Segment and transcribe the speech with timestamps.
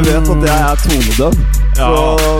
[0.00, 1.34] Du vet at jeg er tonedøv,
[1.76, 1.88] så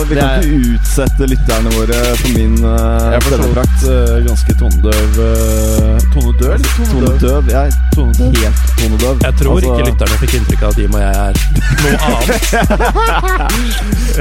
[0.09, 2.71] vi kan er- ikke utsette lytterne våre for min uh,
[3.13, 3.77] Jeg stemmeprakt.
[3.81, 5.11] vidt eh, ganske tonedøv.
[5.21, 7.21] uh, tonedøv eller tonedøv?
[7.21, 7.43] Tonedøv.
[7.51, 8.33] Jeg er Tonedøv.
[8.41, 9.17] helt tonedøv.
[9.27, 11.35] Jeg tror Altså, ikke lytterne fikk inntrykk av at Jim og jeg er
[11.83, 12.31] noe annet.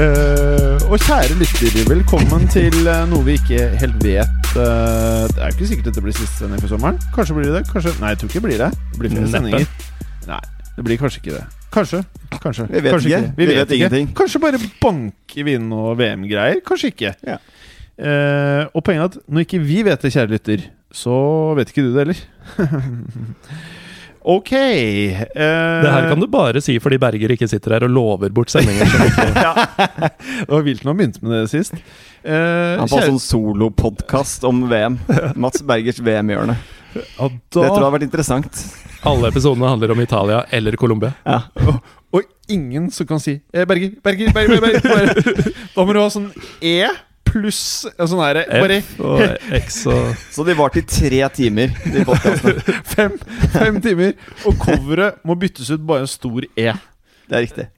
[0.04, 2.74] uh, og kjære lytter, velkommen til
[3.10, 4.36] noe vi ikke helt vet.
[4.54, 6.98] det er jo ikke sikkert dette blir siste sending for sommeren.
[7.14, 7.64] Kanskje blir det det.
[7.72, 8.70] Kanskje, nei, jeg tror ikke det blir det.
[8.92, 9.36] Det blir flere Neppe.
[9.36, 9.66] sendinger.
[10.28, 10.40] Nei,
[10.76, 11.46] det blir kanskje ikke det.
[11.70, 12.00] Kanskje.
[12.42, 12.66] Kanskje.
[12.70, 13.32] Vi vet kanskje ikke.
[13.36, 14.08] Vi vet ingenting.
[14.18, 16.60] Kanskje bare banke vi inn noe VM-greier.
[16.66, 17.12] Kanskje ikke.
[17.26, 17.36] Ja.
[18.00, 21.14] Eh, og poenget er at når ikke vi vet det, kjære lytter, så
[21.58, 22.22] vet ikke du det heller.
[24.36, 24.52] ok.
[24.52, 28.50] eh, Det her kan du bare si fordi Berger ikke sitter her og lover bort
[28.52, 28.88] sendinger.
[29.46, 29.52] ja.
[29.86, 31.76] Det var vilt når han begynte med det sist.
[32.24, 34.98] Eh, Han får kjære- sånn solopodkast om VM.
[35.40, 36.56] Mats Bergers VM-hjørne.
[36.96, 38.64] ja, Det tror jeg har vært interessant.
[39.06, 41.12] Alle episodene handler om Italia eller Colombia.
[41.24, 41.42] Ja.
[42.12, 45.54] og ingen som kan si eh, Berger, Berger, Berger, Berger, Berger.
[45.76, 46.28] Da må du ha sånn
[46.60, 46.88] E
[47.30, 49.20] pluss sånn her Bare F og
[49.60, 52.02] X og Så de varte i tre timer, de
[52.96, 53.14] fem,
[53.54, 54.16] fem timer.
[54.44, 56.72] Og coveret må byttes ut bare en stor E.
[57.30, 57.68] Det er riktig.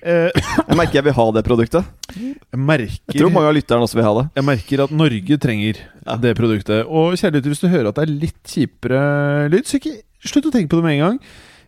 [0.00, 1.84] Eh, Jeg merker jeg vil ha det produktet.
[2.16, 4.24] jeg merker Jeg tror mange av lytterne også vil ha det.
[4.40, 6.16] Jeg merker at Norge trenger Ja.
[6.16, 6.86] det produktet.
[6.88, 9.04] Og kjære lytter, hvis du hører at det er litt kjipere
[9.52, 9.98] lyd, så ikke
[10.30, 11.18] slutt å tenke på det med en gang.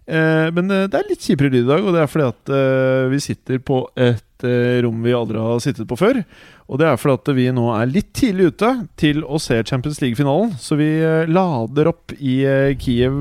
[0.07, 2.53] Eh, men eh, det er litt kjipere lyd i dag, og det er fordi at
[2.55, 6.21] eh, vi sitter på et eh, rom vi aldri har sittet på før.
[6.71, 9.99] Og det er fordi at vi nå er litt tidlig ute til å se Champions
[10.03, 10.55] League-finalen.
[10.63, 13.19] Så vi eh, lader opp i eh, Kiev,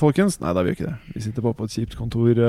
[0.00, 0.40] folkens.
[0.40, 0.96] Nei, da gjør vi ikke det.
[1.16, 2.42] Vi sitter bare på et kjipt kontor.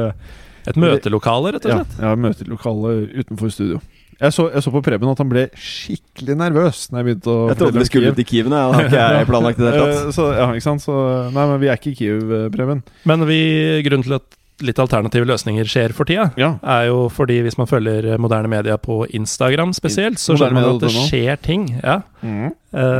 [0.67, 2.01] et møtelokale, rett og ja, slett.
[2.07, 3.83] ja, møtelokale utenfor studio.
[4.17, 7.35] Jeg så, jeg så på Preben at han ble skikkelig nervøs Når jeg begynte å
[7.51, 10.07] Jeg trodde vi skulle til Kiev, nå, har ikke jeg planlagt i det hele tatt.
[10.07, 10.83] Eh, så, ja, ikke sant?
[10.85, 10.95] Så,
[11.35, 12.81] nei, men vi er ikke i Kiev, eh, Preben.
[13.09, 13.39] Men vi,
[13.85, 16.55] grunnen til at litt alternative løsninger skjer for tida, Ja.
[16.63, 20.81] er jo fordi hvis man følger moderne media på Instagram spesielt, så skjønner man at
[20.81, 21.67] det skjer ting.
[21.83, 22.01] Ja.
[22.23, 22.51] Eh,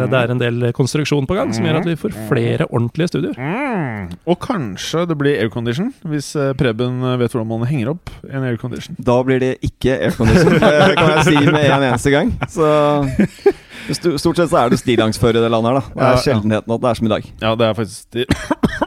[0.08, 3.36] Det er en del konstruksjon på gang som gjør at vi får flere ordentlige studioer.
[3.38, 4.14] Mm.
[4.28, 8.44] Og kanskje det blir aircondition, hvis eh, Preben eh, vet hvordan man henger opp en
[8.44, 8.96] aircondition.
[9.00, 12.32] Da blir det ikke aircondition, det kan jeg si med en eneste gang.
[12.48, 12.68] Så
[14.18, 15.84] Stort sett så er det stillongs-før i det landet her, da.
[15.96, 17.28] Det er sjeldenheten at det er som i dag.
[17.42, 18.26] Ja, det er faktisk de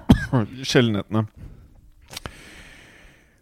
[0.71, 1.27] sjeldenhetene.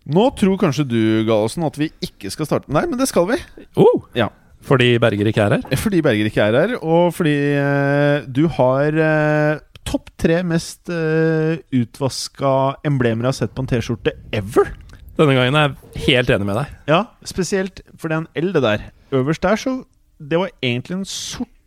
[0.09, 3.41] Nå tror kanskje du, Gallosen, at vi ikke skal starte Nei, men det skal vi.
[3.77, 4.31] Oh, Ja.
[4.69, 5.77] Fordi Berger ikke er her?
[5.79, 11.61] Fordi Berger ikke er her, og fordi eh, du har eh, topp tre mest eh,
[11.79, 12.51] utvaska
[12.89, 14.73] emblemer jeg har sett på en T-skjorte ever.
[15.19, 16.75] Denne gangen er jeg helt enig med deg.
[16.91, 18.85] Ja, spesielt for det er en L, det der.
[19.15, 19.77] Øverst der, så
[20.19, 21.58] Det var egentlig en sort eh,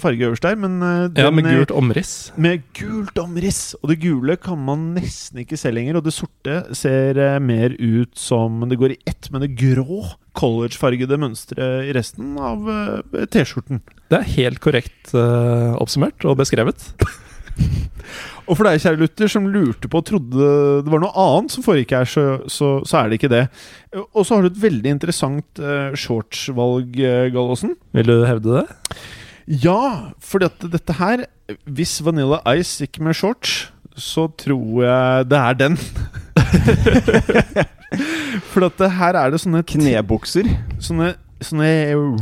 [0.00, 2.32] farge øverst der, men den, Ja, med eh, gult omriss.
[2.36, 3.74] med gult omriss.
[3.82, 5.98] Og det gule kan man nesten ikke se lenger.
[5.98, 10.04] Og det sorte ser eh, mer ut som Det går i ett med det grå
[10.38, 13.82] collegefargede mønsteret i resten av eh, T-skjorten.
[14.08, 16.80] Det er helt korrekt uh, oppsummert og beskrevet.
[18.48, 20.46] Og for deg, kjære Luther, som lurte på og trodde
[20.80, 23.42] det var noe annet som foregikk her, så, så, så er det ikke det.
[23.98, 27.74] Og så har du et veldig interessant uh, shortsvalg, uh, Gallosen.
[27.98, 28.78] Vil du hevde det?
[29.48, 31.22] Ja, fordi at dette her
[31.64, 35.78] Hvis Vanilla Ice gikk med shorts, så tror jeg det er den.
[38.52, 40.46] For at det her er det sånne Knebukser.
[40.84, 41.08] Sånne,
[41.44, 41.68] sånne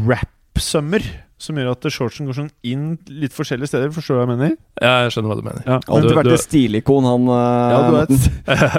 [0.07, 1.03] wrap-sømmer
[1.37, 3.91] som gjør at shortsen går sånn inn litt forskjellige steder.
[3.93, 4.53] Forstår du hva jeg mener?
[4.81, 5.63] Ja, jeg skjønner hva du mener.
[5.69, 8.07] Ja, Alltid Du- vært du- et stilikon, han eh, Ja, du er,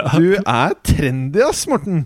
[0.17, 1.99] du er trendy, ass, Morten.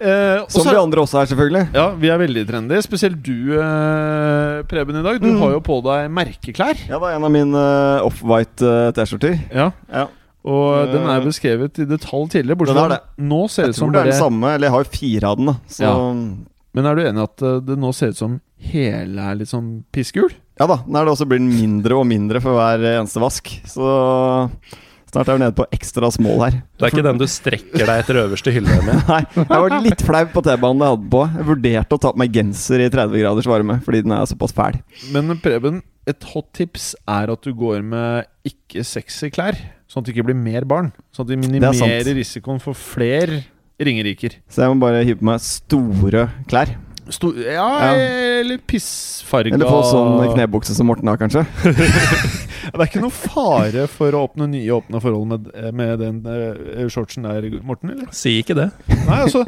[0.00, 1.62] Eh, Som vi andre også er, selvfølgelig.
[1.74, 2.80] Ja, vi er veldig trendy.
[2.84, 5.20] Spesielt du, eh, Preben, i dag.
[5.20, 5.38] Du Mm.
[5.40, 6.76] har jo på deg merkeklær.
[6.88, 9.38] Ja, det er en av mine uh, off-white eh, T-skjorter.
[9.54, 10.06] Ja, Ja.
[10.46, 12.56] Og Eh, den er beskrevet i detalj tidligere.
[12.56, 14.70] Bortsett fra nå ser det Jeg ut som tror det er den samme, eller jeg
[14.70, 15.54] har jo fire av den, da.
[15.66, 15.94] Så Ja.
[16.76, 19.82] Men er du enig i at det nå ser ut som hele er litt sånn
[19.92, 20.30] pissgul?
[20.60, 23.48] Ja da, nå er det også blitt mindre og mindre for hver eneste vask.
[23.66, 24.50] Så
[25.16, 26.58] snart er vi nede på ekstra small her.
[26.76, 29.00] Det er ikke den du strekker deg etter øverste hylle med.
[29.10, 31.22] Nei, jeg var litt flau på T-banen jeg hadde på.
[31.38, 34.54] Jeg vurderte å ta på meg genser i 30 graders varme fordi den er såpass
[34.56, 34.78] fæl.
[35.14, 39.58] Men Preben, et hot tips er at du går med ikke sexy klær.
[39.88, 40.92] Sånn at det ikke blir mer barn.
[41.14, 43.40] Sånn at de er minimerer risikoen for flere
[43.80, 44.40] ringeriker.
[44.50, 46.76] Så jeg må bare hive på meg store klær.
[47.14, 47.90] Sto ja, Ja.
[48.40, 51.44] eller pissfarga Eller få sånn knebukse som Morten har, kanskje.
[52.66, 55.46] Det er ikke noe fare for å åpne nye åpne forhold med,
[55.78, 57.92] med den uh, shortsen der, Morten?
[57.94, 58.08] eller?
[58.16, 58.66] Si ikke det.
[59.06, 59.44] Nei, altså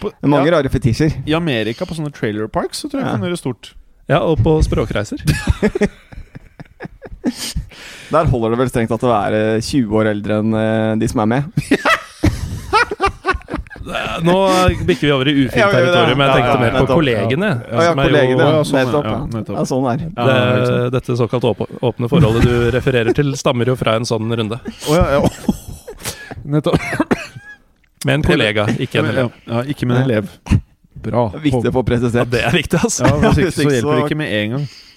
[0.00, 1.16] på, Det er mange ja, rare fetisjer.
[1.26, 3.16] I Amerika, på sånne trailer parks, så tror jeg Ja.
[3.18, 3.72] kan gjøre stort.
[4.10, 5.18] Ja, og på språkreiser.
[8.10, 11.20] Der holder det vel strengt at å være 20 år eldre enn eh, de som
[11.22, 11.42] er med.
[14.26, 14.34] Nå
[14.86, 17.50] bikker vi over i ufint territorium, men jeg tenkte mer på kollegene.
[17.70, 18.48] Ja, kollegene.
[18.50, 19.66] ja, nettopp.
[19.70, 20.90] sånn er det.
[20.96, 24.60] Dette såkalt åpne forholdet du refererer til, stammer jo fra en sånn runde.
[24.60, 25.56] Å ja, ja.
[26.44, 26.76] Nettopp.
[28.04, 29.32] Med en kollega, ikke en elev.
[29.48, 30.30] Ja, ikke med en elev.
[31.00, 31.26] Bra.
[31.32, 32.20] Det er viktig å få presisert.
[32.20, 33.08] Ja, det er viktig, altså.
[33.08, 34.70] Ja, Hvis ikke så hjelper det ikke med en gang.
[34.70, 34.88] For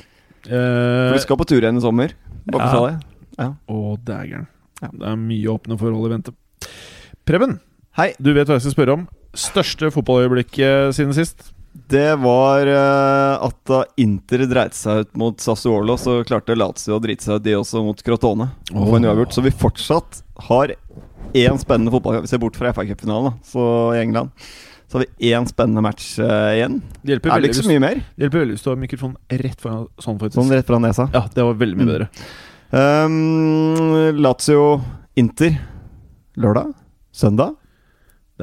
[0.43, 2.11] Eh, du skal på tur igjen i sommer.
[2.51, 2.97] Bare
[3.39, 3.45] Ja.
[3.71, 4.47] Å, dægeren.
[4.81, 6.33] Det er mye åpne forhold i vente.
[7.23, 7.53] Preben,
[7.97, 8.13] Hei.
[8.17, 9.03] du vet hva jeg skal spørre om.
[9.37, 11.51] Største fotballøyeblikk eh, siden sist?
[11.89, 17.01] Det var eh, at da Inter dreit seg ut mot Sassuolo, så klarte Lazio å
[17.03, 18.49] drite seg ut, de også, mot Crotone.
[18.73, 19.33] Uavgjort.
[19.33, 20.73] Så vi fortsatt har
[21.33, 22.25] én spennende fotballkamp.
[22.27, 23.63] Vi ser bort fra FA-cupfinalen, så
[23.97, 24.33] i England.
[24.89, 26.79] Så har vi én spennende match uh, igjen.
[27.01, 28.01] Det hjelper Er det ikke så mye mer?
[28.13, 30.37] det hjelper veldig hvis du har mikrofonen rett foran sånn, faktisk.
[30.37, 31.07] Sånn rett fra nesa.
[31.15, 31.93] Ja, det var veldig mye Mm.
[31.93, 32.09] bedre.
[32.73, 34.65] Um, Lazio
[35.17, 35.57] Inter
[36.37, 36.73] lørdag?
[37.13, 37.55] Søndag?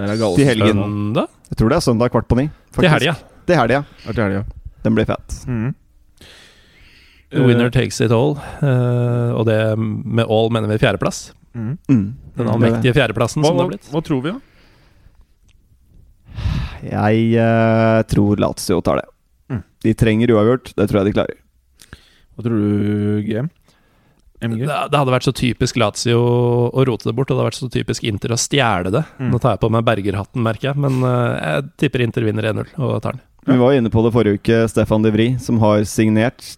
[0.00, 0.36] Det er.
[0.38, 0.80] Til helgen.
[0.80, 1.28] Søndag?
[1.50, 2.46] Jeg tror det er søndag kvart på ni.
[2.76, 3.14] Til helga.
[3.46, 3.80] Til helga.
[4.06, 4.42] Ja, til helga.
[4.84, 5.34] Den blir fet.
[5.50, 5.74] Mm.
[7.46, 8.32] Winner takes it all.
[8.62, 11.32] uh, og det med all mener vi fjerdeplass.
[11.54, 11.76] Mhm.
[11.90, 12.06] Mm.
[12.36, 13.88] Den Mm, allmektige fjerdeplassen Hva, som det har blitt.
[13.92, 14.40] hva tror vi, da?
[16.80, 19.06] Jeg uh, tror Lazio tar det.
[19.50, 19.62] Mm.
[19.84, 20.72] De trenger uavgjort.
[20.78, 21.36] Det tror jeg de klarer.
[22.36, 23.50] Hva tror du, GM?
[24.40, 24.62] MG?
[24.64, 27.60] Det, det hadde vært så typisk Lazio å rote det bort, og det hadde vært
[27.60, 29.04] så typisk Inter å stjele det.
[29.18, 29.32] Mm.
[29.34, 32.72] Nå tar jeg på meg bergerhatten, merker jeg, men eh, jeg tipper Inter vinner 1-0
[32.78, 33.26] og tar den.
[33.50, 34.64] Vi var inne på det forrige uke.
[34.68, 36.56] Stefan De Vri, som har signert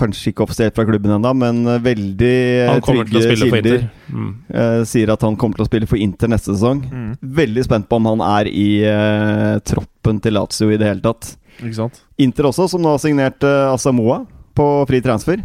[0.00, 3.82] Kanskje ikke offisielt fra klubben ennå, men eh, veldig eh, trygge kilder.
[4.08, 4.30] Mm.
[4.48, 6.80] eh, sier at han kommer til å spille for Inter neste sesong.
[6.86, 7.10] Mm.
[7.40, 11.34] Veldig spent på om han er i eh, troppen til Lazio i det hele tatt.
[11.58, 12.00] Ikke sant?
[12.22, 14.22] Inter også, som nå har signert uh, Asamoa
[14.56, 15.42] på fri transfer.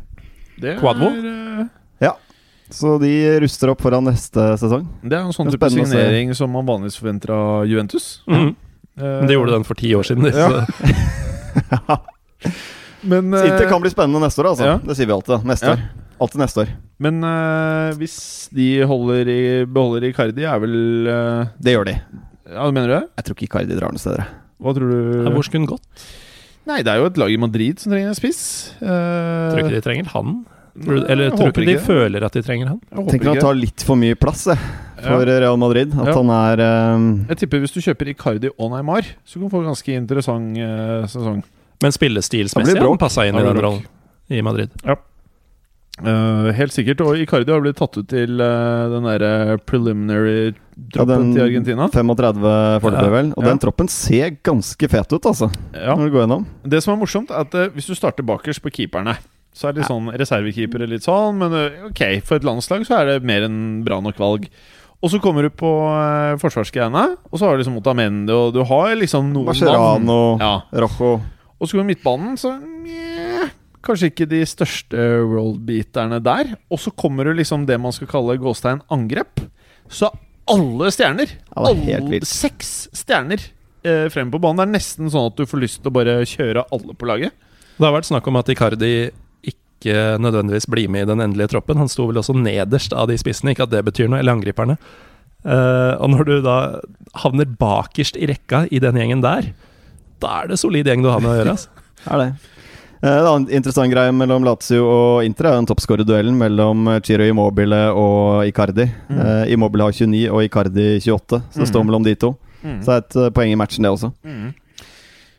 [0.61, 1.09] Det Quadvo?
[1.11, 1.67] er,
[2.03, 2.13] ja.
[2.73, 3.11] Så de
[3.43, 4.87] ruster opp foran neste sesong.
[5.03, 8.21] det er en sånn Det type signering som man vanligvis forventer av Juventus.
[8.27, 8.55] Mm.
[8.95, 10.25] Uh, Men de gjorde den for ti år siden.
[10.31, 10.63] Ja.
[13.05, 14.65] Men, uh, Inter eh, kan bli spennende neste år, altså.
[14.65, 14.79] ja.
[14.81, 15.45] Det sier vi alltid.
[15.45, 15.75] Neste Ja.
[15.77, 15.85] år.
[16.25, 16.69] Alltid neste år.
[17.03, 21.95] men uh, hvis de holder i, beholder Icardi, er vel uh, Det gjør de.
[22.47, 23.01] Ja, mener du det?
[23.19, 24.21] Jeg tror ikke Icardi drar noe sted.
[24.63, 25.25] Hva tror du?
[25.35, 26.05] Hvor skulle hun gått?
[26.65, 28.41] Nei, det er jo et lag i Madrid som trenger en spiss.
[28.81, 28.89] Uh,
[29.53, 30.35] Tror ikke de trenger han?
[30.75, 31.85] Tror du, eller jeg tror ikke de ikke.
[31.85, 32.79] føler at de trenger han?
[32.91, 34.59] Jeg Tenker han tar litt for mye plass jeg,
[35.05, 35.39] for Ja.
[35.45, 35.93] Real Madrid.
[35.95, 36.15] At Ja.
[36.17, 36.63] han er
[36.95, 37.05] um...
[37.29, 40.57] Jeg tipper hvis du kjøper Icardi og Neymar, så kan du få en ganske interessant
[40.59, 41.43] uh, sesong.
[41.83, 43.85] Men spillestilsmessig han passa inn i den rollen
[44.31, 44.73] i Madrid.
[46.03, 47.01] Eh, helt sikkert.
[47.05, 50.55] Og Icardi har blitt tatt ut til uh, den derre preliminary ja,
[50.97, 51.87] troppen ja, til Argentina.
[51.93, 52.49] 35
[52.83, 53.29] foreløpig, vel.
[53.37, 53.49] Og Ja.
[53.53, 55.47] den troppen ser ganske fet ut, altså.
[55.71, 55.95] Ja.
[55.95, 56.45] Når du går gjennom.
[56.67, 59.15] Det som er morsomt, er at uh, hvis du starter bakerst på keeperne,
[59.55, 63.05] så er det sånn reservekeepere litt sånn, men eh, ok, for et landslag så er
[63.13, 64.49] det mer enn bra nok valg.
[64.99, 68.59] Og så kommer du på uh, forsvarsgreiene, og så har du liksom Otamendi, og du
[68.67, 70.57] har liksom noen Mascherano, Ja.
[70.75, 71.21] Rojo
[71.55, 73.14] Og så går midtbanen, så meh,
[73.85, 76.55] Kanskje ikke de største worldbeaterne der.
[76.73, 79.43] Og så kommer det liksom det man skal kalle gåstein angrep.
[79.91, 80.09] Så
[80.49, 83.41] alle stjerner, er alle seks stjerner
[83.85, 84.61] eh, frem på banen.
[84.61, 87.35] Det er nesten sånn at du får lyst til å bare kjøre alle på laget.
[87.75, 88.93] Det har vært snakk om at Icardi
[89.45, 91.77] ikke nødvendigvis blir med i den endelige troppen.
[91.81, 94.77] Han sto vel også nederst av de spissene, ikke at det betyr noe, eller angriperne.
[95.45, 96.57] Eh, og når du da
[97.21, 99.51] havner bakerst i rekka i den gjengen der,
[100.23, 101.57] da er det solid gjeng du har med å gjøre.
[101.57, 101.87] Altså.
[102.15, 102.54] er det.
[103.05, 107.83] Eh, En annen interessant greie mellom Lazio og Inter er den toppskårerduellen mellom Chiro Immobile
[107.93, 108.87] og Icardi.
[109.11, 109.19] Mm.
[109.21, 111.71] Eh, Immobile har 29 og Icardi 28, så det Mm.
[111.73, 112.35] står mellom de to.
[112.81, 114.11] Så det er et eh, poeng i matchen, det også.
[114.25, 114.53] Mm.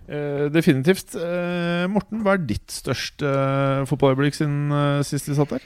[0.09, 1.17] Eh, definitivt.
[1.19, 5.61] Eh, Morten, hva er ditt største uh, fotballøyeblikk siden uh, sist vi satt der?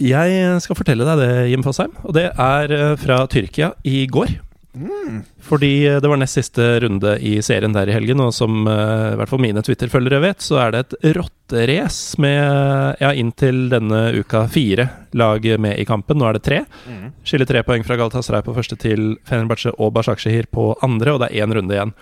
[0.00, 4.32] Jeg skal fortelle deg det, Jim Fosheim, og det er eh, fra Tyrkia i går.
[4.74, 5.22] Mm.
[5.38, 9.12] Fordi eh, det var nest siste runde i serien der i helgen, og som eh,
[9.12, 14.00] i hvert fall mine Twitter-følgere vet, så er det et rotterace med ja, inntil denne
[14.18, 16.18] uka fire lag med i kampen.
[16.18, 16.62] Nå er det tre.
[16.90, 17.06] Mm.
[17.26, 21.30] Skiller tre poeng fra Galatasaray på første til Fenerbahçe og Bashakshehir på andre, og det
[21.30, 21.94] er én runde igjen.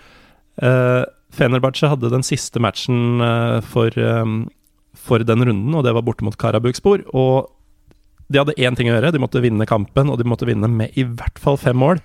[0.63, 4.47] Uh, Fenerbahçe hadde den siste matchen uh, for, um,
[4.97, 7.05] for den runden, og det var borte mot Karabukspor.
[7.17, 7.51] Og
[8.33, 10.97] de hadde én ting å gjøre, de måtte vinne kampen, og de måtte vinne med
[10.97, 12.01] i hvert fall fem mål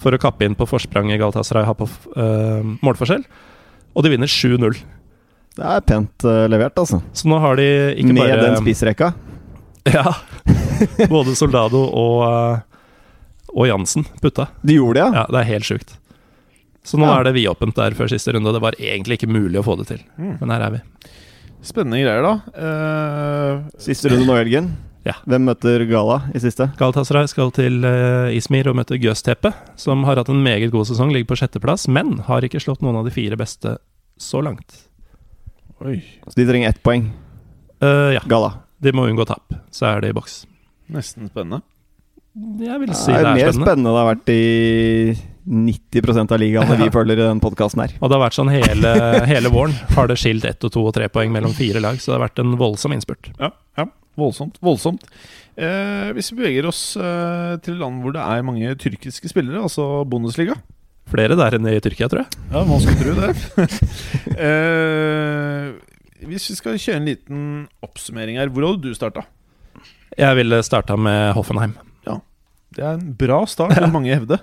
[0.00, 3.24] for å kappe inn på forspranget Galatasaray har på uh, målforskjell.
[3.92, 4.78] Og de vinner 7-0.
[5.58, 7.02] Det er pent uh, levert, altså.
[7.12, 7.66] Så nå har de
[8.00, 9.12] ikke Med bare den spissrekka.
[9.82, 10.12] Ja.
[11.10, 14.46] Både Soldado og, uh, og Jansen putta.
[14.62, 15.22] De gjorde det, ja?
[15.22, 15.96] Ja, det er helt sjukt.
[16.86, 17.16] Så nå Ja.
[17.18, 19.88] er det vidåpent der før siste runde, det var egentlig ikke mulig å få det
[19.90, 20.00] til.
[20.18, 20.36] Mm.
[20.40, 20.80] Men her er vi.
[21.66, 22.34] Spennende greier, da.
[22.54, 24.70] Uh, Siste runde nå i helgen.
[25.06, 25.16] Ja.
[25.26, 26.68] Hvem møter Gala i siste?
[26.78, 31.10] Galatasaray skal til uh, Izmir og møter Gøsteppe, som har hatt en meget god sesong,
[31.14, 33.76] ligger på sjetteplass, men har ikke slått noen av de fire beste
[34.22, 34.78] så langt.
[35.82, 35.98] oi.
[36.28, 37.08] Så de trenger ett poeng.
[37.82, 38.54] Uh, ja, Gala.
[38.78, 40.44] de må unngå tap, så er det i boks.
[40.92, 41.64] Nesten spennende.
[42.62, 43.66] Jeg vil Det er det er mer spennende.
[43.66, 46.62] spennende det har vært i 90% av ja.
[46.84, 47.96] vi følger i den podkasten her.
[47.98, 48.92] Og det har vært sånn hele,
[49.28, 49.74] hele våren.
[49.96, 52.24] Har det skilt ett og to og tre poeng mellom fire lag, så det har
[52.28, 53.32] vært en voldsom innspurt.
[53.40, 53.88] Ja, ja.
[54.18, 54.58] Voldsomt.
[54.60, 55.04] Voldsomt.
[55.56, 60.04] Eh, hvis vi beveger oss eh, til land hvor det er mange tyrkiske spillere, altså
[60.08, 60.56] Bundesliga
[61.12, 62.42] Flere der enn i Tyrkia, tror jeg.
[62.52, 63.32] Ja, man skulle tro det.
[64.46, 65.72] eh,
[66.30, 67.42] hvis vi skal kjøre en liten
[67.84, 69.26] oppsummering her, hvor hadde du starta?
[70.16, 71.74] Jeg ville starta med Hoffenheim.
[72.06, 72.20] Ja,
[72.72, 74.38] Det er en bra start, vil mange hevde.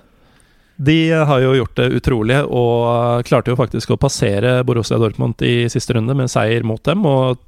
[0.80, 5.66] De har jo gjort det utrolige og klarte jo faktisk å passere Borussia Dortmund i
[5.72, 7.04] siste runde med seier mot dem.
[7.08, 7.40] Og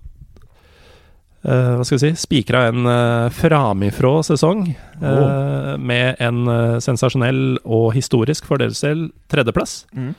[1.44, 7.58] eh, hva skal vi si spikra en uh, framifrå sesong eh, med en uh, sensasjonell
[7.64, 9.82] og historisk for deres del tredjeplass.
[9.92, 10.14] Mm.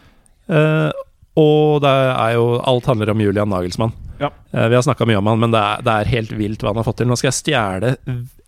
[1.40, 3.94] Og det er jo Alt handler om Julian Nagelsmann.
[4.20, 4.28] Ja.
[4.52, 6.82] Vi har snakka mye om han, men det er, det er helt vilt hva han
[6.82, 7.08] har fått til.
[7.10, 7.94] Nå skal jeg stjele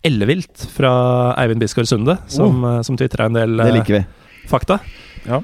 [0.06, 0.92] ellevilt fra
[1.40, 4.04] Eivind Bisgaard Sunde, som, uh, som tvitra en del Det liker vi.
[4.52, 4.80] fakta.
[5.26, 5.42] Ja.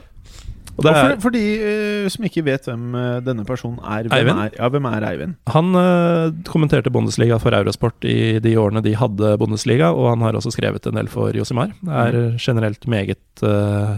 [0.85, 4.17] Og er, for, for de uh, som ikke vet hvem uh, denne personen er, hvem
[4.17, 4.41] Eivind?
[4.45, 5.35] er, ja, hvem er Eivind?
[5.53, 10.37] han uh, kommenterte Bundesliga for Eurosport i de årene de hadde Bundesliga, og han har
[10.39, 11.71] også skrevet en del for Josimar.
[11.87, 12.37] Er Mm.
[12.41, 13.17] generelt meget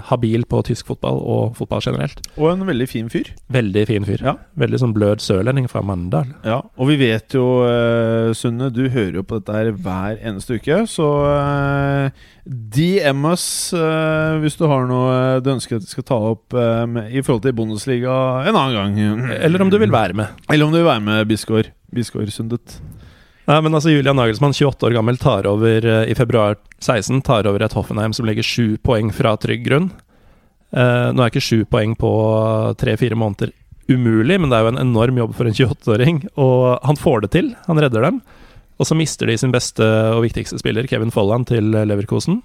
[0.08, 2.20] habil på tysk fotball og fotball generelt.
[2.38, 3.32] Og en veldig fin fyr.
[3.52, 4.22] Veldig fin fyr.
[4.24, 4.34] Ja.
[4.60, 6.30] Veldig sånn blød sørlending fra Mandal.
[6.46, 7.44] Ja, og vi vet jo,
[8.38, 11.10] Sunne, du hører jo på dette her hver eneste uke, så
[12.46, 13.46] DM oss
[14.44, 17.56] hvis du har noe du ønsker at vi skal ta opp eh, i forhold til
[17.58, 19.32] Bundesliga en annen gang.
[19.38, 20.44] Eller om du vil være med.
[20.50, 21.72] Eller om du vil være med, Bisgaard.
[21.94, 22.80] Bisgaard Sundet.
[23.44, 27.48] Nei, men altså Julian Nagelsmann, 28 år gammel, tar over eh, i februar 16 tar
[27.50, 29.90] over et Hoffenheim som legger sju poeng fra trygg grunn.
[30.72, 32.12] Eh, nå er ikke sju poeng på
[32.80, 33.52] tre-fire måneder
[33.92, 36.24] umulig, men det er jo en enorm jobb for en 28-åring.
[36.40, 37.52] Og han får det til.
[37.68, 38.22] Han redder dem.
[38.80, 39.84] Og så mister de sin beste
[40.16, 42.40] og viktigste spiller, Kevin Folland, til Leverkosen.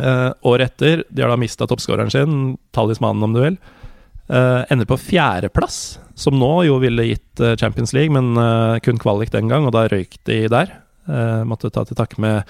[0.00, 3.58] Eh, året etter, de har da mista toppskåreren sin, talismanen om du vil.
[4.30, 9.00] uh, ender på fjerdeplass, som nå jo ville gitt eh, Champions League, men uh, kun
[9.02, 10.76] kvalik den gang, og da røyk de der.
[11.48, 12.46] Måtte ta til takke med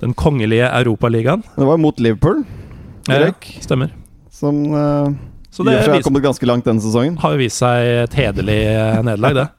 [0.00, 1.42] den kongelige Europaligaen.
[1.58, 2.44] Det var mot Liverpool,
[3.10, 3.90] Eh, Ja, stemmer.
[4.30, 5.10] som uh,
[5.50, 7.18] Så det har kommet ganske langt denne sesongen.
[7.18, 8.62] har jo vist seg et hederlig
[9.04, 9.48] nederlag, det.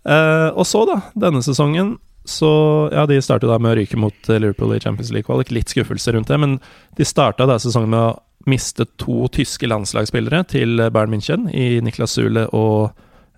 [0.00, 1.98] Eh, og så, da, denne sesongen
[2.30, 2.50] så
[2.94, 5.52] Ja, de startet da med å ryke mot eh, Liverpool i Champions League-kvalik.
[5.54, 6.58] Litt skuffelse rundt det, men
[6.98, 8.18] de starta da sesongen med å
[8.48, 12.94] miste to tyske landslagsspillere til Bayern München, i Niklas Zule og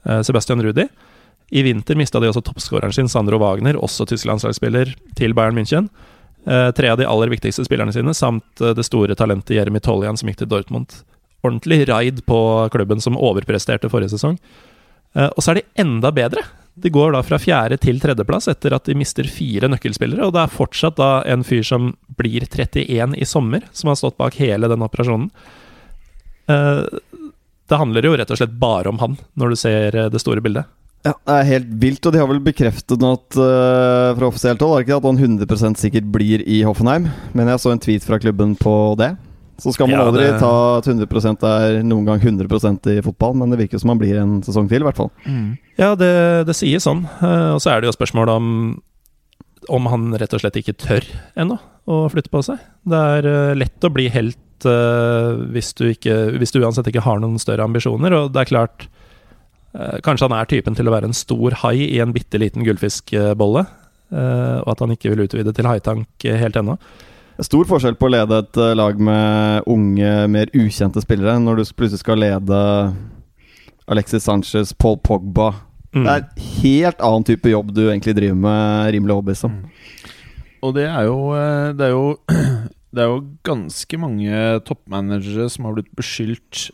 [0.07, 0.87] eh, Sebastian Rudi.
[1.53, 5.91] I vinter mista de også toppskåreren sin, Sandro Wagner, også tysk landslagsspiller, til Bayern München.
[6.47, 10.17] Eh, tre av de aller viktigste spillerne sine, samt eh, det store talentet Jeremy Tollian,
[10.17, 10.95] som gikk til Dortmund.
[11.45, 12.39] Ordentlig raid på
[12.73, 14.39] klubben, som overpresterte forrige sesong.
[15.15, 16.47] Eh, og så er de enda bedre.
[16.75, 20.45] De går da fra fjerde til tredjeplass etter at de mister fire nøkkelspillere, og det
[20.45, 24.71] er fortsatt da en fyr som blir 31 i sommer, som har stått bak hele
[24.73, 25.29] den operasjonen.
[26.49, 26.85] Eh,
[27.69, 30.45] det handler jo rett og slett bare om han, når du ser eh, det store
[30.45, 30.71] bildet.
[31.03, 34.61] Ja, Det er helt vilt, og de har vel bekreftet nå at uh, fra offisielt
[34.63, 37.09] hold er det ikke at han 100% sikkert blir i Hoffenheim.
[37.35, 39.11] Men jeg så en tweet fra klubben på det.
[39.61, 43.35] Så skal man Ja, aldri det- ta at 100% er noen gang 100% i fotball,
[43.37, 45.11] men det virker som han blir en sesong til, i hvert fall.
[45.79, 47.05] Ja, det, det sier sånn.
[47.21, 48.49] Eh, og så er det jo spørsmål om
[49.71, 51.05] om han rett og slett ikke tør
[51.39, 51.55] ennå
[51.87, 52.59] å flytte på seg.
[52.85, 57.05] Det er eh, lett å bli helt eh, hvis, du ikke, hvis du uansett ikke
[57.05, 58.89] har noen større ambisjoner, og det er klart
[59.73, 63.63] Kanskje han er typen til å være en stor hai i en bitte liten gullfiskbolle,
[64.13, 66.75] eh, og at han ikke vil utvide til haitank helt ennå.
[67.41, 71.65] Stor forskjell på å lede et eh, lag med unge, mer ukjente spillere, når du
[71.73, 72.59] plutselig skal lede
[73.89, 75.53] Alexis Sanchez, Paul Pogba
[75.93, 76.07] Mm.
[76.07, 79.59] Det er en helt annen type jobb du egentlig driver med, rimelig overbevist om.
[80.65, 82.07] Og det er jo eh, Det er jo
[82.95, 86.67] Det er jo ganske mange toppmanagere som har blitt beskyldt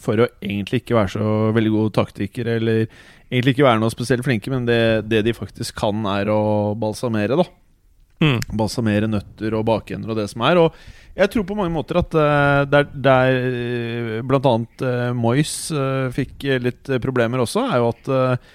[0.00, 2.82] for å egentlig ikke være så veldig gode taktikere, eller
[3.28, 7.36] egentlig ikke være noe spesielt flinke, men det, det de faktisk kan, er å balsamere,
[7.36, 7.44] da.
[8.22, 8.38] Mm.
[8.56, 10.60] Balsamere nøtter og bakender og det som er.
[10.60, 13.40] Og jeg tror på mange måter at uh, der, der
[14.20, 18.54] uh, annet uh, Moyes uh, fikk litt problemer også, er jo at uh,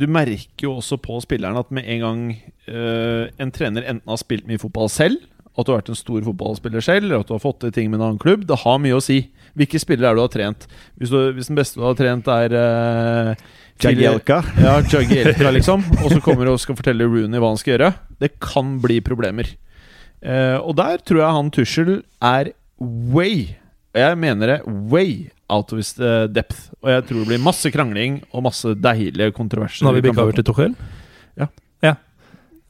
[0.00, 2.22] Du merker jo også på spillerne at med en gang
[2.66, 5.20] en trener enten har spilt mye fotball selv,
[5.54, 7.92] at du har vært en stor fotballspiller selv, eller at du har fått til ting
[7.92, 9.20] med en annen klubb, det har mye å si.
[9.54, 10.66] Hvilke spillere er du har trent?
[10.98, 13.36] Hvis, du, hvis den beste du har trent, er
[13.84, 14.42] Jagielka.
[14.66, 15.84] ja, Jagielka, liksom.
[16.04, 17.92] Og så kommer du og skal fortelle Rooney hva han skal gjøre.
[18.20, 19.50] Det kan bli problemer.
[20.20, 23.54] Uh, og der tror jeg han Tussel er way
[23.96, 24.58] Jeg mener det
[24.92, 26.68] way out of his eh, depth.
[26.84, 29.82] Og jeg tror det blir masse krangling og masse deilige kontroverser.
[29.82, 30.76] Nå har vi bikka over til Tuchel?
[31.40, 31.50] Ja.
[31.82, 31.96] Ja,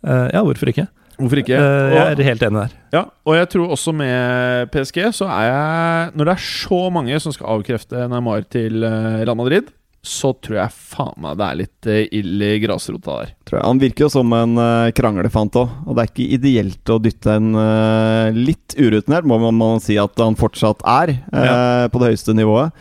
[0.00, 0.87] Uh, ja hvorfor ikke?
[1.21, 1.59] Hvorfor ikke?
[1.61, 2.76] Eh, jeg er helt enig der.
[2.95, 7.19] ja, og jeg tror også med PSG så er jeg Når det er så mange
[7.21, 9.69] som skal avkrefte Neymar til Real Madrid,
[10.00, 13.35] så tror jeg faen meg det er litt eh, ild i grasrota der.
[13.61, 17.35] Han virker jo som en uh, kranglefant òg, og det er ikke ideelt å dytte
[17.37, 22.12] en uh, litt urutinert, må man, man si at han fortsatt er, eh, på det
[22.12, 22.73] høyeste nivået.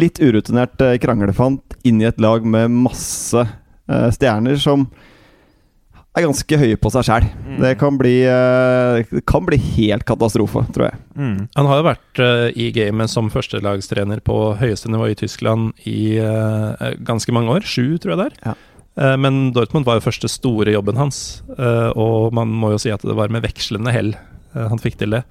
[0.00, 4.86] Litt urutinert uh, kranglefant inn i et lag med masse eh, stjerner som
[6.12, 7.26] er ganske høye på seg sjæl.
[7.46, 7.60] Mm.
[7.62, 11.00] Det kan bli, eh, det kan bli helt katastrofe, tror jeg.
[11.16, 11.38] Mm.
[11.56, 16.18] Han har jo vært eh, i gamet som førstelagstrener på høyeste nivå i Tyskland i
[16.20, 17.64] eh, ganske mange år.
[17.64, 18.38] Sju, tror jeg det er.
[18.50, 18.58] Ja.
[19.16, 23.00] Men Dortmund var jo første store jobben hans, eh, og man må jo si at
[23.08, 24.12] det var med vekslende hell
[24.52, 25.22] han fikk til det.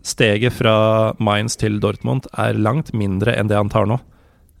[0.00, 3.98] Steget fra Mainz til Dortmund er langt mindre enn det han tar nå.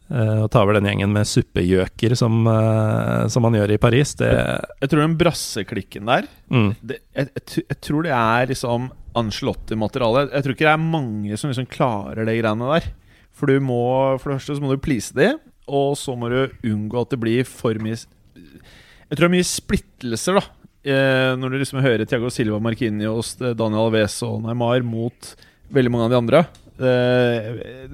[0.06, 4.14] Eh, og ta over den gjengen med suppegjøker som, eh, som man gjør i Paris,
[4.20, 6.68] det Jeg tror den brasseklikken der mm.
[6.78, 8.86] det, jeg, jeg, jeg tror det er liksom
[9.16, 10.26] Angelotti-materiale.
[10.28, 12.90] Jeg tror ikke det er mange som liksom klarer de greiene der.
[13.36, 13.80] For du må
[14.20, 15.32] For det første så må du please de,
[15.66, 19.48] og så må du unngå at det blir for mye Jeg tror det er mye
[19.48, 20.44] splittelser, da.
[20.86, 25.32] Eh, når du liksom hører Tiago Silva, Marquinhos, Daniel Alves og Neymar mot
[25.74, 26.44] veldig mange av de andre.
[26.76, 27.46] Eh,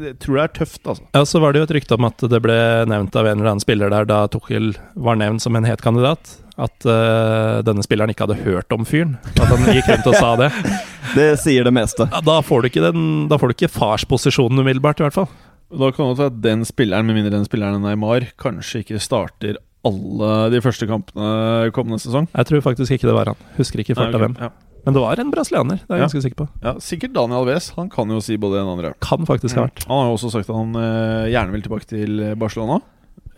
[0.08, 1.04] jeg tror det er tøft, altså.
[1.14, 2.56] Ja, så var det jo et rykte om at det ble
[2.90, 6.38] nevnt av en eller annen spiller der da Tuchel var nevnt som en het kandidat.
[6.60, 9.14] At uh, denne spilleren ikke hadde hørt om fyren.
[9.40, 10.50] At han gikk rundt og sa det.
[11.16, 12.06] Det sier det meste.
[12.08, 15.26] Ja, da får du ikke, den, da får du ikke farsposisjonen umiddelbart, i hvert fall.
[15.68, 19.00] Da kan det være at den spilleren, med mindre den spilleren er Neymar, kanskje ikke
[19.02, 22.30] starter alle de første kampene kommende sesong.
[22.32, 23.48] Jeg tror faktisk ikke det var han.
[23.58, 24.38] Husker ikke fort av hvem.
[24.40, 24.52] Ja.
[24.84, 26.06] Men det var en brasilianer, det er jeg Ja.
[26.08, 26.48] ganske sikker på.
[26.64, 27.70] Ja, sikkert Daniel Alves.
[27.76, 28.94] Han kan jo si både det og andre.
[29.00, 29.84] Kan faktisk ha vært.
[29.86, 32.80] Han har jo også sagt at han eh, gjerne vil tilbake til Barcelona.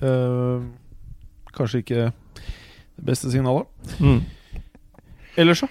[0.01, 0.63] Eh,
[1.55, 2.13] kanskje ikke
[2.97, 3.67] det beste signalet.
[4.01, 4.23] Mm.
[5.37, 5.69] Ellers så?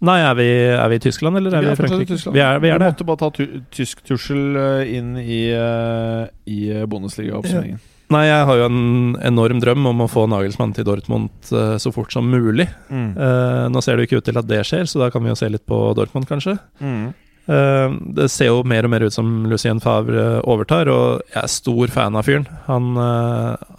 [0.00, 2.16] Nei, er vi, er vi i Tyskland, eller er vi, i Frankrike?
[2.16, 2.86] I Vi er, vi er det.
[2.94, 7.82] måtte bare ta tu tysk tussel eh, inn i, uh, i eh, Bundesliga-oppsummeringen.
[8.10, 11.92] Nei, jeg har jo en enorm drøm om å få Nagelsmann til Dortmund uh, så
[11.94, 12.66] fort som mulig.
[12.90, 13.12] Mm.
[13.14, 15.30] Uh, nå ser det jo ikke ut til at det skjer, så da kan vi
[15.30, 16.56] jo se litt på Dortmund, kanskje.
[16.82, 17.12] Mm.
[17.46, 21.54] Uh, det ser jo mer og mer ut som Lucien Favre overtar, og jeg er
[21.54, 22.50] stor fan av fyren.
[22.66, 22.98] Han,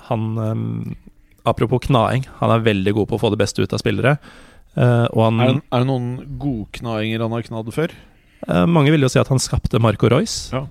[0.08, 0.65] han um,
[1.41, 4.20] Apropos knaing, han er veldig god på å få det beste ut av spillere.
[4.78, 7.96] Han, Er, det, er det noen godknainger han har knadd før?
[8.72, 10.54] mange vil jo si at han skapte Marco Royce.
[10.54, 10.62] Ja.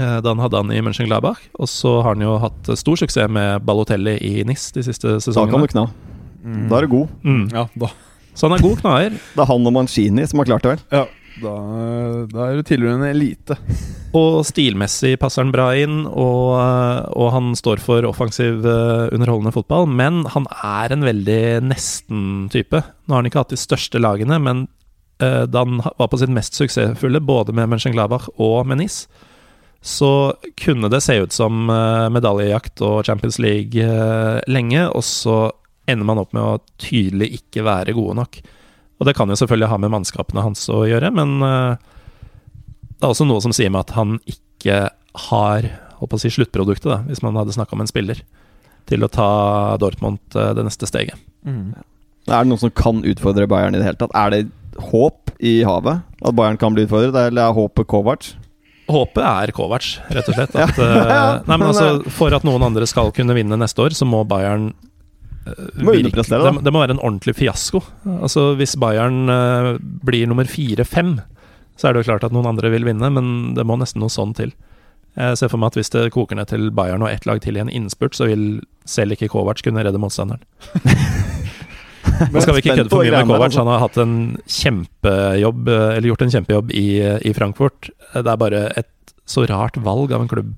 [0.00, 1.40] Eh, han hadde han i Mönchengladbach.
[1.60, 5.52] Og så har han jo hatt stor suksess med Balotelli i NIS de siste sesongene.
[5.52, 5.86] Da kan du kna.
[6.42, 6.68] Mm.
[6.70, 7.16] Da er du god.
[7.22, 7.42] Mm.
[7.52, 7.90] Ja, da,
[8.34, 9.18] Så han er god knaer.
[9.34, 10.86] Det er han og Mancini som har klart det, vel.
[11.00, 11.04] ja,
[11.42, 11.52] da,
[12.28, 13.56] da er du tilhører en elite.
[14.18, 16.50] Og stilmessig passer han bra inn, og,
[17.16, 19.86] og han står for offensiv, eh, underholdende fotball.
[19.88, 22.82] Men han er en veldig nesten-type.
[22.82, 24.66] Nå har han ikke hatt de største lagene, men
[25.24, 29.06] uh, da han var på sitt mest suksessfulle, både med Mönchengladbach og med NIS,
[29.82, 35.50] så kunne det se ut som eh, medaljejakt og Champions League eh, lenge, og så
[35.90, 38.38] ender man opp med å tydelig ikke være gode nok.
[39.00, 41.74] Og det kan jo selvfølgelig ha med mannskapene hans å gjøre, men eh,
[42.94, 44.84] det er også noe som sier meg at han ikke
[45.28, 45.66] har
[46.02, 48.22] å si sluttproduktet, da, hvis man hadde snakka om en spiller,
[48.90, 49.28] til å ta
[49.78, 51.18] Dortmund det neste steget.
[51.46, 51.74] Mm.
[52.26, 54.14] Er det noen som kan utfordre Bayern i det hele tatt?
[54.18, 54.40] Er det
[54.90, 56.02] håp i havet?
[56.22, 57.14] At Bayern kan bli utfordret?
[57.14, 58.32] Eller er håpet Kovac?
[58.90, 60.56] Håpet er Kovac, rett og slett.
[60.58, 61.12] At, eh,
[61.48, 64.72] nei, men altså, for at noen andre skal kunne vinne neste år, så må Bayern
[65.46, 67.82] eh, Må det, det må være en ordentlig fiasko.
[68.18, 71.16] Altså, hvis Bayern eh, blir nummer fire-fem,
[71.78, 74.12] så er det jo klart at noen andre vil vinne, men det må nesten noe
[74.12, 74.54] sånn til.
[75.18, 77.58] Jeg ser for meg at hvis det koker ned til Bayern og ett lag til
[77.58, 80.42] i en innspurt, så vil selv ikke Kovac kunne redde motstanderen.
[82.32, 83.48] Nå skal vi ikke kødde for mye med Kovac.
[83.48, 83.64] altså.
[83.64, 84.14] Han har hatt en
[84.46, 86.86] kjempejobb, eh, eller gjort en kjempejobb i,
[87.28, 87.90] i Frankfurt.
[88.14, 88.88] Det er bare et
[89.28, 90.54] så rart valg av en klubb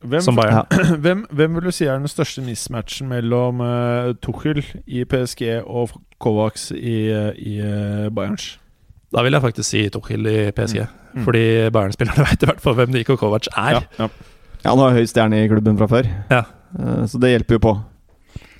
[0.00, 0.66] Hvem, som Bayern.
[1.04, 5.96] hvem, hvem vil du si er den største mismatchen mellom uh, Tuchel i PSG og
[6.22, 8.56] Kovacs i, eh, i uh, Bayerns?
[9.14, 10.84] Da vil jeg faktisk si Tuchel i PSG.
[11.14, 11.24] Mm.
[11.26, 13.80] Fordi Bayern-spillerne vet i hvert fall hvem Niko Kovac er.
[13.80, 14.08] Ja, ja.
[14.64, 16.42] Ja, Han har høy stjerne i klubben fra før, Ja.
[16.78, 17.74] Eh, så det hjelper jo på.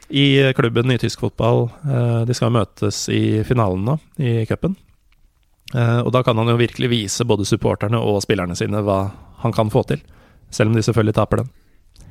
[0.08, 4.76] I klubben i tysk fotball eh, De skal møtes i finalen nå, i cupen.
[5.76, 9.02] Eh, og da kan han jo virkelig vise både supporterne og spillerne sine hva
[9.42, 10.00] han kan få til.
[10.50, 11.52] Selv om de selvfølgelig taper den.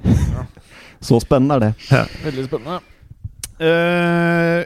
[1.08, 2.06] Så spennende er det.
[2.26, 2.80] Veldig spennende.
[3.58, 4.62] Uh,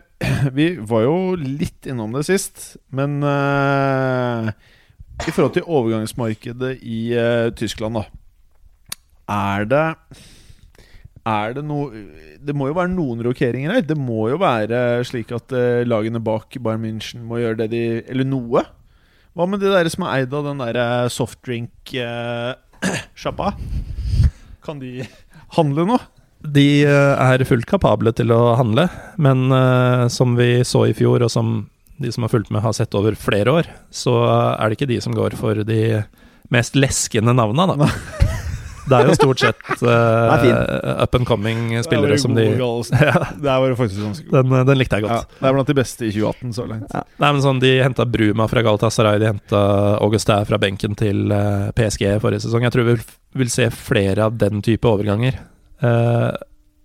[0.52, 4.52] vi var jo litt innom det sist, men uh,
[5.24, 8.04] i forhold til overgangsmarkedet i uh, Tyskland, da.
[9.32, 9.86] Er det
[11.28, 11.92] Er det noe
[12.42, 13.82] Det må jo være noen rokeringer her.
[13.86, 17.84] Det må jo være slik at eh, lagene bak Bayern München må gjøre det de
[18.10, 18.62] Eller noe.
[19.38, 23.48] Hva med de der som er eid av den derre softdrink-sjappa?
[24.66, 24.92] kan de
[25.56, 25.98] handle nå?
[26.42, 28.90] De eh, er fullt kapable til å handle,
[29.22, 31.70] men eh, som vi så i fjor, og som
[32.02, 34.14] de som har fulgt med, har sett over flere år, så
[34.58, 36.04] er det ikke de som går for de
[36.52, 37.88] mest leskende navna, da.
[38.90, 43.22] Det er jo stort sett uh, up and coming spillere som de ja,
[44.08, 44.32] ganske god.
[44.32, 45.36] den, den likte jeg Ja, godt.
[45.40, 46.94] det er blant de beste i 2018 så langt.
[46.96, 49.64] Nei, men sånn, De henta Bruma fra Galatasaray, de henta
[50.02, 52.66] Augustin fra benken til uh, PSG forrige sesong.
[52.68, 52.98] Jeg tror vi
[53.44, 55.38] vil se flere av den type overganger.
[55.84, 56.34] Uh,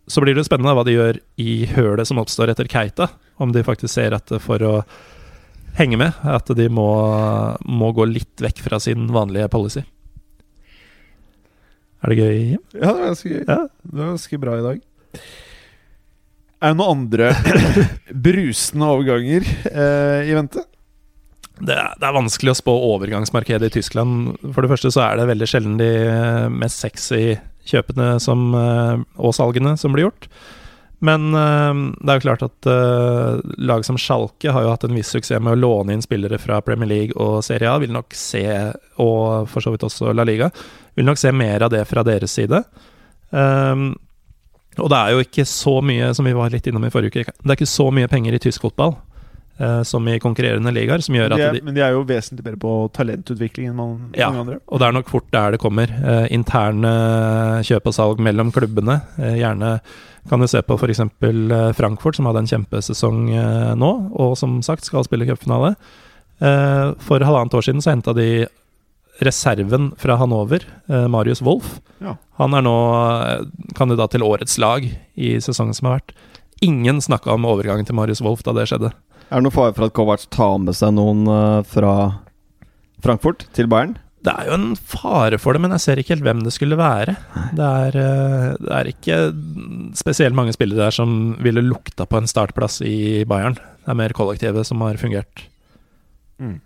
[0.06, 3.08] så blir det spennende hva de gjør i hølet som oppstår etter Keita.
[3.42, 4.74] Om de faktisk ser at for å
[5.76, 6.86] henge med, at de må,
[7.68, 9.82] må gå litt vekk fra sin vanlige policy.
[12.06, 12.62] Er det gøy, Jim?
[12.70, 13.40] Ja, det var ganske gøy.
[13.42, 13.58] Ja.
[13.66, 14.84] Det var ganske bra i dag.
[16.62, 17.32] Er det noen andre
[18.28, 20.62] brusende overganger eh, i vente?
[21.56, 24.36] Det er, det er vanskelig å spå overgangsmarkedet i Tyskland.
[24.52, 25.90] For det første så er det veldig sjelden de
[26.54, 30.30] mest sexy kjøpene som, eh, og salgene som blir gjort.
[31.04, 34.96] Men eh, det er jo klart at eh, lag som Schalke har jo hatt en
[34.96, 37.80] viss suksess med å låne inn spillere fra Premier League og Serie A.
[37.82, 38.46] Vil nok se,
[39.02, 40.52] og for så vidt også La Liga,
[40.96, 42.62] vil nok se mer av det fra deres side.
[43.30, 43.90] Um,
[44.78, 47.32] og det er jo ikke så mye, som vi var litt innom i forrige uke,
[47.32, 48.92] det er ikke så mye penger i tysk fotball
[49.58, 52.60] eh, som i konkurrerende ligaer, som gjør at de men de er jo vesentlig bedre
[52.60, 54.28] på talentutvikling enn man- Ja.
[54.28, 54.58] mange andre.
[54.68, 55.88] Og det er nok fort der det kommer.
[55.88, 56.92] Eh, interne
[57.64, 59.00] kjøp og salg mellom klubbene.
[59.18, 59.80] Eh, gjerne
[60.28, 61.00] kan du se på f.eks.
[61.00, 65.74] Eh, Frankfurt, som hadde en kjempesesong eh, nå, og som sagt skal spille cupfinale.
[66.38, 68.46] Eh, for halvannet år siden så henta de
[69.24, 71.80] reserven fra Hanover, eh, Marius Wolff.
[72.02, 72.16] Ja.
[72.40, 72.76] Han er nå
[73.24, 73.44] eh,
[73.78, 76.16] kandidat til årets lag i sesongen som har vært.
[76.64, 78.92] Ingen snakka om overgangen til Marius Wolff da det skjedde.
[79.26, 81.94] Er det noen fare for at Kovac tar med seg noen eh, fra
[83.04, 83.96] Frankfurt til Bayern?
[84.26, 86.78] Det er jo en fare for det, men jeg ser ikke helt hvem det skulle
[86.78, 87.14] være.
[87.54, 89.18] Det er, eh, det er ikke
[89.98, 93.54] spesielt mange spillere der som ville lukta på en startplass i Bayern.
[93.54, 95.46] Det er mer kollektivet som har fungert.
[96.42, 96.58] Mm.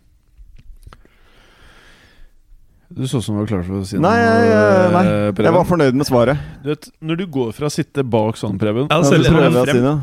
[2.91, 5.05] Du så ut som du var klar for å si Nei, jeg, eh, nei.
[5.31, 5.47] Preben.
[5.47, 6.47] jeg var fornøyd med svaret.
[6.65, 9.55] Du vet, når du går fra å sitte bak sånn, Preben Ja, så prøver jeg
[9.55, 9.97] å si.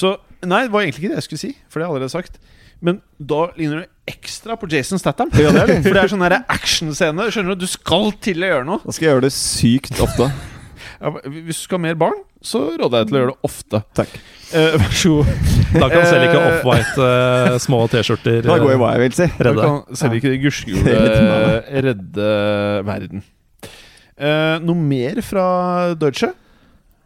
[0.00, 2.14] Så Nei, det var egentlig ikke det jeg skulle si, for det har jeg allerede
[2.14, 2.38] sagt.
[2.80, 5.28] Men da ligner du ekstra på Jason Statham.
[5.36, 5.82] Ja, det er.
[5.84, 7.26] For det er sånn her actionscene.
[7.28, 7.66] Skjønner du?
[7.66, 8.80] Du skal til å gjøre noe.
[8.86, 10.30] Da skal jeg gjøre det sykt ofte.
[11.00, 13.80] Ja, hvis du skal ha mer barn, så råder jeg til å gjøre det ofte.
[13.96, 14.10] Takk.
[14.52, 15.30] Eh, vær så god.
[15.80, 17.06] Da kan selv ikke offwhite off-white
[17.54, 19.28] eh, små T-skjorter Da går jeg hva jeg vil si.
[19.40, 22.30] Da kan selv ikke det gudskelove redde
[22.90, 23.24] verden.
[24.20, 25.46] Eh, noe mer fra
[25.96, 26.32] Deutsche?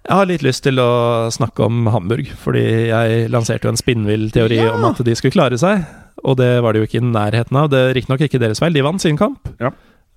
[0.05, 4.27] Jeg har litt lyst til å snakke om Hamburg, fordi jeg lanserte jo en spinnvill
[4.35, 4.75] teori Ja.
[4.75, 5.87] om at de skulle klare seg,
[6.27, 7.71] og det var det jo ikke i nærheten av.
[7.73, 9.49] Det er riktignok ikke deres feil, de vant sin kamp.
[9.63, 9.71] Ja.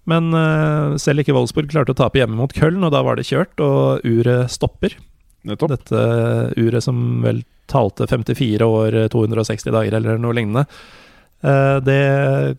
[0.08, 3.28] Men eh, selv ikke Wolfsburg klarte å tape hjemme mot Köln, og da var det
[3.28, 4.96] kjørt, og uret stopper.
[5.48, 5.74] Nettopp.
[5.76, 6.06] Dette
[6.60, 10.64] uret som vel talte 54 år, 260 dager eller noe lignende.
[11.44, 12.00] Eh, Det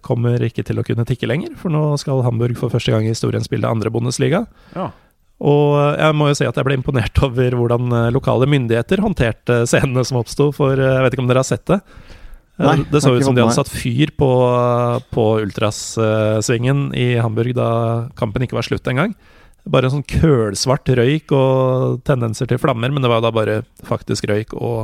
[0.04, 3.14] kommer ikke til å kunne tikke lenger, for nå skal Hamburg for første gang i
[3.14, 4.44] historien spille andre Bundesliga.
[4.76, 4.90] Ja.
[5.38, 9.62] Og jeg må jo si at jeg ble imponert over hvordan eh, lokale myndigheter håndterte
[9.70, 11.80] scenene som oppsto, for eh, jeg vet ikke om dere har sett det?
[12.58, 14.26] Nei, det så ut som de hadde satt fyr på,
[15.14, 17.68] på Ultras-svingen i Hamburg da
[18.18, 19.14] kampen ikke var slutt engang.
[19.68, 24.26] Bare en sånn kølsvart røyk og tendenser til flammer, men det var da bare faktisk
[24.30, 24.78] røyk og,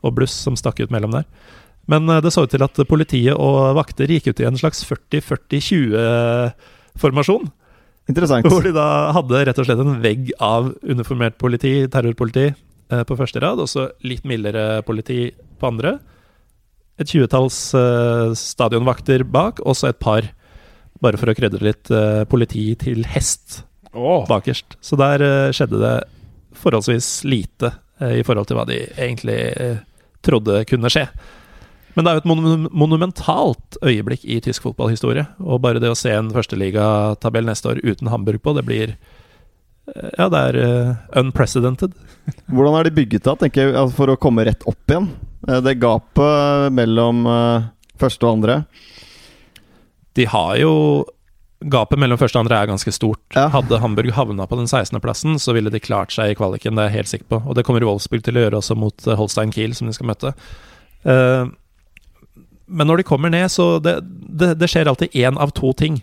[0.00, 1.26] og bluss som stakk ut mellom der.
[1.88, 4.80] Men eh, det så ut til at politiet og vakter gikk ut i en slags
[4.88, 7.44] 40-40-20-formasjon.
[8.08, 8.46] Interessant.
[8.48, 12.46] Hvor de da hadde rett og slett en vegg av uniformert politi, terrorpoliti,
[12.88, 15.20] eh, på første rad, og så litt mildere politi
[15.60, 15.98] på andre.
[16.98, 20.34] Et tjuetalls uh, stadionvakter bak, og så et par
[20.98, 23.60] Bare for å krydre litt uh, politi til hest
[23.92, 24.24] oh.
[24.26, 24.74] bakerst.
[24.82, 25.92] Så der uh, skjedde det
[26.58, 27.70] forholdsvis lite
[28.02, 29.36] i forhold til hva de egentlig
[30.22, 31.04] trodde kunne skje.
[31.94, 35.24] Men det er jo et mon monumentalt øyeblikk i tysk fotballhistorie.
[35.42, 38.94] Og bare det å se en førsteligatabell neste år uten Hamburg på, det blir
[40.14, 40.60] Ja, det er
[41.18, 41.94] unprecedented.
[42.46, 45.10] Hvordan er de bygget da, tenker jeg, altså for å komme rett opp igjen?
[45.46, 47.68] Eh, Det gapet mellom eh,
[48.00, 48.62] første og andre.
[50.18, 50.72] De har jo
[51.58, 53.18] Gapet mellom første og andre er ganske stort.
[53.34, 53.48] Ja.
[53.50, 56.92] Hadde Hamburg havna på den 16.-plassen, så ville de klart seg i kvaliken, det er
[56.92, 57.40] jeg helt sikker på.
[57.50, 60.06] Og det kommer Wolfsburg til å gjøre også mot eh, Holstein Kiel, som de skal
[60.06, 60.30] møte.
[62.68, 65.98] Men når de kommer ned, så det, det, det skjer alltid én av to ting.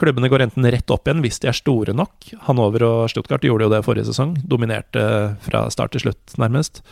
[0.00, 2.28] Klubbene går enten rett opp igjen hvis de er store nok.
[2.48, 4.34] Hannover og Stuttgart gjorde jo det forrige sesong.
[4.44, 5.04] Dominerte
[5.46, 6.82] fra start til slutt, nærmest.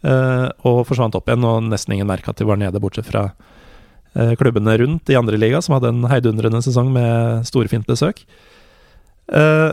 [0.00, 3.26] Eh, og forsvant opp igjen, og nesten ingen merka at de var nede, bortsett fra
[4.14, 8.24] eh, klubbene rundt i andre liga, som hadde en heidundrende sesong med storfint besøk.
[9.28, 9.70] Eh,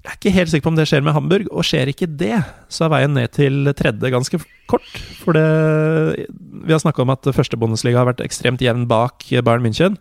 [0.00, 2.36] jeg er ikke helt sikker på om det skjer med Hamburg, og skjer ikke det,
[2.72, 4.92] så er veien ned til tredje ganske kort.
[5.20, 6.28] For det
[6.60, 9.96] Vi har snakka om at første Bundesliga har vært ekstremt jevn bak Bayern München.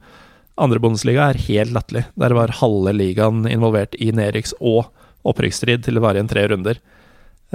[0.59, 2.05] Andre Bundesliga er helt latterlig.
[2.19, 4.91] Der var halve ligaen involvert i nedrykks- og
[5.27, 6.79] opprykksstrid til det varer igjen tre runder.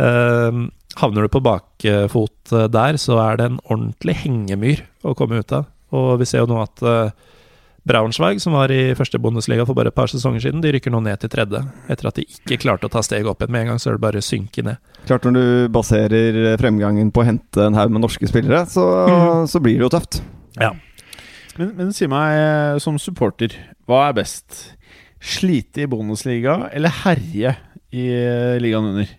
[0.00, 0.64] Eh,
[1.00, 5.54] havner du på bakfot eh, der, så er det en ordentlig hengemyr å komme ut
[5.54, 5.70] av.
[5.94, 7.30] Og vi ser jo nå at eh,
[7.84, 11.02] Braunschweig, som var i første Bundesliga for bare et par sesonger siden, de rykker nå
[11.04, 11.60] ned til tredje.
[11.92, 13.98] Etter at de ikke klarte å ta steget opp igjen med en gang, så er
[13.98, 14.80] det bare å synke ned.
[15.04, 18.86] Klart Når du baserer fremgangen på å hente en haug med norske spillere, så,
[19.50, 20.22] så blir det jo tøft.
[21.58, 23.52] Men, men si meg, eh, som supporter,
[23.86, 24.62] hva er best?
[25.24, 27.54] Slite i Bundesliga eller herje
[27.94, 29.12] i eh, ligaen under?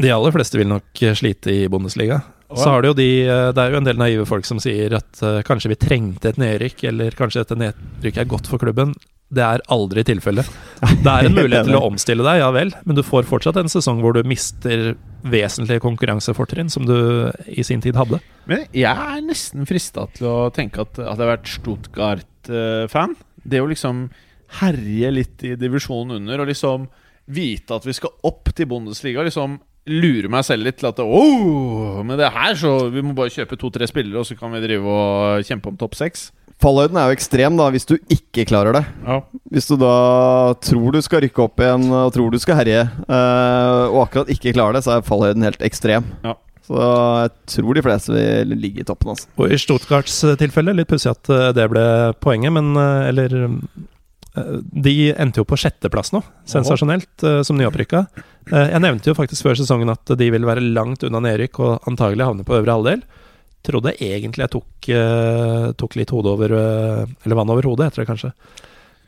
[0.00, 2.22] De aller fleste vil nok eh, slite i Bundesliga.
[2.50, 4.96] Så har du jo de eh, Det er jo en del naive folk som sier
[4.98, 8.94] at uh, kanskje vi trengte et nedrykk, eller kanskje dette nedrykket er godt for klubben.
[9.30, 10.48] Det er aldri tilfellet.
[11.04, 13.70] Det er en mulighet til å omstille deg, ja vel, men du får fortsatt en
[13.70, 16.96] sesong hvor du mister vesentlige konkurransefortrinn som du
[17.46, 18.18] i sin tid hadde.
[18.50, 23.68] Men jeg er nesten frista til å tenke at hadde jeg vært Stuttgart-fan Det å
[23.70, 24.08] liksom
[24.58, 26.88] herje litt i divisjonen under, og liksom
[27.30, 29.60] vite at vi skal opp til Bundesliga, liksom
[29.90, 33.58] lure meg selv litt til at oh, Men det her, så Vi må bare kjøpe
[33.60, 36.30] to-tre spillere, og så kan vi drive og kjempe om topp seks.
[36.60, 38.82] Fallhøyden er jo ekstrem da hvis du ikke klarer det.
[39.06, 39.20] Ja.
[39.48, 39.94] Hvis du da
[40.60, 44.52] tror du skal rykke opp igjen og tror du skal herje, eh, og akkurat ikke
[44.52, 46.10] klarer det, så er fallhøyden helt ekstrem.
[46.26, 46.36] Ja.
[46.70, 49.14] Så jeg tror de fleste vil ligge i toppen.
[49.14, 49.30] Altså.
[49.40, 51.86] Og i Stuttgarts tilfelle, litt pussig at eh, det ble
[52.22, 53.48] poenget, men eh, Eller
[54.34, 58.04] De endte jo på sjetteplass nå, sensasjonelt, eh, som nyopprykka.
[58.52, 61.88] Eh, Jeg nevnte jo faktisk før sesongen at de ville være langt unna nedrykk og
[61.90, 63.02] antagelig havne på øvre halvdel.
[63.66, 68.04] Trodde egentlig jeg tok, eh, tok litt hode over eh, Eller vann over hodet, heter
[68.06, 68.32] det kanskje.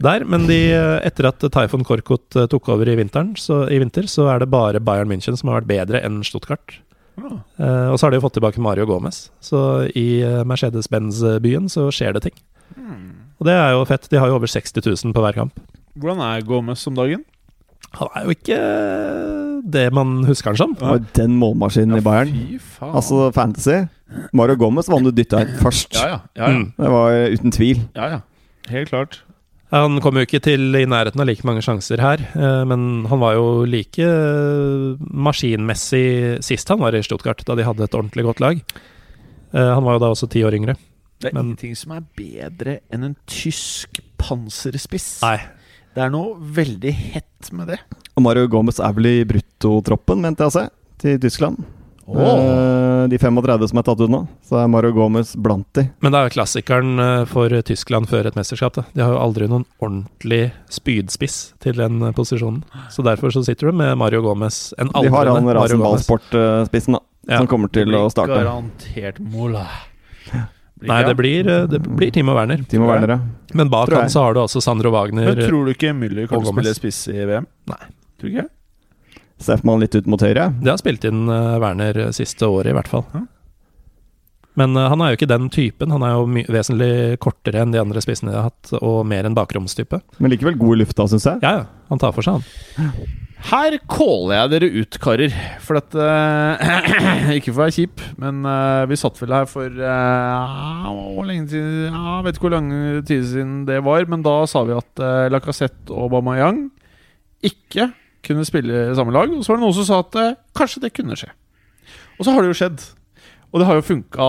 [0.03, 3.79] Der, men de, eh, etter at Typhon Korkut eh, tok over i, vinteren, så, i
[3.79, 6.81] vinter, så er det bare Bayern München som har vært bedre enn Stuttgart.
[7.17, 7.39] Ah.
[7.63, 9.29] Eh, og så har de jo fått tilbake Mario Gomez.
[9.41, 12.39] Så i eh, Mercedes-Benz-byen så skjer det ting.
[13.43, 14.05] Og det er jo fett.
[14.13, 15.57] De har jo over 60 000 på hver kamp.
[15.99, 17.25] Hvordan er Gomez om dagen?
[17.99, 20.77] Han er jo ikke eh, det man husker han som.
[20.79, 22.31] Det den målmaskinen i Bayern.
[22.31, 22.95] Fy faen.
[22.95, 23.81] Altså Fantasy.
[24.37, 25.99] Mario Gomez var han du dytta inn først.
[25.99, 26.21] ja, ja.
[26.39, 26.55] ja, ja.
[26.63, 26.65] Mm.
[26.79, 27.83] Det var uten tvil.
[27.99, 28.23] ja, ja.
[28.71, 29.19] Helt klart.
[29.73, 33.21] Han kom jo ikke til i nærheten av like mange sjanser her, eh, men han
[33.25, 38.27] var jo like eh, maskinmessig sist han var i Stuttgart, da de hadde et ordentlig
[38.29, 38.61] godt lag.
[39.53, 40.77] Eh, Han var jo da også ti år yngre.
[41.23, 45.23] Det er Men- ingenting som er bedre enn en tysk panserspiss.
[45.23, 45.39] Nei.
[45.95, 47.79] Det er noe veldig hett med det.
[48.17, 51.63] Og Mario Gomez er vel i bruttotroppen, mente jeg å se, til Tyskland.
[52.13, 55.85] Eh, de 35 som er tatt ut nå, så er Mario Gomez blant de.
[56.03, 58.75] Men det er jo klassikeren eh, for Tyskland før et mesterskap.
[58.75, 58.85] Da.
[58.93, 62.65] De har jo aldri noen ordentlig spydspiss til den eh, posisjonen.
[62.93, 64.73] Så derfor så sitter du med Mario Gomez.
[64.79, 65.47] En De har han.
[65.47, 67.05] Rasenballsport-spissen, da.
[67.31, 67.39] Ja.
[67.39, 68.35] Som kommer til å starte.
[68.35, 69.69] Garantert Mola.
[70.89, 72.63] Nei, det blir, eh, det blir Timo Werner.
[72.69, 73.19] Timo Werner, ja.
[73.59, 75.35] Men bak han så har du altså Sandro Wagner.
[75.35, 76.51] Men tror du ikke Müller Gomez.
[76.53, 77.47] spille spiss i VM?
[77.71, 77.83] Nei.
[78.21, 78.49] Tror ikke?
[79.43, 80.51] Ser man litt ut mot høyre.
[80.63, 83.07] Det har spilt inn eh, Werner siste året, i hvert fall.
[83.15, 83.25] Ja.
[84.61, 85.93] Men eh, han er jo ikke den typen.
[85.95, 89.29] Han er jo my vesentlig kortere enn de andre spissene de har hatt, og mer
[89.29, 90.03] enn bakromstype.
[90.19, 91.43] Men likevel god i lufta, syns jeg.
[91.45, 91.67] Ja, ja.
[91.93, 92.93] Han tar for seg, han.
[93.43, 95.35] Her caller jeg dere ut, karer.
[95.65, 96.71] For at eh,
[97.39, 101.49] Ikke for å være kjip, men eh, vi satt vel her for eh, Hvor lenge
[101.51, 102.71] tid Jeg vet ikke hvor lang
[103.09, 106.65] tid siden det var, men da sa vi at uh, Lacassette og Bamayang
[107.43, 107.91] ikke
[108.23, 109.31] kunne spille samme lag.
[109.35, 111.33] Og så var det noen som sa at kanskje det kunne skje.
[112.19, 112.85] Og så har det jo skjedd.
[113.51, 114.29] Og det har jo funka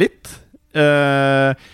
[0.00, 0.30] litt.
[0.72, 1.68] Eh,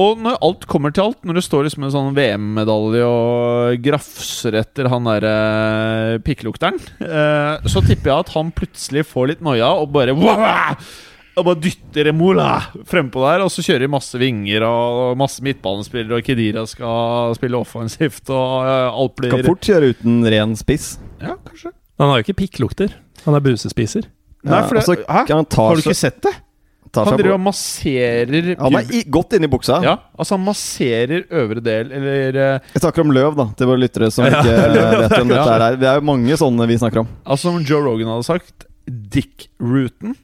[0.00, 4.54] Og når alt kommer til alt, når det står liksom en sånn VM-medalje og grafser
[4.62, 5.32] etter han derre
[6.24, 10.72] pikklukteren, eh, så tipper jeg at han plutselig får litt noia og bare Wah!
[11.32, 12.46] Og bare dytter Emola
[12.88, 17.56] frempå der, og så kjører de masse vinger og masse midtbanespillere, og Kedira skal spille
[17.60, 20.94] offensivt, og eh, alt blir Kan fort kjøre uten ren spiss.
[21.24, 21.72] Ja, kanskje.
[22.00, 22.92] Han har jo ikke pikklukter.
[23.24, 24.08] Han er busespiser.
[24.42, 25.22] Nei, for det, altså, hæ?
[25.30, 26.34] han tar Har du seg- ikke sett det?
[26.94, 29.78] Han driver og masserer Han er i, godt inni buksa.
[29.84, 33.80] Ja, altså han masserer øvre del, eller eh, Jeg snakker om løv, da, til våre
[33.80, 34.42] lyttere som Ja.
[34.42, 35.78] ikke vet hvem dette er.
[35.80, 37.08] Det er jo mange sånne vi snakker om.
[37.24, 40.16] Altså som Joe Rogan hadde sagt Dick-rooten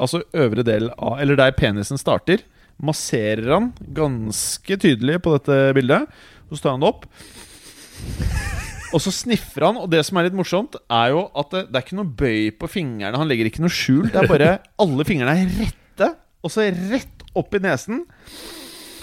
[0.00, 2.40] Altså øvre del av Eller der penisen starter
[2.80, 6.08] Masserer han ganske tydelig på dette bildet
[6.48, 7.04] Så tar han det opp
[8.94, 11.76] Og så sniffer han Og det som er litt morsomt Er jo at det, det
[11.76, 14.50] er ikke noe bøy på fingrene Han legger ikke noe skjul Det er bare
[14.82, 15.76] Alle fingrene er rette
[16.44, 18.04] Og så rett opp i nesen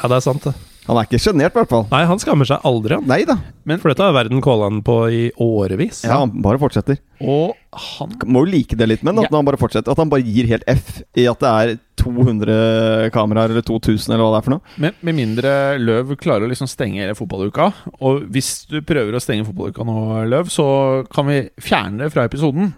[0.01, 0.53] Ja, det er sant, det.
[0.87, 1.81] Han er ikke sjenert, i hvert fall.
[1.91, 3.03] Nei, han skammer seg aldri, han.
[3.09, 3.33] Nei da.
[3.81, 6.05] For dette har verden calla han på i årevis.
[6.07, 7.01] Ja, han bare fortsetter.
[7.19, 9.33] Og han Må jo like det litt, men at Ja.
[9.35, 9.91] han bare fortsetter.
[9.91, 14.23] At han bare gir helt F i at det er 200 kameraer, eller 2000, eller
[14.23, 14.75] hva det er for noe.
[14.79, 17.67] Med, med mindre Løv klarer å liksom stenge hele fotballuka.
[17.99, 19.97] Og hvis du prøver å stenge fotballuka nå,
[20.31, 20.69] Løv, så
[21.11, 22.71] kan vi fjerne det fra episoden.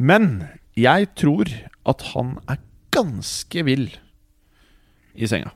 [0.00, 0.46] Men
[0.78, 1.52] jeg tror
[1.84, 3.88] at han er ganske vill
[5.14, 5.52] i senga.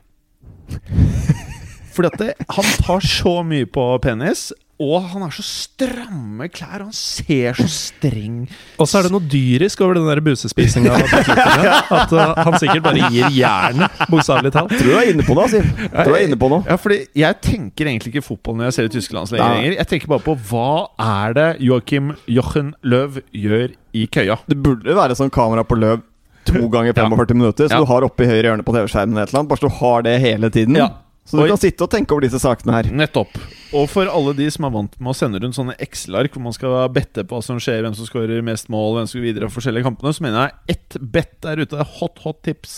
[1.97, 6.83] Fordi at det, han tar så mye på penis, og han har så stramme klær.
[6.83, 8.43] Og han ser så streng
[8.77, 10.93] Og så er det noe dyrisk over den der busespisinga.
[10.93, 14.75] At uh, han sikkert bare gir jernet, bokstavelig talt.
[14.77, 15.65] Tror du er inne på noe, Siv.
[15.89, 16.61] Tror du er inne på noe.
[16.69, 19.79] Ja, fordi Jeg tenker egentlig ikke fotball når jeg ser det tyske landslaget lenger.
[19.79, 20.69] Jeg tenker bare på hva
[21.07, 24.37] er det Joachim Jochen Löw gjør i køya.
[24.45, 26.05] Det burde være sånn kamera på løp
[26.47, 27.83] to ganger 45 minutter, så Ja.
[27.83, 29.51] du har oppe i høyre hjørne på TV-skjermen et eller annet.
[29.51, 30.75] Bare så du har det hele tiden.
[30.79, 30.89] Ja.
[31.27, 31.49] Så du Oi.
[31.51, 32.87] kan sitte og tenke over disse sakene her.
[32.95, 33.33] Nettopp.
[33.75, 36.53] Og for alle de som er vant med å sende rundt sånne Excel-ark hvor man
[36.55, 39.49] skal bette på hva som skjer, hvem som skårer mest mål, hvem som går videre
[39.49, 41.83] i forskjellige kampene, så mener jeg ett bet der ute.
[41.99, 42.77] Hot, hot tips.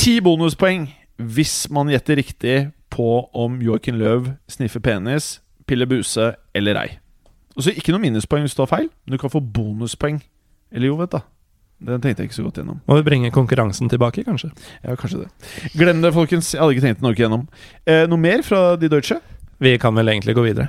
[0.00, 0.88] Ti bonuspoeng
[1.20, 2.56] hvis man gjetter riktig
[2.88, 6.88] på om Joachim Løv sniffer penis, piller buse eller ei.
[7.52, 10.22] Og så ikke noe minuspoeng hvis du har feil, men du kan få bonuspoeng.
[10.72, 11.20] Eller jo, vet du.
[11.80, 12.80] Den tenkte jeg ikke så godt gjennom.
[12.90, 14.50] Må vi bringe konkurransen tilbake, kanskje?
[14.84, 15.28] Ja, kanskje det.
[15.80, 16.52] Glem det, folkens.
[16.52, 17.46] Jeg hadde ikke tenkt noe igjennom.
[17.88, 19.16] Eh, noe mer fra de Deutsche?
[19.60, 20.68] Vi kan vel egentlig gå videre.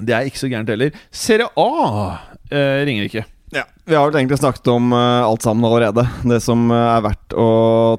[0.00, 0.96] Det er ikke så gærent heller.
[1.12, 1.70] Serie A
[2.52, 3.24] eh, ringer ikke.
[3.50, 6.04] Ja, Vi har vel egentlig snakket om uh, alt sammen allerede.
[6.22, 7.46] Det som uh, er verdt å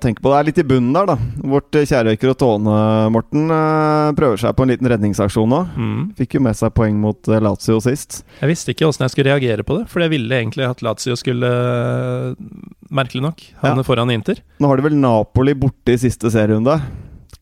[0.04, 0.32] tenke på.
[0.32, 1.18] Det er litt i bunnen der, da.
[1.44, 2.76] Vårt uh, og Tåne,
[3.12, 3.52] Morten,
[4.16, 5.60] prøver seg på en liten redningsaksjon nå.
[5.76, 6.06] Mm.
[6.20, 8.22] Fikk jo med seg poeng mot Lazio sist.
[8.40, 11.18] Jeg visste ikke åssen jeg skulle reagere på det, for jeg ville egentlig at Lazio
[11.20, 11.52] skulle,
[12.92, 13.88] merkelig nok, havne Ja.
[13.88, 14.40] foran Inter.
[14.62, 16.80] Nå har de vel Napoli borte i siste serierunde.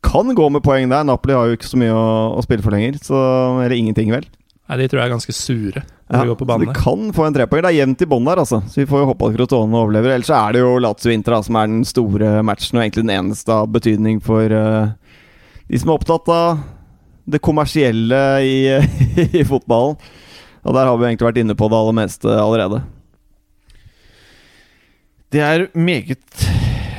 [0.01, 1.05] Kan gå med poeng der.
[1.05, 2.97] Napoli har jo ikke så mye å, å spille for lenger.
[3.03, 3.21] Så,
[3.61, 4.25] eller ingenting, vel.
[4.69, 7.25] Nei, De tror jeg er ganske sure Ja, de går på så de kan få
[7.27, 7.61] en trepoeng.
[7.61, 8.63] Det er jevnt i bånn der, altså.
[8.65, 10.15] Så vi får jo håpe at Crotone overlever.
[10.15, 13.67] Ellers er det jo Lazio-Inter som er den store matchen, og egentlig den eneste av
[13.69, 14.89] betydning for uh,
[15.69, 16.63] de som er opptatt av
[17.29, 18.55] det kommersielle i,
[19.41, 19.99] i fotballen.
[20.65, 22.81] Og der har vi egentlig vært inne på det aller meste allerede.
[25.29, 26.41] Det er meget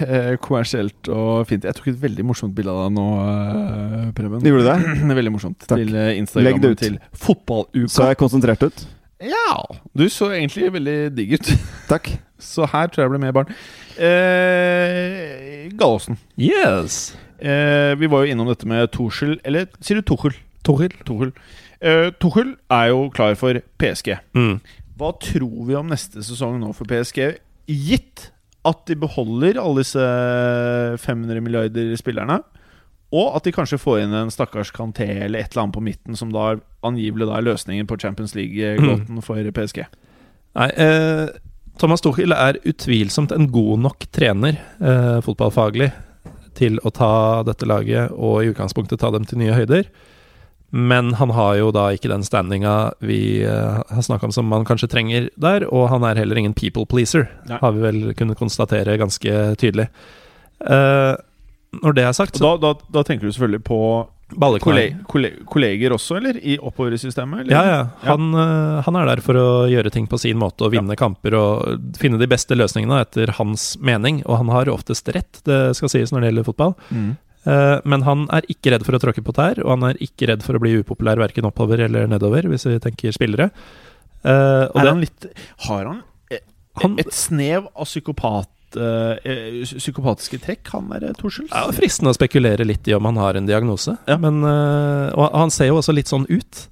[0.06, 1.66] eh, kommersielt og fint.
[1.66, 4.46] Jeg tok et veldig morsomt bilde av deg nå, eh, Preben.
[4.46, 4.78] Gjorde du det?
[5.10, 5.58] Det veldig morsomt.
[5.66, 5.82] Takk.
[5.82, 6.46] Til Instagram.
[6.46, 6.86] Legg det ut.
[6.86, 7.90] til Fotballuka.
[7.98, 8.86] Så jeg konsentrert ut.
[9.20, 9.60] Ja,
[9.92, 11.50] du så egentlig veldig digg ut.
[11.92, 12.08] Takk.
[12.40, 13.50] Så her tror jeg det ble mer barn.
[14.00, 16.16] Eh, Gallosen.
[16.40, 17.12] Yes!
[17.40, 20.34] Eh, vi var jo innom dette med Torskjell Eller sier du Tuchel?
[20.64, 20.92] Tuchel.
[21.08, 21.32] Tuchel.
[21.80, 24.14] Eh, Tuchel er jo klar for PSG.
[24.36, 24.58] Mm.
[25.00, 27.22] Hva tror vi om neste sesong nå for PSG?
[27.68, 28.30] Gitt
[28.68, 30.00] at de beholder alle disse
[31.00, 32.40] 500 milliarder spillerne,
[33.10, 36.18] og at de kanskje får inn en stakkars Kanté eller et eller annet på midten,
[36.18, 36.54] som da
[36.86, 39.82] angivelig da er løsningen på Champions League-gåten for PSG.
[40.58, 41.26] Nei, eh,
[41.80, 45.90] Thomas Tuchel er utvilsomt en god nok trener, eh, fotballfaglig,
[46.54, 49.86] til å ta dette laget og i utgangspunktet ta dem til nye høyder.
[50.70, 54.66] Men han har jo da ikke den standinga vi eh, har snakka om som man
[54.68, 57.58] kanskje trenger der, og han er heller ingen people pleaser, Nei.
[57.58, 59.88] har vi vel kunnet konstatere ganske tydelig.
[60.60, 61.16] Eh,
[61.82, 63.78] når det er sagt, så da, da, da tenker du selvfølgelig på
[64.30, 66.36] kolleg, kolle, kolle, kolleger også, eller?
[66.38, 67.40] I oppover i systemet?
[67.44, 67.54] Eller?
[67.54, 67.80] Ja, ja.
[68.12, 71.34] Han, eh, han er der for å gjøre ting på sin måte og vinne kamper
[71.38, 75.90] og finne de beste løsningene etter hans mening, og han har oftest rett, det skal
[75.90, 76.74] sies når det gjelder fotball.
[76.94, 77.10] Mm.
[77.50, 80.28] Eh, Men han er ikke redd for å tråkke på tær, og han er ikke
[80.30, 83.50] redd for å bli upopulær verken oppover eller nedover, hvis vi tenker spillere.
[84.22, 85.26] Eh, og han litt
[85.66, 86.44] Har han et,
[86.82, 87.86] Han- et snev av
[88.70, 91.50] litt eh, psykopatiske trekk, han der Torsels?
[91.50, 93.96] Ja, Fristende å spekulere litt i om han har en diagnose.
[94.06, 94.18] Ja.
[94.18, 96.66] Men, uh, og han ser jo også litt sånn ut.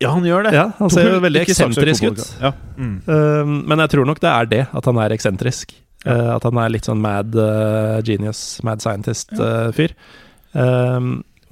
[0.00, 0.54] Ja, han gjør det.
[0.56, 2.22] Ja, Han ser jo veldig eksentrisk ut.
[2.40, 2.52] Ja.
[2.76, 3.02] Mm.
[3.06, 5.74] Uh, men jeg tror nok det er det, at han er eksentrisk.
[6.02, 9.92] Eh, at han er litt sånn mad eh, genius, mad scientist-fyr.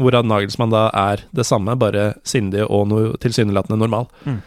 [0.00, 4.08] hvorav Nagelsmann da er det samme, bare sindig og no tilsynelatende normal.
[4.24, 4.40] Mm.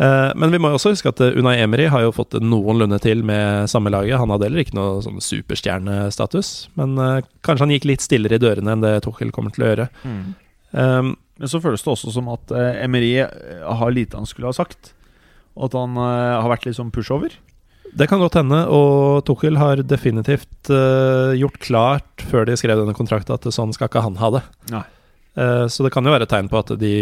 [0.00, 2.96] Eh, men vi må jo også huske at eh, Unai Emery har jo fått noenlunde
[3.04, 4.16] til med samme laget.
[4.20, 8.42] Han hadde heller ikke noe sånn superstjernestatus, men eh, kanskje han gikk litt stillere i
[8.42, 9.90] dørene enn det Tuchel kommer til å gjøre.
[10.04, 10.22] Mm.
[10.70, 14.92] Um, Men så føles det også som at Emery har lite han skulle ha sagt.
[15.56, 17.32] Og at han har vært litt sånn pushover.
[17.96, 22.94] Det kan godt hende, og Tuchel har definitivt uh, gjort klart før de skrev denne
[22.94, 24.42] kontrakten at sånn skal ikke han ha det.
[24.70, 24.84] Nei.
[25.34, 26.94] Eh, så det kan jo være et tegn på at de,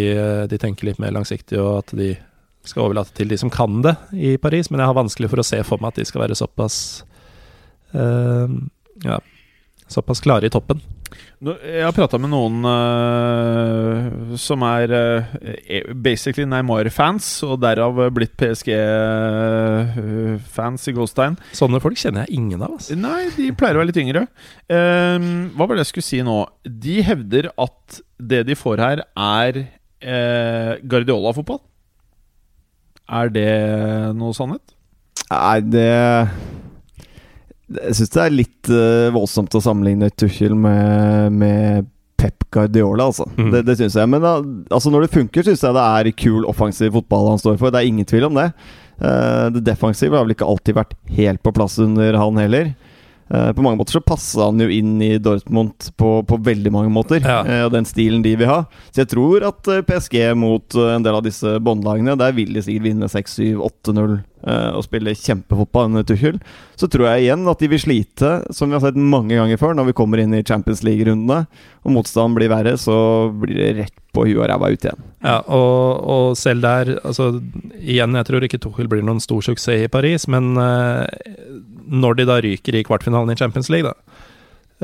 [0.51, 2.13] de tenker litt mer langsiktig, og at de
[2.71, 5.47] skal overlate til de som kan det i Paris, men jeg har vanskelig for å
[5.47, 6.79] se for meg at de skal være såpass
[7.97, 8.47] uh,
[9.05, 9.19] Ja,
[9.89, 10.83] såpass klare i toppen.
[11.39, 15.23] Jeg har prata med noen uh, som er uh,
[15.95, 18.89] basically Neymar-fans, og derav blitt PSG-fans
[20.91, 21.37] i Goldstein.
[21.55, 22.73] Sånne folk kjenner jeg ingen av.
[22.81, 22.97] Altså.
[22.99, 24.23] Nei, de pleier å være litt yngre.
[24.67, 25.19] Uh,
[25.55, 26.39] hva var det jeg skulle si nå?
[26.67, 29.53] De hevder at det de får her, er
[29.99, 31.61] Guardiola-fotball.
[33.09, 33.51] Er det
[34.19, 34.75] noe sannhet?
[35.29, 35.89] Nei, det
[37.69, 41.89] Jeg syns det er litt uh, voldsomt å sammenligne Tuchel med, med
[42.19, 43.29] Pep Guardiola, altså.
[43.37, 43.51] Mm.
[43.55, 44.11] Det, det syns jeg.
[44.11, 44.35] Men da,
[44.75, 47.73] altså når det funker, syns jeg det er kul offensiv fotball han står for.
[47.73, 48.51] Det er ingen tvil om det.
[48.99, 52.73] Uh, det defensive har vel ikke alltid vært helt på plass under han heller.
[53.29, 56.93] Eh, på mange måter så passa han jo inn i Dortmund på, på veldig mange
[56.93, 57.21] måter.
[57.21, 57.43] Ja.
[57.45, 58.63] eh, og den stilen de vil ha.
[58.91, 62.65] Så jeg tror at eh, PSG mot en del av disse båndlagene, der vil de
[62.65, 66.39] sikkert vinne 6-7-8-0 eh, og spille kjempefotball under Tuchel.
[66.79, 69.75] Så tror jeg igjen at de vil slite, som vi har sett mange ganger før,
[69.77, 71.43] når vi kommer inn i Champions League-rundene.
[71.83, 72.97] Og motstanden blir verre, så
[73.35, 75.07] blir det rett på huet og ræva ut igjen.
[75.27, 77.31] Ja, og, og selv der altså,
[77.79, 81.07] Igjen, jeg tror ikke Tuchel blir noen stor suksess i Paris, men uh,
[81.91, 84.21] når de da ryker i kvartfinalen i Champions League, da,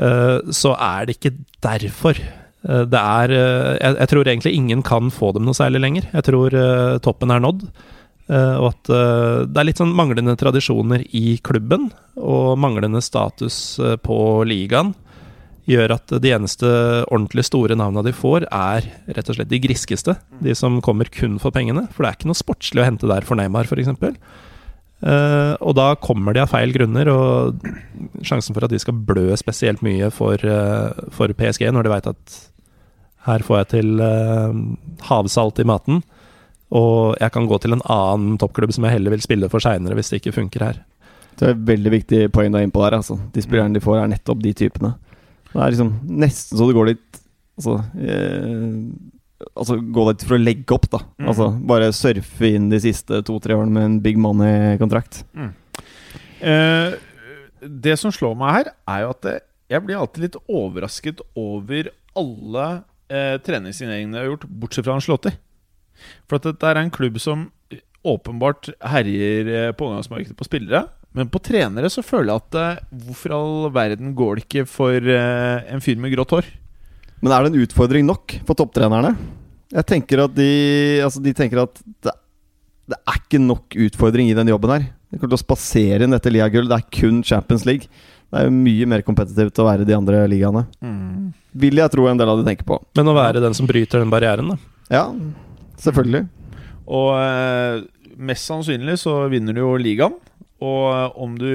[0.03, 2.19] uh, så er det ikke derfor.
[2.65, 6.09] Eh, det er eh, jeg, jeg tror egentlig ingen kan få dem noe særlig lenger.
[6.13, 7.67] Jeg tror eh, toppen er nådd.
[8.31, 13.77] Eh, og at eh, det er litt sånn manglende tradisjoner i klubben, og manglende status
[13.79, 14.17] eh, på
[14.47, 14.93] ligaen
[15.65, 16.69] gjør at de eneste
[17.09, 20.13] ordentlig store navna de får, er rett og slett de griskeste.
[20.45, 21.87] De som kommer kun for pengene.
[21.89, 23.89] For det er ikke noe sportslig å hente der for Neymar, f.eks.
[25.01, 27.65] Uh, og da kommer de av feil grunner, og
[28.21, 30.37] sjansen for at de skal blø spesielt mye for,
[31.17, 32.37] for PSG, når de veit at
[33.25, 34.05] her får jeg til
[35.09, 36.05] havsalt i maten,
[36.73, 39.97] og jeg kan gå til en annen toppklubb som jeg heller vil spille for seinere,
[39.97, 40.79] hvis det ikke funker her.
[41.35, 42.95] Det er et veldig viktig poeng du er inne på der.
[42.97, 43.17] Altså.
[43.35, 44.95] De spillerne de får, er nettopp de typene.
[45.51, 45.91] Det er liksom
[46.21, 47.21] nesten så det går litt
[47.55, 50.99] Altså, eh, altså gå litt for å legge opp, da.
[51.15, 51.27] Mm.
[51.31, 55.21] Altså Bare surfe inn de siste to-tre årene med en big money-kontrakt.
[56.43, 56.97] Eh,
[57.63, 59.37] det som slår meg her, er jo at det,
[59.71, 61.89] jeg blir alltid litt overrasket over
[62.19, 62.67] alle
[63.07, 65.31] eh, treningssigneringene jeg har gjort, bortsett fra Ancelotti.
[66.29, 67.49] For at dette er en klubb som
[68.05, 70.85] åpenbart herjer eh, på overgangsmarkedet på spillere.
[71.15, 74.99] Men på trenere så føler jeg at eh, hvorfor all verden går det ikke for
[74.99, 76.51] eh, en fyr med grått hår?
[77.23, 79.15] Men er det en utfordring nok for topptrenerne?
[79.73, 80.49] Jeg tenker at de
[81.01, 82.13] Altså, de tenker at det,
[82.91, 84.89] det er ikke nok utfordring i den jobben her.
[85.09, 86.69] De kommer til å spasere inn dette ligagull.
[86.69, 87.89] Det er kun Champions League.
[88.29, 90.65] Det er jo mye mer kompetitivt å være de andre ligaene.
[91.55, 92.77] Vil jeg tro en del av de tenker på.
[92.97, 94.57] Men å være den som bryter den barrieren, da.
[94.91, 95.05] Ja,
[95.81, 96.25] selvfølgelig.
[96.85, 97.83] Og eh,
[98.17, 100.15] mest sannsynlig så vinner du jo ligaen.
[100.63, 101.49] Og eh, om du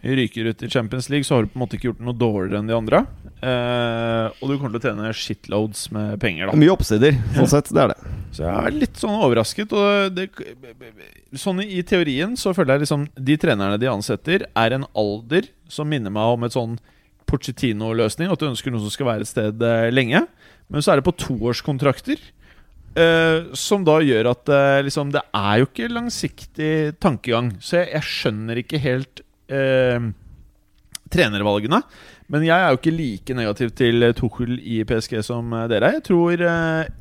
[0.00, 2.62] ryker ut i Champions League, så har du på en måte ikke gjort noe dårligere
[2.62, 3.02] enn de andre.
[3.40, 6.56] Eh, og du kommer til å tjene shitloads med penger, da.
[6.60, 7.70] Mye oppsider, sånn sett.
[7.72, 8.14] Det er det.
[8.36, 9.74] Så jeg er litt sånn overrasket.
[9.76, 10.28] Og det,
[11.40, 15.88] sånn i teorien så føler jeg liksom de trenerne de ansetter, er en alder som
[15.90, 16.78] minner meg om et sånn
[17.30, 18.30] Pochettino-løsning.
[18.32, 20.24] At du ønsker noen som skal være et sted eh, lenge.
[20.70, 22.22] Men så er det på toårskontrakter.
[22.98, 26.72] Eh, som da gjør at uh, liksom, det er jo ikke langsiktig
[27.02, 27.52] tankegang.
[27.62, 29.22] Så jeg, jeg skjønner ikke helt
[29.52, 30.10] uh,
[31.12, 31.82] trenervalgene.
[32.30, 35.96] Men jeg er jo ikke like negativ til Tuchel i PSG som dere er.
[35.98, 36.44] Jeg tror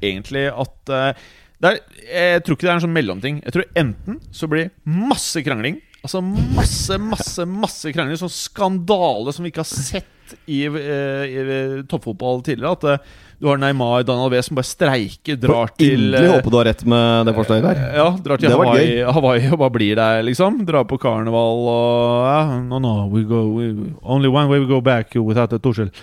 [0.02, 3.38] egentlig at er, Jeg tror ikke det er en sånn mellomting.
[3.46, 5.78] Jeg tror enten så blir masse krangling.
[6.02, 8.18] Altså masse, masse, masse krangling.
[8.18, 11.46] Sånn skandale som vi ikke har sett i, i
[11.86, 12.74] toppfotball tidligere.
[12.74, 16.58] At Du har Neymar Daniel V som bare streiker, drar til Inderlig eh, håper du
[16.60, 17.78] har rett med det forslaget der.
[17.96, 18.98] Ja, drar til Hawaii.
[19.16, 20.58] Hawaii og bare blir der, liksom.
[20.68, 23.70] Drar på karneval og ja, No, no, we go we,
[24.04, 25.94] Only one way we go back without a Torskjell.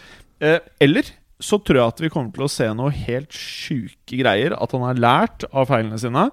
[0.41, 4.57] Eh, eller så tror jeg at vi kommer til å se noe helt sjuke greier.
[4.57, 6.31] At han har lært av feilene sine.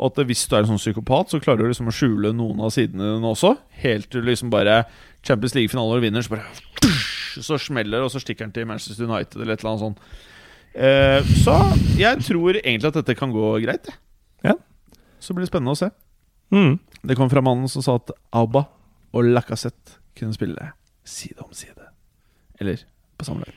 [0.00, 2.58] Og at hvis du er en sånn psykopat, så klarer du liksom å skjule noen
[2.64, 3.52] av sidene dine også.
[3.84, 4.82] Helt til du liksom bare
[5.22, 6.48] Champions League-finaler vinner, så bare
[7.38, 10.00] Så smeller og så stikker han til Manchester United eller et eller annet sånt.
[10.74, 11.56] Eh, så
[11.98, 13.88] jeg tror egentlig at dette kan gå greit.
[14.46, 14.54] Ja.
[15.20, 15.90] Så blir det spennende å se.
[16.54, 16.78] Mm.
[17.06, 18.66] Det kom fra mannen som sa at Auba
[19.14, 20.70] og Lacassette kunne spille
[21.06, 21.88] side om side.
[22.60, 22.82] Eller
[23.18, 23.56] på samme lag.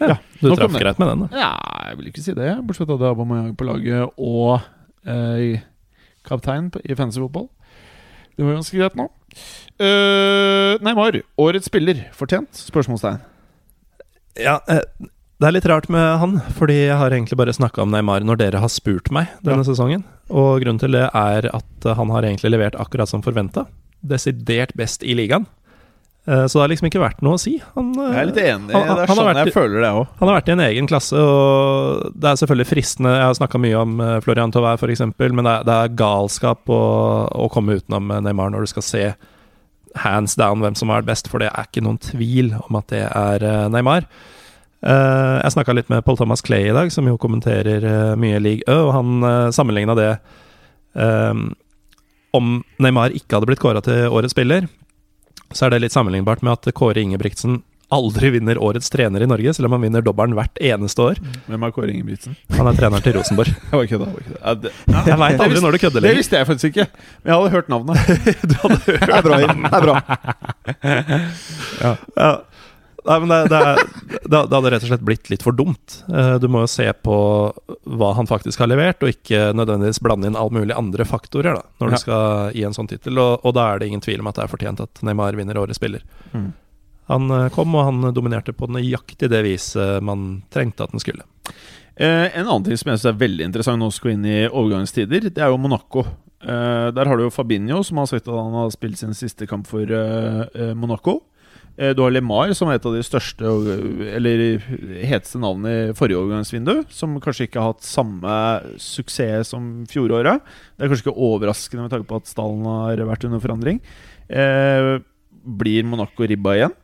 [0.00, 1.36] Ja, du nok om traff greit med den, da.
[1.36, 1.50] Ja,
[1.90, 2.50] jeg vil ikke si det.
[2.64, 4.60] Bortsett fra at det må Aubameyang på laget og
[5.04, 5.60] eh,
[6.24, 7.50] kaptein på- i fancy fotball.
[8.36, 9.08] Det var ganske greit nå.
[9.80, 12.06] Uh, Neymar, årets spiller.
[12.16, 12.48] Fortjent?
[12.56, 13.20] Spørsmålstegn.
[14.40, 14.80] Ja, eh,
[15.40, 18.36] det er litt rart med han, fordi jeg har egentlig bare snakka om Neymar når
[18.42, 20.02] dere har spurt meg denne sesongen.
[20.28, 23.64] Og grunnen til det er at han har egentlig levert akkurat som forventa.
[24.04, 25.46] Desidert best i ligaen.
[26.28, 27.54] Eh, Så det har liksom ikke vært noe å si.
[27.74, 28.72] Han, eh, Jeg er litt enig.
[28.76, 30.06] Han- det er sånn vært- jeg føler det òg.
[30.20, 33.58] Han har vært i en egen klasse, og det er selvfølgelig fristende Jeg har snakka
[33.60, 35.00] mye om eh, Florian Thauvin, f.eks.,
[35.32, 39.14] men det er, det er galskap å, å komme utenom Neymar når du skal se
[39.96, 43.10] hands down hvem som er best, for det er ikke noen tvil om at det
[43.10, 44.04] er Neymar.
[44.80, 48.38] Eh, jeg snakka litt med Paul Thomas Clay i dag, som jo kommenterer eh, mye
[48.40, 50.10] League Ø, og han uh, sammenligna det
[50.96, 51.34] eh,
[52.32, 54.68] Om Neymar ikke hadde blitt kåra til årets spiller,
[55.52, 57.58] så er det litt sammenlignbart med at Kåre Ingebrigtsen
[57.90, 61.16] aldri vinner årets trener i Norge, selv om han vinner dobbelen hvert eneste år.
[61.50, 62.36] Hvem er Kåre Ingebrigtsen?
[62.54, 63.50] Han er treneren til Rosenborg.
[63.72, 64.06] Jeg var kødda.
[64.30, 64.70] Jeg.
[64.94, 66.20] Ja, Jeg veit aldri når du kødder Det lenger.
[66.22, 66.86] visste jeg faktisk ikke,
[67.24, 67.98] men jeg hadde hørt navnet.
[68.50, 69.66] Det er bra, Jim.
[69.66, 69.96] Det er bra.
[72.20, 72.30] Ja.
[73.06, 73.60] Nei, men det, det,
[74.26, 76.00] det, det hadde rett og slett blitt litt for dumt.
[76.12, 77.14] Eh, Du må jo se på
[77.88, 81.62] hva han faktisk har levert, og ikke nødvendigvis blande inn all mulig andre faktorer da,
[81.80, 81.96] når Ja.
[81.96, 83.18] du skal gi en sånn tittel.
[83.22, 85.56] Og, og da er det ingen tvil om at det er fortjent at Neymar vinner
[85.62, 86.04] årets spiller.
[86.34, 86.50] Mm.
[87.10, 91.24] Han eh, kom, og han dominerte på nøyaktig det viset man trengte at han skulle.
[91.96, 95.30] Eh, en annen ting som jeg synes er veldig interessant nå skal inn i overgangstider,
[95.32, 96.04] det er jo Monaco.
[96.40, 99.48] Eh, der har du jo Fabinho, som har sagt at han har spilt sin siste
[99.50, 101.18] kamp for eh, eh, Monaco.
[101.80, 103.50] Eh, du har LeMar, som er et av de største
[104.12, 104.60] Eller
[105.00, 106.84] heteste navnene i forrige overgangsvindu.
[106.92, 108.34] Som kanskje ikke har hatt samme
[108.80, 110.44] suksess som fjoråret.
[110.76, 113.80] Det er kanskje ikke overraskende med tanke på at stallen har vært under forandring.
[114.28, 114.98] Eh,
[115.40, 116.74] blir Monaco ribba igjen?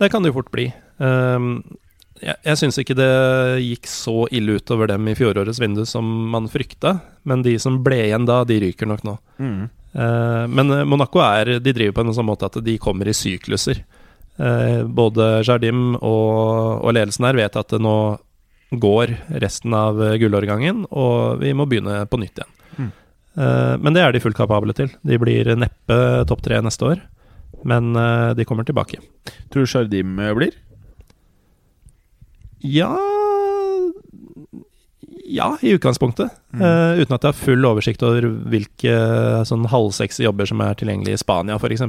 [0.00, 0.70] Det kan det jo fort bli.
[0.96, 1.60] Um,
[2.20, 3.12] jeg jeg syns ikke det
[3.60, 6.94] gikk så ille utover dem i fjorårets vindu som man frykta,
[7.28, 9.16] men de som ble igjen da, de ryker nok nå.
[9.96, 13.16] Eh, men eh, Monaco er De driver på en sånn måte at de kommer i
[13.16, 13.84] sykluser.
[14.36, 17.96] Eh, både Jardim og, og ledelsen her vet at det nå
[18.70, 22.52] går resten av eh, gullårgangen, og vi må begynne på nytt igjen.
[22.76, 22.90] Mm.
[23.38, 24.90] Eh, men det er de fullt kapable til.
[25.06, 27.02] De blir neppe topp tre neste år,
[27.66, 27.94] men
[28.36, 29.00] de kommer tilbake.
[29.50, 30.54] Tror du Shardim eh, blir?
[32.66, 32.92] Ja
[35.26, 36.30] Ja, i utgangspunktet.
[36.54, 36.62] Mm.
[36.62, 38.96] Eh, uten at jeg har full oversikt over hvilke
[39.48, 41.82] sånn halvsexy jobber som er tilgjengelig i Spania, f.eks.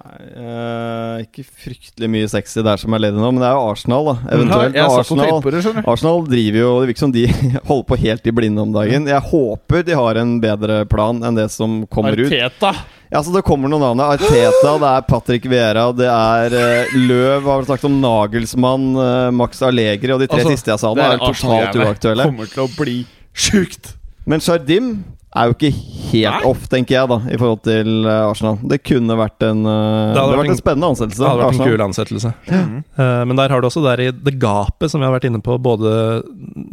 [0.00, 3.66] Nei, eh, ikke fryktelig mye sexy der som er ledig nå, men det er jo
[3.72, 4.14] Arsenal, da.
[4.36, 4.78] Eventuelt.
[4.78, 5.82] Ja, Arsenal, det.
[5.84, 7.26] Arsenal driver jo Det virker som de
[7.70, 9.10] holder på helt i blinde om dagen.
[9.10, 12.30] Jeg håper de har en bedre plan enn det som kommer ut.
[12.30, 12.74] Arteta!
[13.10, 14.02] Ja, så Det kommer noen navn.
[14.06, 19.64] Arteta, det er Patrick Vera, det er uh, Løv Har snakket om Nagelsmann, uh, Max
[19.66, 22.28] Allegri, og de tre Altså, siste jeg sa nå, det er, er totalt uaktuelle.
[22.30, 23.00] Kommer til å bli
[23.40, 23.94] sjukt!
[24.28, 24.92] Men Shardim
[25.30, 26.46] er jo ikke helt Nei.
[26.48, 28.58] off, tenker jeg, da i forhold til eh, Arsenal.
[28.66, 31.20] Det kunne vært en eh, Det hadde vært en spennende ansettelse.
[31.22, 32.32] Det hadde vært en kul ansettelse.
[32.50, 32.78] Mm.
[32.98, 35.42] Uh, men der har du også der i det gapet som vi har vært inne
[35.44, 35.92] på, både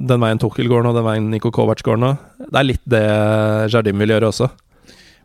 [0.09, 2.15] den veien Tukkel går nå, den veien Niko Kovac går nå.
[2.47, 3.03] Det er litt det
[3.73, 4.49] Jardim vil gjøre også.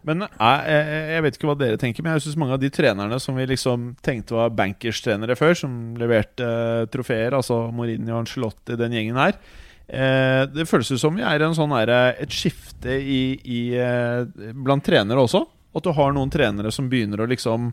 [0.05, 2.72] Men jeg, jeg, jeg vet ikke hva dere tenker, men jeg syns mange av de
[2.74, 6.49] trenerne som vi liksom tenkte var bankers-trenere før, som leverte
[6.93, 9.38] trofeer, altså Mourinho og Ancelotti, den gjengen her
[9.93, 14.84] eh, Det føles ut som vi er sånn eh, et skifte i, i, eh, blant
[14.84, 15.45] trenere også.
[15.72, 17.72] At du har noen trenere som begynner å liksom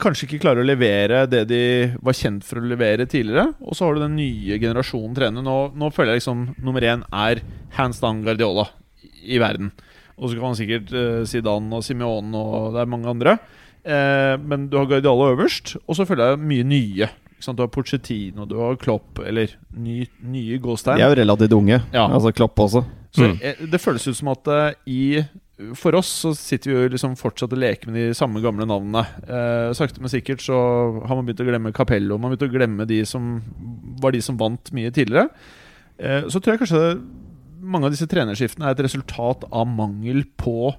[0.00, 1.64] Kanskje ikke klarer å levere det de
[2.00, 3.50] var kjent for å levere tidligere.
[3.68, 5.44] Og så har du den nye generasjonen trenere.
[5.44, 7.42] Nå, nå føler jeg liksom nummer én er
[7.76, 8.64] hands down Guardiola
[9.04, 9.74] i, verden.
[10.16, 13.36] Og så kan man sikkert si Zidane og Simeone og det er mange andre.
[13.84, 17.08] Eh, men du har Guardiola øverst, og så føler jeg mye nye.
[17.44, 17.60] Ikke sant?
[17.60, 20.96] Du har Porcetino, du har Klopp, eller ny, nye De gåstein.
[20.98, 21.82] er jo relativt unge.
[21.92, 22.06] Ja.
[22.08, 22.84] Altså Klopp også.
[23.14, 23.70] Så Mm.
[23.70, 25.24] det føles ut som at eh, i
[25.76, 29.04] For oss så sitter vi jo liksom fortsatt og leker med de samme gamle navnene.
[29.22, 30.56] Eh, sakte, men sikkert så
[31.06, 32.18] har man begynt å glemme Capello.
[32.18, 33.40] Man har begynt å glemme de som
[34.02, 35.28] var de som vant mye tidligere.
[35.96, 37.00] Eh, så tror jeg kanskje
[37.62, 40.74] mange av disse trenerskiftene er et resultat av mangel på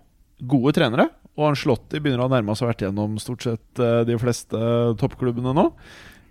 [0.45, 1.07] gode trenere.
[1.37, 4.59] Og Anslotti begynner å nærme seg vært gjennom stort sett eh, de fleste
[4.99, 5.69] toppklubbene nå.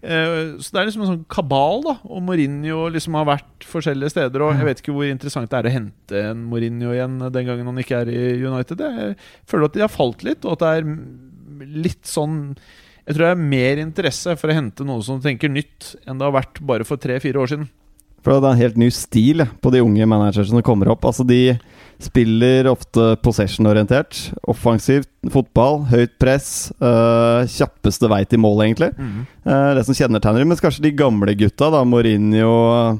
[0.04, 1.94] Eh, Så det er liksom en sånn kabal, da.
[2.04, 4.44] Og Mourinho liksom har vært forskjellige steder.
[4.44, 7.70] Og jeg vet ikke hvor interessant det er å hente en Mourinho igjen den gangen
[7.70, 8.84] han ikke er i United.
[8.84, 9.16] Jeg
[9.48, 12.56] føler at de har falt litt, og at det er litt sånn
[13.06, 16.24] Jeg tror det er mer interesse for å hente noen som tenker nytt, enn det
[16.24, 17.66] har vært bare for tre-fire år siden.
[18.24, 21.04] For det er en helt ny stil på de unge managerne som kommer opp.
[21.04, 21.58] Altså De
[22.02, 24.16] spiller ofte possession-orientert.
[24.50, 26.72] Offensivt fotball, høyt press.
[26.80, 28.90] øh, kjappeste vei til mål, egentlig.
[29.44, 30.48] Eh, det som kjennetegner dem.
[30.48, 32.98] Mens kanskje de gamle gutta, da Mourinho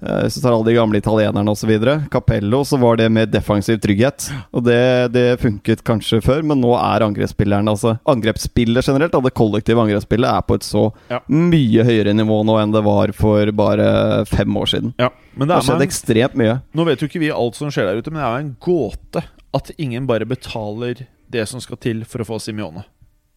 [0.00, 1.70] Hvis du tar alle de gamle italienerne osv.
[2.12, 4.28] Capello, så var det med defensiv trygghet.
[4.52, 9.32] Og det, det funket kanskje før, men nå er angrepsspilleren Altså angrepsspillet generelt, da, det
[9.36, 11.20] kollektive angrepsspillet, er på et så Ja.
[11.32, 14.94] mye høyere nivå nå enn det var for bare fem år siden.
[15.00, 16.58] Ja, men Det det har skjedd en, ekstremt mye.
[16.76, 18.56] Nå vet jo ikke vi alt som skjer der ute, men det er jo en
[18.60, 19.24] gåte
[19.56, 22.84] at ingen bare betaler det som skal til for å få Simione.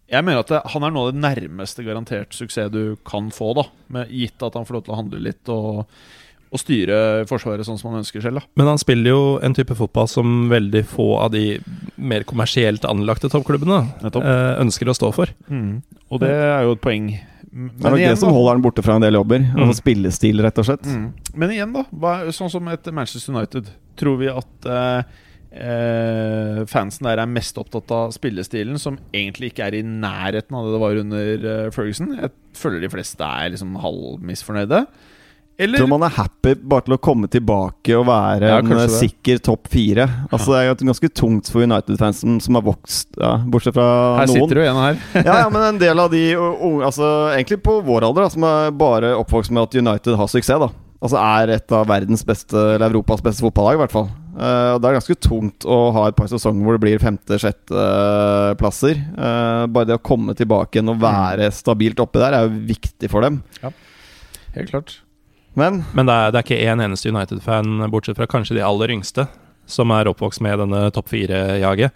[0.09, 3.63] Jeg mener at det, han er nå det nærmeste garantert suksess du kan få, da
[3.93, 5.83] med, gitt at han får lov til å handle litt og,
[6.51, 8.39] og styre Forsvaret sånn som han ønsker selv.
[8.41, 11.59] da Men han spiller jo en type fotball som veldig få av de
[11.97, 14.23] mer kommersielt anlagte toppklubbene Nettopp.
[14.23, 15.27] eh, ønsker å stå for.
[16.09, 17.19] Og det er jo et poeng.
[17.51, 19.39] Men Det er nok igjen, det som da- holder han borte fra en del jobber.
[19.39, 19.55] Mm.
[19.67, 20.83] Altså spillestil, rett og slett.
[20.85, 21.13] Mm.
[21.35, 21.83] Men igjen, da.
[21.93, 23.69] Hva, sånn som et Manchester United.
[23.97, 25.03] Tror vi at eh,
[25.69, 30.65] eh, fansen der er mest opptatt av spillestilen, som egentlig ikke er i nærheten av
[30.67, 32.13] det det var under eh, Ferguson?
[32.19, 34.83] Jeg føler de fleste er liksom halvmisfornøyde.
[35.59, 38.85] Eller Tror man er happy bare til å komme tilbake og være Ja, en eh,
[38.93, 40.05] sikker topp fire.
[40.31, 43.87] Altså Det er ganske tungt for United-fansen som har vokst, ja, bortsett fra
[44.21, 44.37] her noen.
[44.37, 45.01] sitter du igjen her.
[45.19, 48.45] ja, ja, men en del av de unge Altså egentlig på vår alder, da, som
[48.47, 50.69] er bare oppvokst med at United har suksess, da.
[50.99, 54.07] Altså er et av verdens beste, eller Europas beste fotballag, i hvert fall.
[54.39, 58.95] Uh, det er ganske tungt å ha et par sesonger hvor det blir femte-sjetteplasser.
[59.15, 63.11] Uh, bare det å komme tilbake igjen og være stabilt oppe der, er jo viktig
[63.11, 63.41] for dem.
[63.63, 63.71] Ja,
[64.55, 64.99] Helt klart.
[65.59, 68.93] Men Men det er, det er ikke én eneste United-fan, bortsett fra kanskje de aller
[68.95, 69.27] yngste,
[69.69, 71.91] som er oppvokst med denne topp fire-jaget,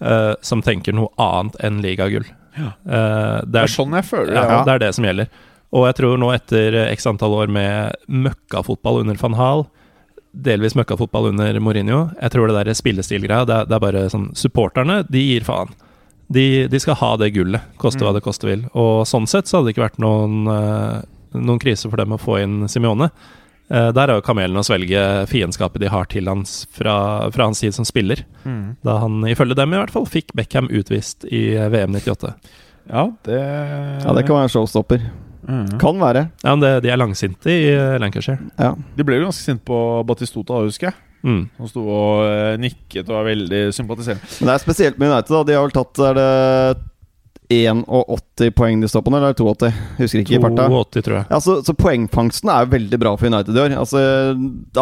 [0.00, 2.24] uh, som tenker noe annet enn ligagull.
[2.56, 2.70] Ja.
[2.86, 4.56] Uh, Det det, er er, sånn jeg føler ja, det.
[4.56, 4.64] Ja.
[4.68, 5.28] det er det som gjelder.
[5.72, 9.62] Og jeg tror nå etter x antall år med møkkafotball under van Hal,
[10.32, 14.30] delvis møkkafotball under Mourinho, jeg tror det der spillestilgreia, det, er- det er bare sånn
[14.36, 15.72] Supporterne, de gir faen.
[16.32, 18.16] De, de skal ha det gullet, koste hva Mm.
[18.16, 18.62] det koste vil.
[18.72, 21.02] Og sånn sett så hadde det ikke vært noen, eh,
[21.34, 23.10] noen krise for dem å få inn Simione.
[23.72, 27.62] Eh, der er jo kamelen å svelge fiendskapet de har til hans fra, fra hans
[27.62, 28.24] tid som spiller.
[28.44, 28.76] Mm.
[28.84, 32.34] Da han, ifølge dem i hvert fall, fikk Beckham utvist i VM 98.
[32.90, 35.06] ja, det ja, det kan være en showstopper.
[35.48, 35.78] Mm.
[35.80, 36.28] Kan være.
[36.44, 38.38] Ja, men det, De er langsinte i eh, Lancashire.
[38.60, 38.74] Ja.
[38.96, 40.98] De ble jo ganske sinte på Batistota, husker jeg.
[41.22, 41.42] Mm.
[41.58, 44.26] Han sto og eh, nikket og var veldig sympatiserende.
[44.40, 45.34] Men det er spesielt med United.
[45.34, 46.30] da De har vel tatt Er det
[47.52, 49.70] 81 poeng de står på nå, eller er det 82?
[49.98, 50.66] Husker ikke i farta.
[50.70, 51.26] 82, tror jeg.
[51.30, 53.74] Ja, så, så poengfangsten er jo veldig bra for United i år.
[53.80, 54.02] Altså,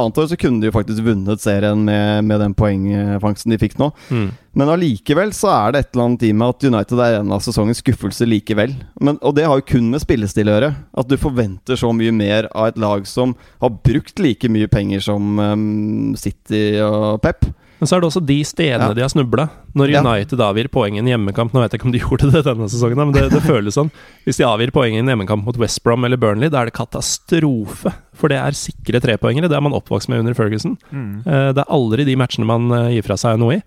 [0.01, 3.79] Annet år så kunne de jo faktisk vunnet serien med, med den poengfangsten de fikk
[3.81, 3.91] nå.
[4.11, 4.29] Mm.
[4.59, 7.43] Men allikevel så er det et eller annet i med at United er en av
[7.45, 8.75] sesongens skuffelser likevel.
[9.01, 10.73] Men, og det har jo kun med spillestil å gjøre.
[11.03, 15.05] At du forventer så mye mer av et lag som har brukt like mye penger
[15.07, 17.47] som um, City og Pep.
[17.81, 18.95] Men så er det også de stedene Ja.
[18.95, 19.49] de har snubla.
[19.75, 20.03] Når Ja.
[20.05, 22.69] United avgir poeng i en hjemmekamp Nå vet jeg ikke om de gjorde det denne
[22.69, 23.91] sesongen, men det, det føles sånn.
[24.27, 26.75] Hvis de avgir poeng i en hjemmekamp mot West Brom eller Burnley, da er det
[26.77, 27.93] katastrofe.
[28.21, 29.49] For det er sikre trepoengere.
[29.49, 30.77] Det er man oppvokst med under Ferguson.
[30.93, 31.23] Mm.
[31.25, 33.63] Det er aldri de matchene man eh, gir fra seg noe i.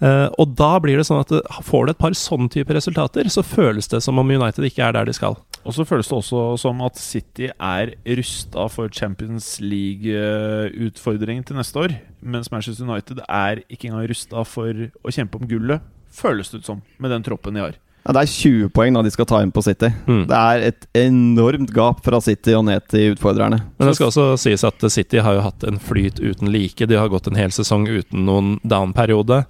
[0.00, 1.32] Eh, og da blir det sånn at
[1.66, 4.94] får du et par sånn type resultater, så føles det som om United ikke er
[4.94, 5.34] der de skal.
[5.66, 11.82] Og så føles det også som at City er rusta for Champions League-utfordringen til neste
[11.82, 11.98] år.
[12.22, 15.84] Mens Manchester United er ikke engang rusta for å kjempe om gullet,
[16.14, 17.76] føles det ut som, med den troppen de har.
[18.08, 19.90] Ja, det er 20 poeng da de skal ta inn på City.
[20.08, 20.22] Mm.
[20.30, 23.58] Det er et enormt gap fra City og ned til utfordrerne.
[23.76, 26.88] Men det skal også sies at City har jo hatt en flyt uten like.
[26.88, 29.42] De har gått en hel sesong uten noen down-periode.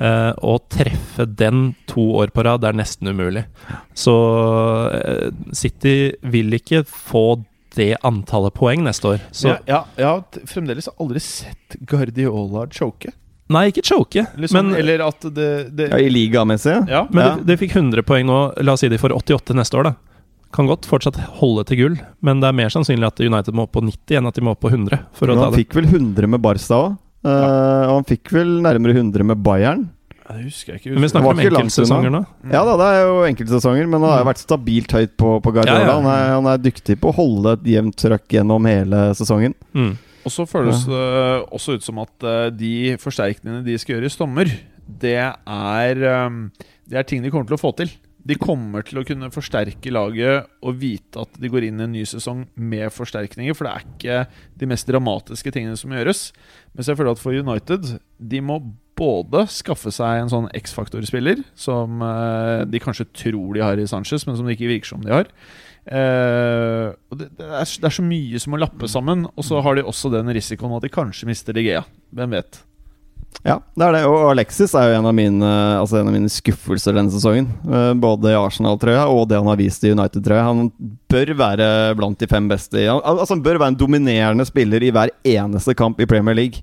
[0.00, 3.42] Eh, å treffe den to år på rad er nesten umulig.
[3.92, 4.14] Så
[4.96, 7.24] eh, City vil ikke få
[7.76, 9.20] det antallet poeng neste år.
[9.30, 13.12] Så ja, ja, jeg har fremdeles aldri sett Guardiola choke.
[13.50, 16.76] Nei, ikke choke, Liksom, men, eller at det, det Ja, I ligamessig.
[16.88, 17.30] Ja, men Ja.
[17.36, 18.38] de, de fikk 100 poeng nå.
[18.62, 19.94] La oss si de får 88 neste år, da.
[20.54, 21.96] Kan godt fortsatt holde til gull,
[22.26, 24.54] men det er mer sannsynlig at United må opp på 90 enn at de må
[24.56, 25.60] opp på 100 for å Men ta han det.
[25.64, 26.96] fikk vel 100 med Barca òg.
[27.28, 29.88] Og han fikk vel nærmere 100 med Bayern.
[30.30, 30.92] Det husker jeg ikke.
[30.94, 32.20] Men vi snakker om enkeltsesonger nå.
[32.52, 35.80] Ja da, det er jo enkeltsesonger, men han har vært stabilt høyt på, på Guardiola.
[35.80, 35.96] Ja, ja.
[35.96, 39.56] Han, er, han er dyktig på å holde et jevnt trøkk gjennom hele sesongen.
[39.74, 39.96] Mm.
[40.20, 41.06] Og så føles det
[41.56, 44.52] også ut som at eh, de forsterkningene de skal gjøre i sommer,
[45.00, 47.90] det er, eh, det er ting de kommer til å få til.
[48.30, 51.96] De kommer til å kunne forsterke laget og vite at de går inn i en
[51.96, 54.18] ny sesong med forsterkninger, for det er ikke
[54.60, 56.28] de mest dramatiske tingene som gjøres.
[56.76, 58.60] Mens jeg føler at for United De må
[59.00, 64.26] både skaffe seg en sånn X-faktor-spiller, som eh, de kanskje tror de har i Sanchez,
[64.28, 65.32] men som det ikke virker som de har.
[65.80, 69.78] Uh, det, det, er, det er så mye som må lappe sammen, og så har
[69.78, 71.80] de også den risikoen at de kanskje mister De Gea.
[72.12, 72.60] Hvem vet?
[73.40, 74.00] Ja, det er det.
[74.04, 75.50] Og Alexis er jo en av mine,
[75.80, 77.46] altså en av mine skuffelser denne sesongen.
[77.64, 80.42] Eh, Både i Arsenal-trøya og det han har vist i United-trøya.
[80.50, 80.68] Han
[81.08, 82.82] bør være blant de fem beste.
[82.84, 86.60] Han, altså han bør være en dominerende spiller i hver eneste kamp i Premier League,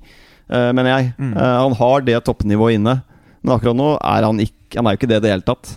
[0.51, 1.13] eh, mener jeg.
[1.17, 1.33] Mm.
[1.33, 2.99] Eh, Han har det toppnivået inne,
[3.41, 5.69] men akkurat nå er han ikke Han er jo ikke det i det hele tatt.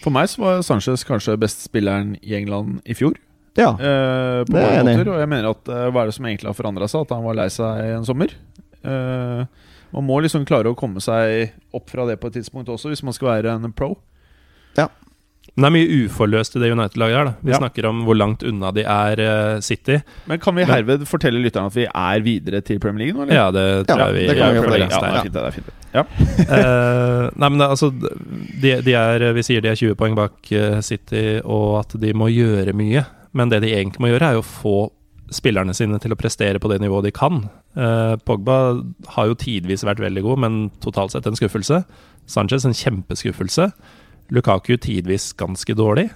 [0.00, 3.14] For meg så var Sanchez kanskje bestspilleren i England i fjor.
[3.58, 3.74] Ja.
[3.76, 6.24] Eh, på Det er jeg enig og jeg mener at eh, hva er det som
[6.26, 7.02] egentlig har forandra seg?
[7.04, 8.32] At han var lei seg i en sommer.
[8.82, 9.42] Eh,
[9.92, 13.02] man må liksom klare å komme seg opp fra det på et tidspunkt også, hvis
[13.06, 13.96] man skal være en pro.
[15.56, 17.24] Men det er mye uforløst i det United-laget her.
[17.24, 17.58] da Vi Ja.
[17.58, 19.20] snakker om hvor langt unna de er
[19.56, 19.96] uh, City.
[20.26, 23.34] Men kan vi herved fortelle lytterne at vi er videre til Premier League nå, eller?
[23.34, 24.90] Ja, det tror Ja, jeg vi det kan vi gjør for fortelle.
[24.90, 25.70] Ja, det er fint, det er fint.
[25.92, 26.04] Ja.
[26.54, 27.90] uh, nei, men det, altså
[28.62, 32.12] de, de er, Vi sier de er 20 poeng bak uh, City, og at de
[32.14, 33.04] må gjøre mye.
[33.32, 34.76] Men det de egentlig må gjøre, er jo å få
[35.34, 37.44] spillerne sine til å prestere på det nivået de kan.
[37.78, 38.56] Eh, Pogba
[39.14, 41.82] har jo tidvis vært veldig god, men totalt sett en skuffelse.
[42.30, 43.70] Sanchez en kjempeskuffelse.
[44.34, 46.08] Lukaku tidvis ganske dårlig.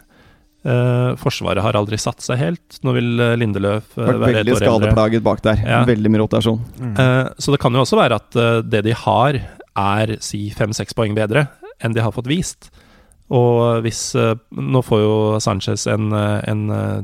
[0.64, 2.78] Eh, forsvaret har aldri satt seg helt.
[2.86, 4.70] Nå vil eh, Lindeløf eh, være et veldig år eldre.
[4.70, 5.60] skadeplaget bak der.
[5.66, 5.82] Ja.
[5.88, 6.62] Veldig mye rotasjon.
[6.94, 9.40] Eh, så det kan jo også være at eh, det de har,
[9.76, 11.48] er si fem-seks poeng bedre
[11.84, 12.70] enn de har fått vist.
[13.34, 17.02] Og hvis eh, Nå får jo Sanchez en, eh, en eh,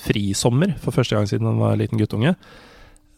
[0.00, 2.34] frisommer for første gang siden han var liten guttunge.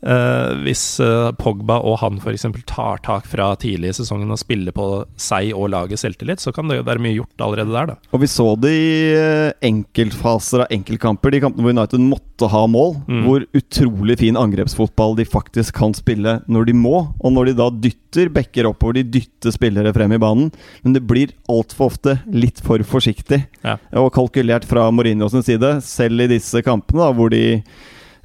[0.02, 2.46] Eh, hvis uh, Pogba og han f.eks.
[2.66, 4.86] tar tak fra tidlig i sesongen og spiller på
[5.20, 7.96] seg og laget selvtillit, så kan det jo være mye gjort allerede der, da.
[8.10, 12.64] Og vi så det i eh, enkeltfaser av enkeltkamper, de kampene hvor United måtte ha
[12.66, 12.96] mål.
[13.06, 13.22] Mm.
[13.28, 16.96] Hvor utrolig fin angrepsfotball de faktisk kan spille når de må.
[17.22, 20.50] Og når de da dytter backer oppover, de dytter spillere frem i banen.
[20.82, 23.76] Men det blir altfor ofte litt for forsiktig Ja.
[23.98, 25.76] og kalkulert fra Mourinho sin side.
[25.86, 27.62] Selv i disse kampene da, hvor de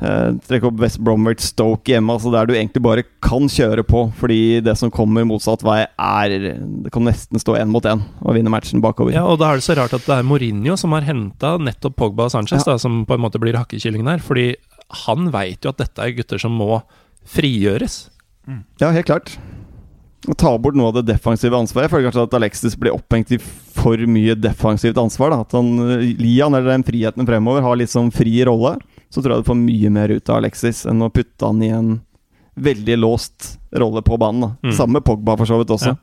[0.02, 4.08] eh, trekker opp West Bromwich Stoke hjemme, altså der du egentlig bare kan kjøre på.
[4.20, 6.38] Fordi det som kommer motsatt vei, er
[6.86, 9.14] Det kan nesten stå én mot én og vinne matchen bakover.
[9.16, 11.98] Ja, og da er det så rart at det er Mourinho som har henta nettopp
[11.98, 14.24] Pogba og Sanchez, da, som på en måte blir hakkekyllingen her.
[14.24, 14.54] Fordi
[15.08, 16.82] han veit jo at dette er gutter som må
[17.28, 18.08] frigjøres.
[18.80, 19.34] Ja, helt klart.
[20.28, 21.88] Å ta bort noe av det defensive ansvaret.
[21.88, 25.32] Jeg føler kanskje at Alexis blir opphengt i for mye defensivt ansvar.
[25.32, 25.44] Da.
[25.46, 25.76] At han
[26.20, 28.76] Lian, eller den friheten fremover, har litt sånn fri rolle.
[29.14, 31.72] Så tror jeg du får mye mer ut av Alexis enn å putte han i
[31.74, 31.94] en
[32.58, 34.58] veldig låst rolle på banen.
[34.66, 34.74] Mm.
[34.76, 35.94] Samme Pogba for så vidt også.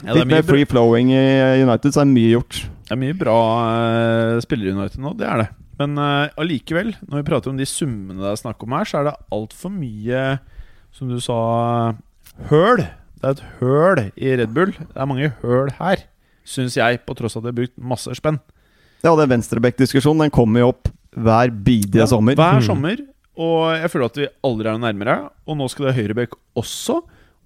[0.00, 1.24] Ja, det, er litt mer free flowing i
[1.62, 2.62] United, så er mye gjort.
[2.88, 3.40] Det er mye bra
[3.70, 5.48] uh, spillere i United nå, det er det.
[5.80, 9.00] Men allikevel, uh, når vi prater om de summene det er snakk om her, så
[9.00, 10.24] er det altfor mye,
[10.96, 11.40] som du sa,
[12.50, 12.82] høl.
[13.20, 14.72] Det er et høl i Red Bull.
[14.72, 16.06] Det er mange høl her,
[16.48, 18.40] syns jeg, på tross av at de har brukt masse spenn.
[19.04, 22.36] Ja, og den venstreback-diskusjonen den kommer jo opp hver bidige sommer.
[22.38, 22.66] Hver Mm.
[22.66, 22.96] sommer.
[23.40, 25.14] Og jeg føler at vi aldri er nærmere.
[25.48, 26.98] Og nå skal det ha høyreback også.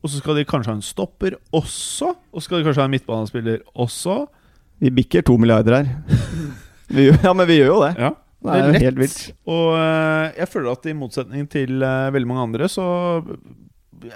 [0.04, 2.10] Og så skal de kanskje ha en stopper også.
[2.34, 4.26] Og så skal de kanskje ha en midtbanespiller også.
[4.82, 5.88] Vi bikker to milliarder her.
[6.90, 7.94] Vi, ja, men vi gjør jo det.
[8.02, 8.10] Ja,
[8.44, 9.20] Det er jo helt vilt.
[9.48, 12.84] Og eh, jeg føler at i motsetning til eh, veldig mange andre, så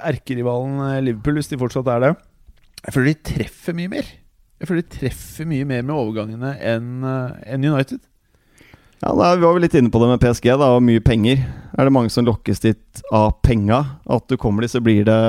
[0.04, 2.10] erkerivalen eh, Liverpool, hvis de fortsatt er det
[2.84, 4.10] Jeg føler de treffer mye mer.
[4.58, 8.00] Jeg føler de treffer mye mer med overgangene enn en United.
[8.98, 11.44] Ja, da, Vi var vel litt inne på det med PSG da, og mye penger.
[11.78, 13.84] Er det mange som lokkes dit av penga?
[14.10, 15.20] At du kommer dit, så blir det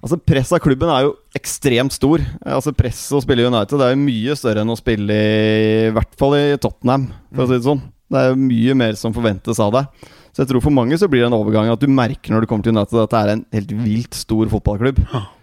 [0.00, 2.22] Altså Presset av klubben er jo ekstremt stor.
[2.40, 5.88] Altså Presset å spille i United Det er jo mye større enn å spille i,
[5.90, 7.82] i hvert fall i Tottenham, for å si det sånn.
[8.10, 10.08] Det er jo mye mer som forventes av deg.
[10.30, 12.50] Så jeg tror for mange så blir det en overgang at du merker når du
[12.50, 15.04] kommer til United at det er en helt vilt stor fotballklubb.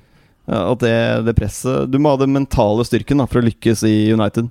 [0.48, 0.54] Ja.
[0.56, 0.93] Ja, at det,
[1.28, 4.48] det presset Du må ha den mentale styrken da for å lykkes i United.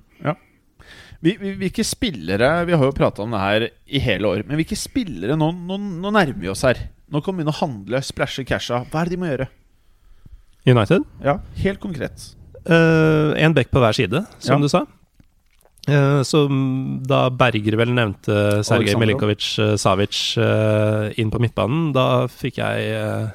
[1.25, 4.43] Vi, vi, hvilke spillere Vi har jo prata om det her i hele år.
[4.47, 6.83] Men hvilke spillere nå, nå, nå nærmer vi oss her.
[7.09, 8.83] Nå kan vi begynne å handle, splæsje casha.
[8.91, 9.47] Hva er det de må gjøre?
[10.67, 11.07] United.
[11.25, 12.29] Ja, Helt konkret.
[12.67, 14.63] Eh, en bekk på hver side, som Ja.
[14.63, 14.85] du sa.
[15.87, 18.35] Uh, så mm, da Berger vel nevnte
[18.67, 19.03] Sergej Alexandrov.
[19.05, 19.45] Milinkovic
[19.79, 23.29] Savic uh, inn på midtbanen, da fikk jeg eh,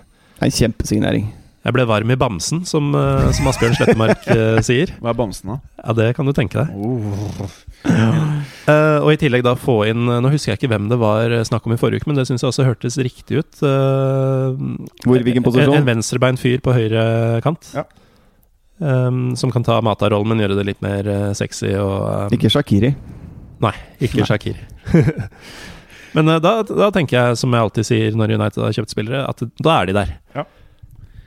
[0.43, 1.29] en kjempesignering.
[1.61, 4.95] Jeg ble varm i bamsen, som, eh, som Asbjørn Slettemark eh, sier.
[4.97, 5.57] Hva er bamsen, da?
[5.77, 6.71] Ja, det kan du tenke deg.
[6.73, 7.43] Oh.
[7.85, 11.65] uh, og i tillegg da få inn Nå husker jeg ikke hvem det var snakk
[11.65, 13.61] om i forrige uke, men det syns jeg også hørtes riktig ut.
[13.61, 14.57] Uh,
[15.05, 15.77] Hvor, hvilken posisjon?
[15.77, 17.03] en venstrebeint fyr på høyre
[17.45, 17.69] kant.
[17.77, 17.85] Ja.
[18.81, 21.05] Um, som kan ta Mata-rollen, men gjøre det litt mer
[21.37, 22.89] sexy og um, Ikke Shakiri.
[23.61, 24.65] Nei, ikke Shakiri.
[26.17, 29.21] men uh, da, da tenker jeg, som jeg alltid sier når United har kjøpt spillere,
[29.29, 30.15] at da er de der.
[30.39, 30.47] Ja.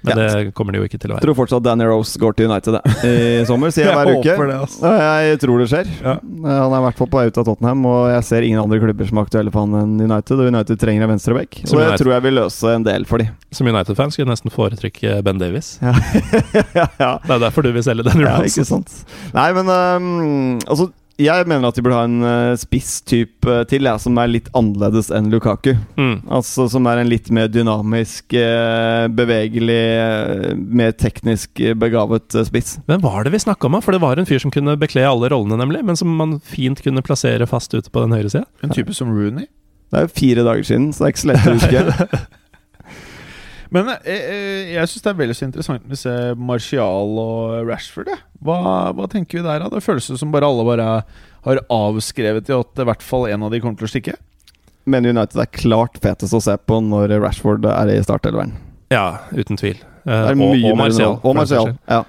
[0.05, 0.29] Men Ja.
[0.45, 1.25] det kommer de jo ikke til å Jeg være.
[1.25, 2.85] tror fortsatt Danny Rose går til United jeg,
[3.43, 4.35] i sommer, sier jeg Jeg hver uke.
[4.35, 4.91] håper det, altså.
[5.01, 5.91] Jeg tror det skjer.
[6.05, 6.15] Ja.
[6.21, 8.81] Han er i hvert fall på vei ut av Tottenham, og jeg ser ingen andre
[8.83, 10.37] klubber som er aktuelle for han enn United.
[10.39, 13.29] Og United trenger en venstreback, og det tror jeg vil løse en del for de.
[13.55, 15.79] Som United-fan skulle jeg nesten foretrykke Ben Davies.
[15.83, 17.13] ja, ja.
[17.25, 18.51] Det er derfor du vil selge ja, Rose.
[18.53, 18.93] ikke sant.
[19.35, 20.91] Nei, men um, altså
[21.21, 25.13] jeg mener at de burde ha en uh, spisstype til, ja, som er litt annerledes
[25.15, 25.75] enn Lukaku.
[25.95, 26.25] Mm.
[26.27, 32.47] Altså Som er en litt mer dynamisk, eh, bevegelig, eh, mer teknisk eh, begavet eh,
[32.49, 32.77] spiss.
[32.91, 33.79] Hvem var det vi snakka om?
[33.85, 35.85] For det var en fyr som kunne bekle alle rollene, nemlig.
[35.87, 38.49] Men som man fint kunne plassere fast ute på den høyre sida.
[38.67, 39.47] En type som Rooney.
[39.95, 42.25] Det er jo fire dager siden, så det er ikke så lett å huske.
[43.75, 47.69] Men eh, eh, jeg syns det er veldig så interessant med å se Martial og
[47.69, 48.11] Rashford.
[48.13, 48.21] jeg.
[48.45, 48.59] Hva,
[48.95, 49.65] hva tenker vi der?
[49.65, 49.71] da?
[49.73, 50.89] Det føles som bare alle bare
[51.45, 54.15] har avskrevet i at i hvert fall en av de kommer til å stikke.
[54.87, 58.53] Men United er klart fetest å se på når Rashford er i startelveren.
[58.93, 59.81] Ja, uten tvil.
[60.05, 61.17] Eh, Det er og, mye og Martial.
[61.25, 61.73] Og Martial.
[61.91, 62.03] Ja.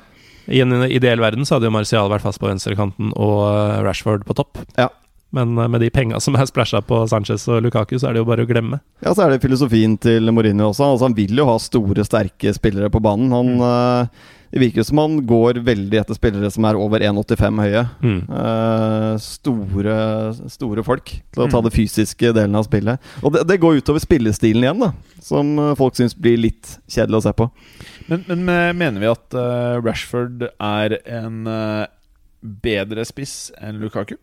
[0.51, 3.41] I en ideell verden så hadde jo Martial vært fast på venstrekanten og
[3.87, 4.59] Rashford på topp.
[4.77, 4.91] Ja.
[5.35, 8.23] Men eh, med de penga som er splæsja på Sanchez og Lukaku, så er det
[8.23, 8.79] jo bare å glemme.
[9.03, 10.87] ja, så er det filosofien til Mourinho også.
[10.95, 13.33] Altså, han vil jo ha store, sterke spillere på banen.
[13.35, 17.81] Han, eh, det virker som han går veldig etter spillere som er over 1,85 høye.
[18.05, 18.19] Mm.
[18.29, 19.95] Uh, store,
[20.53, 21.65] store folk til å ta Mm.
[21.65, 23.09] det fysiske delen av spillet.
[23.25, 24.93] Og det, det går utover spillestilen igjen, da.
[25.25, 27.49] Som folk syns blir litt kjedelig å se på.
[28.07, 28.45] Men, men
[28.79, 31.41] mener vi at uh, Rashford er en
[32.63, 34.15] bedre spiss enn Lukaku?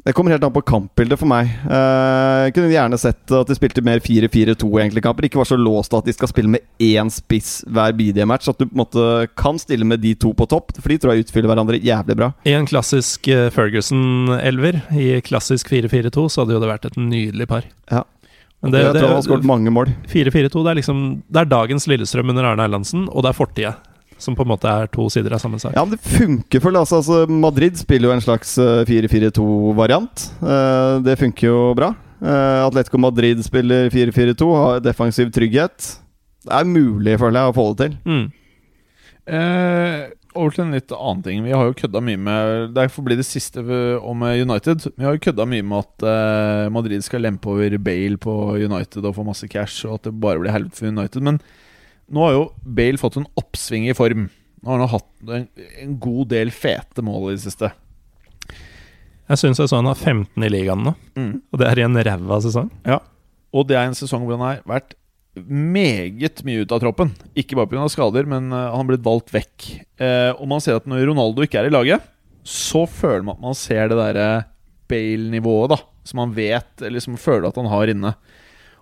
[0.00, 1.50] Det kommer helt an på kampbildet for meg.
[1.68, 5.26] Eh, Jeg kunne gjerne sett at de spilte mer 4-4-2 egentlig kamper.
[5.28, 8.48] Ikke var så låst at de skal spille med én spiss hver BD-match.
[8.48, 9.04] At du på en måte
[9.38, 12.30] kan stille med de to på topp, for de tror jeg utfyller hverandre jævlig bra.
[12.48, 17.46] I en klassisk eh, Ferguson-elver, i klassisk 4-4-2, så hadde jo det vært et nydelig
[17.52, 17.68] par.
[17.92, 18.02] Ja.
[18.64, 19.92] Men det, jeg tror han har skåret mange mål.
[20.08, 20.98] 4-4-2, det er liksom
[21.32, 23.76] Det er dagens Lillestrøm under Arne Erlandsen, og det er fortida.
[24.20, 25.72] Som på en måte er to sider av samme sak.
[25.76, 30.26] Ja, men det funker for altså, altså, Madrid spiller jo en slags eh, 4-4-2-variant.
[30.44, 31.94] Eh, det funker jo bra.
[32.20, 35.94] Eh, Atletico Madrid spiller 4-4-2, har defensiv trygghet.
[36.44, 37.96] Det er mulig, føler jeg, å få det til.
[38.08, 38.26] Mm.
[39.30, 41.40] Eh, over til en litt annen ting.
[41.44, 44.86] Vi har jo kødda mye med Det får bli det siste om eh, United.
[44.94, 49.04] Vi har jo kødda mye med at eh, Madrid skal lempe over Bale på United
[49.04, 51.24] og få masse cash, og at det bare blir helvete for United.
[51.26, 51.40] Men
[52.10, 54.28] nå har jo Bale fått en oppsving i form.
[54.60, 55.46] Nå har han hatt en,
[55.84, 57.70] en god del fete mål i det siste.
[59.30, 61.94] Jeg syns jeg så han har 15 i ligaen nå, og det er i en
[62.02, 62.66] ræva sesong.
[62.82, 62.98] Ja,
[63.54, 64.96] Og det er en sesong hvor han har vært
[65.46, 67.12] meget mye ute av troppen.
[67.38, 67.86] Ikke bare pga.
[67.92, 69.68] skader, men eh, han har blitt valgt vekk.
[70.02, 72.02] Eh, og man ser at når Ronaldo ikke er i laget,
[72.42, 74.28] så føler man at man ser det derre
[74.90, 75.78] Bale-nivået, da.
[76.02, 78.14] Som man vet, eller som man føler at han har inne.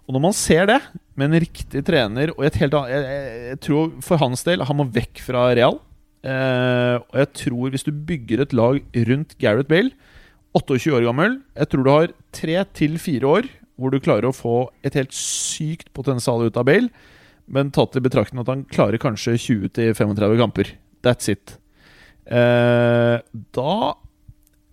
[0.09, 0.79] Og når man ser det,
[1.19, 4.63] med en riktig trener og et helt annet jeg, jeg, jeg tror for hans del
[4.65, 5.77] han må vekk fra Real.
[6.25, 8.81] Eh, og jeg tror hvis du bygger et lag
[9.11, 9.93] rundt Gareth Bale,
[10.57, 14.35] 28 år gammel Jeg tror du har tre til fire år hvor du klarer å
[14.35, 16.89] få et helt sykt potensial ut av Bale,
[17.47, 20.73] men tatt i betraktning at han klarer kanskje 20-35 kamper.
[21.07, 21.55] That's it.
[22.27, 23.21] Eh,
[23.55, 23.75] da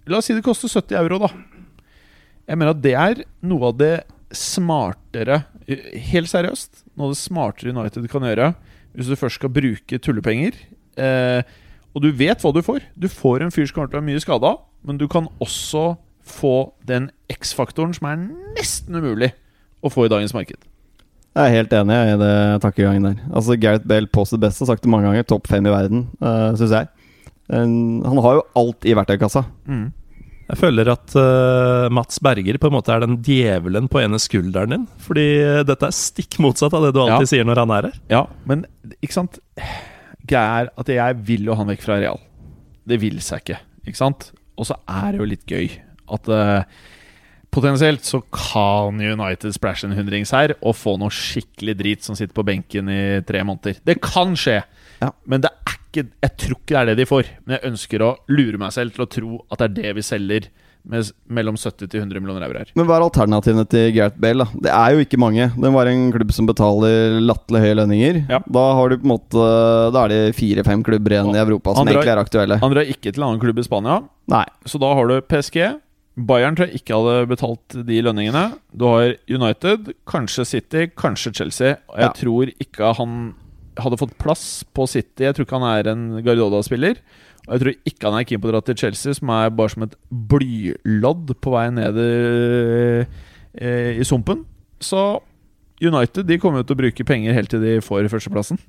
[0.06, 1.30] La oss si det koster 70 euro, da.
[2.46, 3.94] Jeg mener at det er noe av det
[4.34, 8.52] smartere Helt seriøst, noe av det smartere United kan gjøre
[8.96, 10.56] hvis du først skal bruke tullepenger.
[10.96, 11.42] Eh,
[11.92, 12.86] og du vet hva du får.
[12.96, 14.52] Du får en fyr som kommer til å være mye skada,
[14.88, 18.22] men du kan også få den X-faktoren som er
[18.56, 19.34] nesten umulig
[19.84, 20.62] å få i dagens marked.
[21.36, 22.32] Jeg er helt enig i det
[22.64, 23.20] takkegangen der.
[23.36, 26.06] Altså Gareth Bale på sitt beste, har sagt det mange ganger, topp fem i verden,
[26.24, 26.88] uh, syns jeg.
[27.52, 29.44] En- han har jo alt i verktøykassa.
[30.46, 34.76] Jeg føler at uh, Mats Berger på en måte er den djevelen på ene skulderen
[34.76, 34.84] din.
[35.02, 37.32] Fordi eh, dette er stikk motsatt av det du alltid Ja.
[37.32, 38.00] sier når han er her.
[38.14, 38.66] Ja, men
[39.02, 39.40] ikke sant
[40.26, 42.22] Greia er at jeg vil jo han vekk fra Real.
[42.86, 43.58] Det vil seg ikke,
[43.90, 44.28] ikke sant?
[44.58, 45.66] Og så er det jo litt gøy
[46.14, 46.62] at uh,
[47.54, 52.36] potensielt så kan United splashe en hundrings her og få noe skikkelig drit som sitter
[52.38, 53.82] på benken i tre måneder.
[53.86, 54.60] Det kan skje,
[55.02, 55.12] Ja.
[55.26, 57.26] men det er ikke, jeg tror ikke det er det de får.
[57.46, 60.04] Men jeg ønsker å lure meg selv til å tro at det er det vi
[60.06, 60.48] selger
[60.86, 62.70] med mellom 70 til 100 millioner euro her.
[62.78, 64.46] Men hva er alternativene til Gareth Bale?
[64.46, 64.60] da?
[64.68, 65.48] Det er jo ikke mange.
[65.56, 68.20] Den var en klubb som betaler latterlig høye lønninger.
[68.30, 68.40] Ja.
[68.46, 69.48] Da har du på en måte
[69.96, 72.60] Da er det fire-fem klubber igjen i Europa som egentlig er aktuelle.
[72.62, 73.98] Han drar ikke til en annen klubb i Spania,
[74.30, 74.44] Nei.
[74.70, 75.58] så da har du PSG.
[76.16, 78.44] Bayern tror jeg ikke hadde betalt de lønningene.
[78.72, 81.74] Du har United, kanskje City, kanskje Chelsea.
[81.90, 82.14] Og jeg Ja.
[82.14, 83.34] tror ikke han
[83.82, 85.26] hadde fått plass på City.
[85.26, 87.00] Jeg tror ikke han er en Guardiola-spiller.
[87.46, 89.74] Og jeg tror ikke han er keen på å dra til Chelsea, som er bare
[89.74, 92.12] som et blylodd på vei ned i,
[93.62, 94.46] eh, i sumpen.
[94.82, 95.22] Så
[95.84, 98.62] United de kommer jo til å bruke penger helt til de får førsteplassen.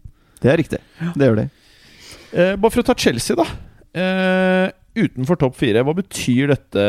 [0.43, 0.83] Det er riktig.
[1.15, 1.47] Det gjør de.
[2.37, 3.47] Eh, bare for å ta Chelsea, da.
[3.97, 4.71] Eh,
[5.07, 6.85] utenfor topp fire, hva betyr dette,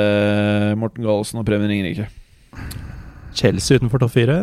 [0.80, 2.09] Morten Galesen og Preben Ringerike?
[3.38, 4.39] Chelsea utenfor topp fire.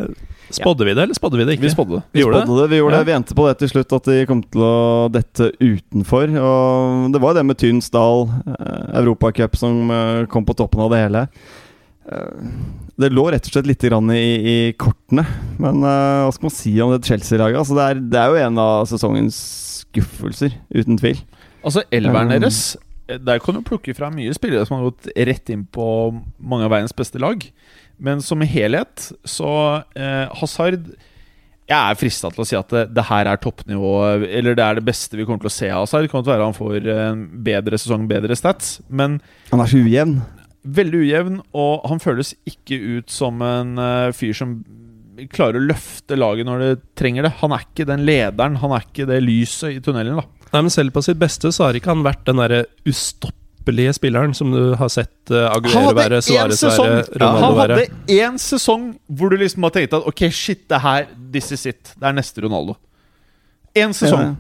[0.51, 1.65] Spådde vi det, eller spådde vi det ikke?
[1.65, 2.03] Vi spådde det.
[2.13, 2.71] Vi gjorde spådde det.
[2.71, 2.99] Vi gjorde Ja.
[2.99, 3.07] det.
[3.07, 6.29] Vi endte på det til slutt, at de kom til å dette utenfor.
[6.37, 10.91] Og det var jo det med Tynsdal, eh, Europacup, som eh, kom på toppen av
[10.91, 11.29] det hele.
[12.11, 12.45] Eh,
[12.99, 14.21] det lå rett og slett litt grann i,
[14.69, 15.25] i kortene.
[15.59, 17.59] Men hva skal man si om det Chelsea-laget?
[17.59, 19.39] Altså, det, er, det er jo en av sesongens
[19.89, 21.19] skuffelser, uten tvil.
[21.65, 22.77] Altså, elveren deres
[23.09, 25.85] Der kan du plukke fra mye spillere som har gått rett inn på
[26.41, 27.43] mange av verdens beste lag.
[27.97, 29.51] Men som helhet, så
[29.95, 30.89] eh, Hazard
[31.65, 33.93] Jeg er frista til å si at det, det her er toppnivå,
[34.27, 36.07] eller det er det beste vi kommer til å se av Hazard.
[36.07, 39.21] Det kan være han får en bedre sesong, bedre stats, men
[39.51, 40.19] Han er så ujevn.
[40.65, 44.59] Veldig ujevn, og han føles ikke ut som en uh, fyr som
[45.33, 47.35] klarer å løfte laget når det trenger det.
[47.43, 50.21] Han er ikke den lederen, han er ikke det lyset i tunnelen.
[50.21, 52.65] da Nei, men Selv på sitt beste så har ikke han vært den derre
[53.65, 57.77] ustoppelige spilleren som du har sett uh, Aguero være, Suárez være, Ronaldo Han være.
[57.79, 61.67] hadde én sesong hvor du liksom har tenkt at Ok, shit, det her This is
[61.67, 61.95] it.
[61.97, 62.77] Det er neste Ronaldo.
[63.75, 64.21] Én sesong.
[64.21, 64.35] Ja.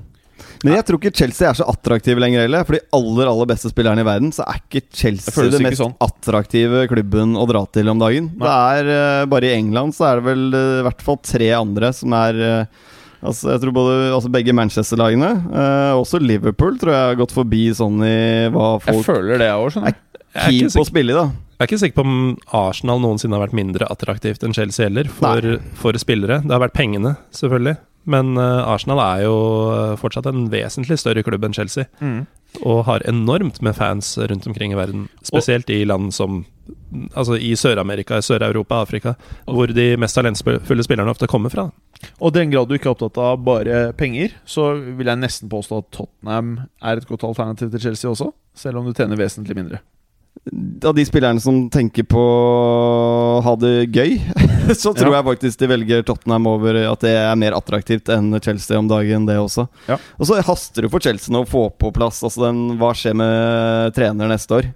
[0.65, 2.65] Men jeg tror ikke Chelsea er så attraktive lenger heller.
[2.65, 5.81] For de aller aller beste spillerne i verden, så er ikke Chelsea den det mest
[5.83, 5.97] sånn.
[6.01, 8.31] attraktive klubben å dra til om dagen.
[8.39, 8.47] Nei.
[8.47, 11.51] Det er eh, Bare i England så er det vel eh, i hvert fall tre
[11.59, 12.83] andre som er eh,
[13.25, 17.65] Altså jeg tror både, altså Begge Manchester-lagene, eh, også Liverpool, tror jeg har gått forbi
[17.77, 18.19] sånn i
[18.53, 19.79] hva folk Jeg føler det, jeg òg.
[19.81, 21.19] Jeg er, keen på å spille i.
[21.23, 22.15] da jeg er ikke sikker på om
[22.59, 25.47] Arsenal noensinne har vært mindre attraktivt enn Chelsea heller, for,
[25.79, 26.41] for spillere.
[26.43, 27.77] Det har vært pengene, selvfølgelig.
[28.11, 29.37] Men uh, Arsenal er jo
[29.73, 31.87] eh, fortsatt en vesentlig større klubb enn Chelsea.
[32.05, 32.27] Mm.
[32.69, 35.07] Og har enormt med fans rundt omkring i verden.
[35.25, 36.43] Spesielt i land som
[37.15, 39.15] Altså i Sør-Amerika, Sør-Europa, Afrika.
[39.47, 41.67] Hvor de mest talentfulle spillerne ofte kommer fra.
[42.21, 45.51] Og i den grad du ikke er opptatt av bare penger, så vil jeg nesten
[45.53, 48.31] påstå at Tottenham er et godt alternativ til Chelsea også.
[48.55, 49.81] Selv om du tjener vesentlig mindre.
[50.85, 54.17] Av de spillerne som tenker på å ha det gøy,
[54.83, 55.19] så tror Ja.
[55.21, 59.27] jeg faktisk de velger Tottenham over at det er mer attraktivt enn Chelsea om dagen,
[59.31, 59.69] det også.
[59.89, 59.97] Ja.
[60.19, 63.15] Og så haster det for Chelsea nå å få på plass altså den, Hva skjer
[63.21, 64.73] med trener neste år?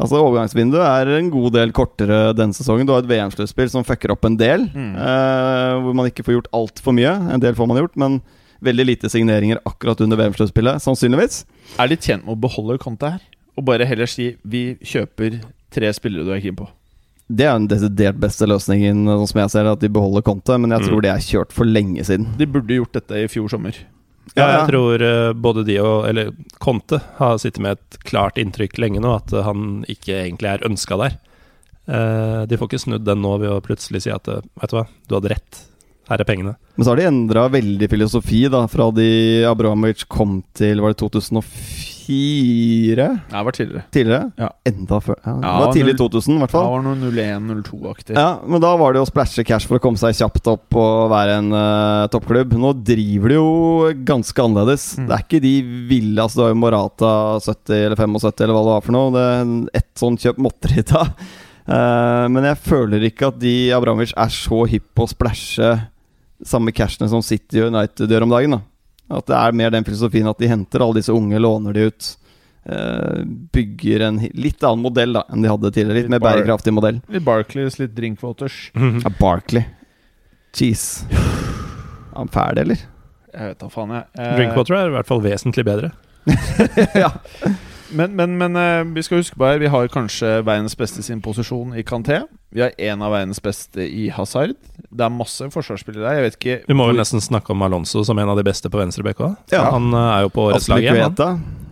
[0.00, 2.86] Altså Overgangsvinduet er en god del kortere denne sesongen.
[2.88, 4.94] Du har et VM-sluttspill som fucker opp en del, Mm.
[4.96, 7.12] eh, hvor man ikke får gjort altfor mye.
[7.34, 8.22] En del får man gjort, men
[8.62, 11.44] veldig lite signeringer akkurat under VM-sluttspillet, sannsynligvis.
[11.78, 13.20] Er de tjent med å beholde Conte her?
[13.58, 16.68] Og bare heller si vi kjøper tre spillere du er keen på?
[17.32, 20.58] Det er den desidert beste løsningen, sånn som jeg ser det, at de beholder Conte,
[20.58, 20.88] men jeg Mm.
[20.88, 22.36] tror det er kjørt for lenge siden.
[22.38, 23.72] De burde gjort dette i fjor sommer.
[24.36, 26.30] Ja, jeg tror eh, både de og Eller
[26.62, 30.66] Conte har sittet med et klart inntrykk lenge nå, at eh, han ikke egentlig er
[30.68, 31.18] ønska der.
[31.90, 34.86] Eh, de får ikke snudd den nå ved å plutselig si at Vet du hva,
[35.08, 35.62] du hadde rett.
[36.10, 36.56] Her er pengene.
[36.76, 39.10] Men så har de endra veldig filosofi da fra de
[39.48, 41.91] Abramovic kom til Var det 2004?
[42.10, 43.82] Nei, det var tidligere.
[43.94, 44.30] Tidligere?
[44.40, 44.48] Ja.
[44.68, 45.18] Enda før.
[45.24, 46.70] Ja, det var tidlig i 2000, i hvert Det fall.
[46.72, 48.16] var noe 01-02-aktig.
[48.16, 51.12] Ja, men da var det å splæsje cash for å komme seg kjapt opp og
[51.12, 52.56] være en uh, toppklubb.
[52.58, 54.88] Nå driver de jo ganske annerledes.
[54.98, 55.06] Mm.
[55.08, 55.54] Det er ikke de
[55.92, 59.14] ville Altså, du har jo Morata 70 eller 75 eller hva det var for noe.
[59.14, 59.28] Det,
[59.82, 61.06] ett sånt kjøp måtte de ta.
[61.68, 65.72] Uh, men jeg føler ikke at de Abramovic er så hypp på å splæsje
[66.42, 68.58] samme cashene som City og United gjør om dagen.
[68.58, 68.71] da
[69.10, 72.10] At det er mer den filosofien at de henter alle disse unge, låner de ut.
[72.62, 76.04] Uh, bygger en litt annen modell da enn de hadde tidligere.
[76.04, 77.00] Litt mer bærekraftig modell.
[77.10, 78.68] Litt Barclays, litt Drinkwaters.
[78.76, 79.66] Ja, Barclay.
[80.54, 81.04] Jeez.
[81.10, 82.86] Er han ferdig, eller?
[83.32, 84.08] Jeg vet da faen, jeg.
[84.20, 85.92] Eh, Drinkwater er i hvert fall vesentlig bedre.
[87.02, 87.08] ja.
[87.92, 91.20] Men, men, men eh, vi skal huske på her Vi har kanskje verdens beste sin
[91.24, 92.22] posisjon i Kanté.
[92.52, 94.54] Vi har en av verdens beste i Hazard.
[94.90, 96.18] Det er masse forsvarsspillere der.
[96.20, 98.70] Jeg vet ikke Vi må vel nesten snakke om Alonso som en av de beste
[98.72, 99.36] på venstrebekk òg.
[99.54, 99.66] Ja.
[99.74, 101.16] Han eh, er jo på årets lag igjen.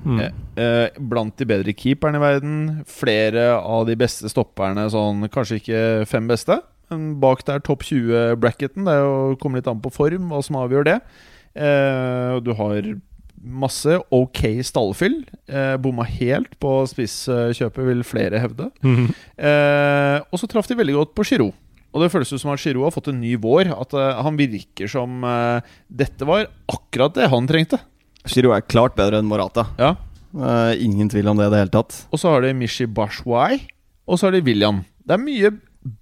[0.05, 0.21] Mm.
[0.25, 0.31] Eh,
[0.65, 2.55] eh, Blant de bedre keeperne i verden.
[2.89, 6.61] Flere av de beste stopperne, sånn kanskje ikke fem beste.
[6.91, 8.85] Men bak der topp 20-bracketen.
[8.89, 11.01] Det er jo- kommer litt an på form, hva som avgjør det.
[11.55, 12.83] Eh, du har
[13.41, 15.23] masse ok stallfyll.
[15.49, 18.71] Eh, bomma helt på spisskjøpet, vil flere hevde.
[18.85, 19.09] Mhm.
[19.39, 21.55] Eh, og så traff de veldig godt på Giroud.
[21.91, 23.73] Og det føles ut som at Giroud har fått en ny vår.
[23.75, 27.81] At eh, han virker som eh, Dette var akkurat det han trengte.
[28.29, 29.67] Giroud er klart bedre enn Morata.
[29.81, 29.97] Ja
[30.31, 31.97] Eh, ingen tvil om det i det hele tatt.
[32.15, 33.59] Og så har de Mishi Bashwai,
[34.07, 34.85] og så har de William.
[35.03, 35.51] Det er mye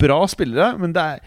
[0.00, 1.20] bra spillere, men det er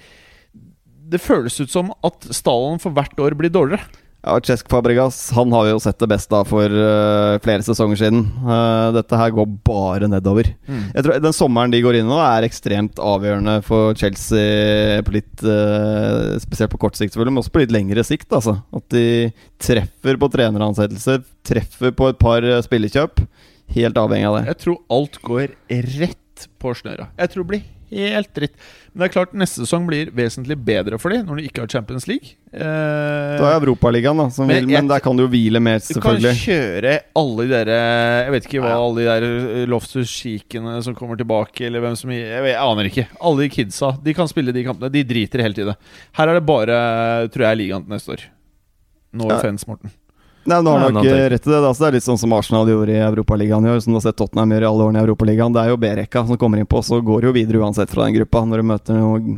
[1.11, 3.83] Det føles ut som at stallen for hvert år blir dårligere.
[4.21, 7.97] Ja, Cesc Fabregas han har vi jo sett det best av for uh, flere sesonger
[7.97, 8.19] siden.
[8.45, 10.51] Uh, dette her går bare nedover.
[10.69, 15.01] Jeg tror Den sommeren de går inn i nå, er ekstremt avgjørende for Chelsea.
[15.07, 18.29] På litt, uh, spesielt på kort sikt, men også på litt lengre sikt.
[18.29, 18.59] Altså.
[18.77, 23.25] At de treffer på treneransettelser, treffer på et par spillekjøp.
[23.73, 24.47] Helt avhengig av det.
[24.51, 25.53] Jeg tror alt går
[25.97, 27.09] rett på snøra.
[27.17, 28.53] Jeg tror det blir helt dritt.
[28.93, 31.69] Men det er klart neste sesong blir vesentlig bedre for dem når de ikke har
[31.71, 32.33] Champions League.
[32.51, 35.79] Eh, da er Europaligaen, da, som Men vil, men der kan du jo hvile mer,
[35.79, 40.81] Du kan kjøre alle de der Jeg vet ikke hva alle de der Loftus Cheekene
[40.83, 43.07] som kommer tilbake, eller hvem som jeg, jeg aner ikke.
[43.21, 43.93] Alle de kidsa.
[44.03, 44.91] De kan spille de kampene.
[44.91, 45.77] De driter helt i det.
[46.19, 46.77] Her er det bare,
[47.31, 48.27] tror jeg, ligaen til neste år.
[49.13, 49.35] No Ja.
[49.39, 49.91] offense, Morten.
[50.49, 51.59] Nei, nå har Nei, nok rett i det.
[51.61, 51.73] Da.
[51.73, 53.81] Så det er litt sånn som Arsenal gjorde i Europaligaen i år.
[53.83, 55.53] Som du har sett Tottenham gjøre i alle årene i Europaligaen.
[55.53, 58.17] Det er jo B-rekka som kommer innpå, så går det jo videre uansett fra den
[58.17, 58.41] gruppa.
[58.49, 59.37] Når du møter noe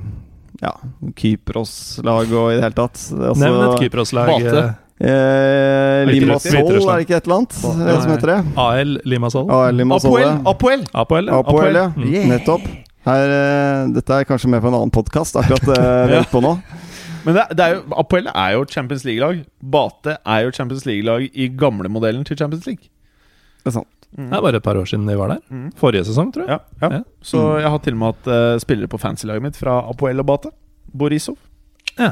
[0.64, 0.72] ja,
[1.20, 3.04] Kypros-lag og i det hele tatt.
[3.12, 4.34] Altså, Nevn et Kypros-lag.
[4.40, 4.72] Eh,
[5.04, 8.36] Eh, Limassol, er det ikke et eller annet eh, som heter det?
[8.62, 9.50] AL Limassol.
[9.52, 10.14] AL Limassol.
[10.22, 10.38] Apoel!
[10.48, 10.86] Apoel!
[10.94, 11.40] Apoel, ja.
[11.42, 11.86] Apoel, ja.
[11.90, 12.14] Apoel.
[12.14, 12.28] Yeah.
[12.30, 12.68] Nettopp.
[13.04, 15.80] Her, eh, dette er kanskje med på en annen podkast, akkurat det
[16.14, 16.24] vi Ja.
[16.32, 16.54] på nå.
[17.24, 19.44] Men det, det er jo, Apoel er jo Champions League-lag.
[19.74, 22.90] Bate er jo Champions League-lag i gamlemodellen til Champions League.
[23.64, 23.90] Det er sant.
[24.14, 25.40] Det er bare et par år siden de var der.
[25.50, 25.72] Mm.
[25.80, 26.60] Forrige sesong, tror jeg.
[26.60, 27.00] Ja, ja.
[27.00, 27.02] Ja.
[27.26, 30.28] Så jeg har til og med hatt uh, spillere på fancy-laget mitt fra Apoel og
[30.30, 30.52] Bate.
[30.94, 31.40] Borisov.
[31.98, 32.12] Ja.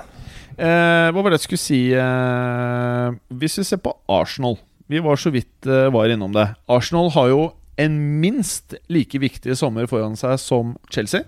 [0.61, 4.57] Eh, hva var det jeg skulle si eh, Hvis vi ser på Arsenal
[4.91, 6.43] Vi var så vidt eh, var innom det.
[6.69, 7.45] Arsenal har jo
[7.79, 11.23] en minst like viktig sommer foran seg som Chelsea.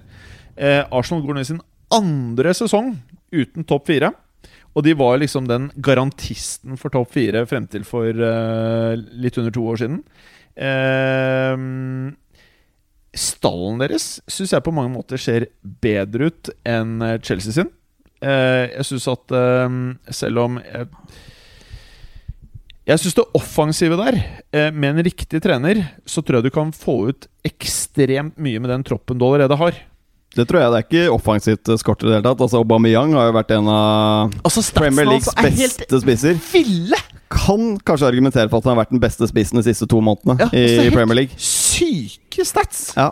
[0.53, 1.61] Eh, Arsenal går nå i sin
[1.95, 2.91] andre sesong
[3.33, 4.13] uten topp fire.
[4.73, 9.53] Og de var liksom den garantisten for topp fire frem til for uh, litt under
[9.53, 9.99] to år siden.
[10.57, 12.13] Uh,
[13.13, 17.69] stallen deres syns jeg på mange måter ser bedre ut enn eh, Chelsea sin.
[18.23, 19.35] Uh, jeg syns at
[20.15, 20.57] selv om
[22.83, 24.17] Jeg, syns det offensive der,
[24.75, 28.83] med en riktig trener, så tror jeg du kan få ut ekstremt mye med den
[28.83, 29.77] troppen du allerede har.
[30.33, 32.41] Det tror jeg det er ikke offensivt skort i det hele tatt.
[32.41, 36.39] Altså Aubameyang har jo vært en av Altså Premier Leagues beste spisser.
[36.51, 36.99] ville!
[37.33, 40.37] Kan kanskje argumentere for at han har vært den beste spissen de siste to månedene
[40.37, 41.37] Ja, altså, i helt Premier League.
[41.41, 42.91] Syke stats!
[42.97, 43.11] Ja.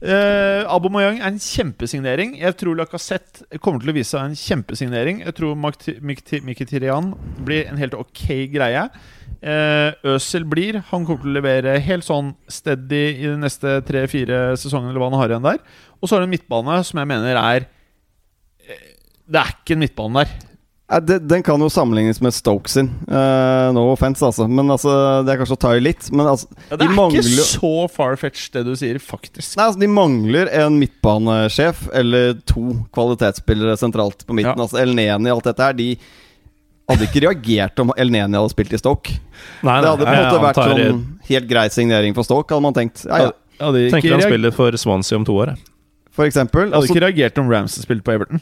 [0.00, 2.38] Uh, Aubameyang er en kjempesignering.
[2.40, 5.20] Jeg tror Lacassette kommer til å vise seg en kjempesignering.
[5.26, 7.10] Jeg tror Mkhitaryan
[7.44, 8.22] blir en helt ok
[8.54, 8.86] greie.
[9.40, 10.82] Uh, Øsel blir.
[10.90, 15.08] Han kommer til å levere helt sånn steady i de neste tre-fire sesongene, eller hva
[15.08, 15.62] han har igjen der.
[16.00, 17.66] Og så har du en midtbane som jeg mener er
[18.66, 18.86] eh,
[19.24, 20.38] Det er ikke en midtbane der.
[20.90, 22.88] Den kan jo sammenlignes med Stoke sin.
[23.06, 24.48] Eh, no offense, altså.
[24.50, 26.08] Men altså, Det er kanskje å ta i litt.
[26.10, 29.54] Men altså, Ja, det de er mangler ikke så far-fetched, det du sier, faktisk.
[29.56, 34.58] Nei, altså, De mangler en midtbanesjef eller to kvalitetsspillere sentralt på midten.
[34.58, 34.66] Ja.
[34.66, 35.94] Altså Elneni og alt dette her, de
[36.90, 39.14] hadde ikke reagert om El Neni hadde spilt i Stoke.
[39.64, 42.66] Nei, Det hadde på en måte vært antar- sånn helt grei signering for Stoke, hadde
[42.66, 43.04] man tenkt.
[43.06, 43.32] Ja, ja.
[43.60, 44.32] Hadde ikke, Tenker han reager...
[44.34, 45.54] spiller for Swansea om to år.
[45.54, 45.64] jeg.
[46.16, 46.66] For eksempel.
[46.68, 48.40] hadde Altså, ikke reagert om Ramsay spilte på Everton.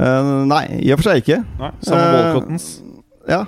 [0.00, 1.40] Uh, nei, i og for seg ikke.
[1.60, 2.68] Nei, Samme Eh, Walcottens.
[3.28, 3.42] Ja.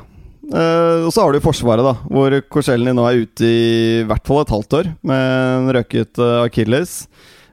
[0.52, 4.42] Uh, og så har du Forsvaret, da, hvor Korselny nå er ute i hvert fall
[4.42, 5.22] et halvt år med
[5.62, 7.06] en røket uh, akilles.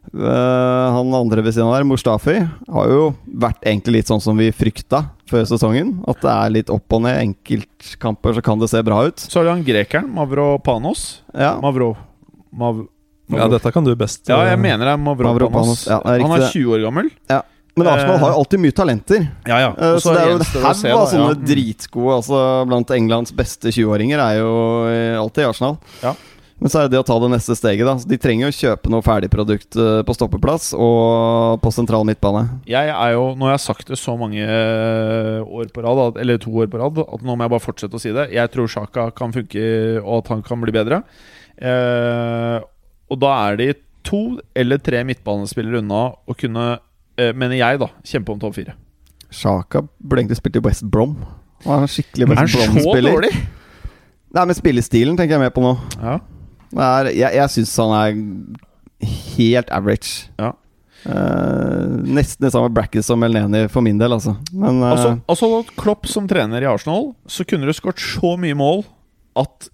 [0.10, 2.38] Eh, han andre ved siden av der, Mustafi,
[2.74, 5.98] har jo vært egentlig litt sånn som vi frykta før sesongen.
[6.10, 7.20] At det er litt opp og ned.
[7.28, 9.22] Enkeltkamper så kan det se bra ut.
[9.22, 11.10] Så har det han grekeren, Mavropanos.
[11.34, 11.94] Ja, Mavro...
[12.50, 12.88] Mav...
[13.30, 14.24] Ja, dette kan du best.
[14.26, 15.86] Ja, jeg eh, mener det er Mavropanos.
[15.86, 17.12] Mavropanos, ja, det er han er 20 år gammel.
[17.30, 17.44] Ja.
[17.80, 19.28] Men Arsenal har jo alltid mye talenter.
[19.48, 19.70] Ja, ja.
[19.78, 21.38] Eh, så det er jo en haug av sånne ja.
[21.52, 24.52] dritgode altså, Blant Englands beste 20-åringer er jo
[24.90, 25.78] eh, alltid i Arsenal.
[26.04, 26.16] Ja.
[26.60, 27.88] Men så er det det å ta det neste steget.
[27.88, 32.46] da Så De trenger jo kjøpe noe ferdigprodukt eh, på stoppeplass og på sentral midtbane.
[32.68, 36.42] Jeg er jo, Nå har jeg sagt det så mange eh, år på rad, eller
[36.42, 38.28] to år på rad, at nå må jeg bare fortsette å si det.
[38.36, 39.64] Jeg tror Sjaka kan funke,
[40.04, 41.04] og at han kan bli bedre.
[41.60, 42.58] Eh,
[43.10, 43.70] og da er de
[44.06, 44.22] to
[44.58, 46.80] eller tre midtbanespillere unna å kunne,
[47.20, 48.76] eh, mener jeg, da, kjempe om topp fire.
[49.32, 51.16] Sjaka burde egentlig spilt i West Brom.
[51.64, 53.30] Han er en skikkelig West Brom-spiller.
[54.30, 55.74] Nei, men spillestilen tenker jeg mer på nå.
[56.02, 56.18] Ja.
[56.78, 58.18] Er, jeg jeg syns han er
[59.38, 60.30] helt average.
[60.40, 60.54] Ja.
[61.08, 64.36] Uh, nesten det samme bracket som Elneni for min del, altså.
[64.52, 68.58] Men uh, Altså, altså Klopp som trener i Arsenal, så kunne du skåret så mye
[68.58, 68.84] mål
[69.40, 69.70] at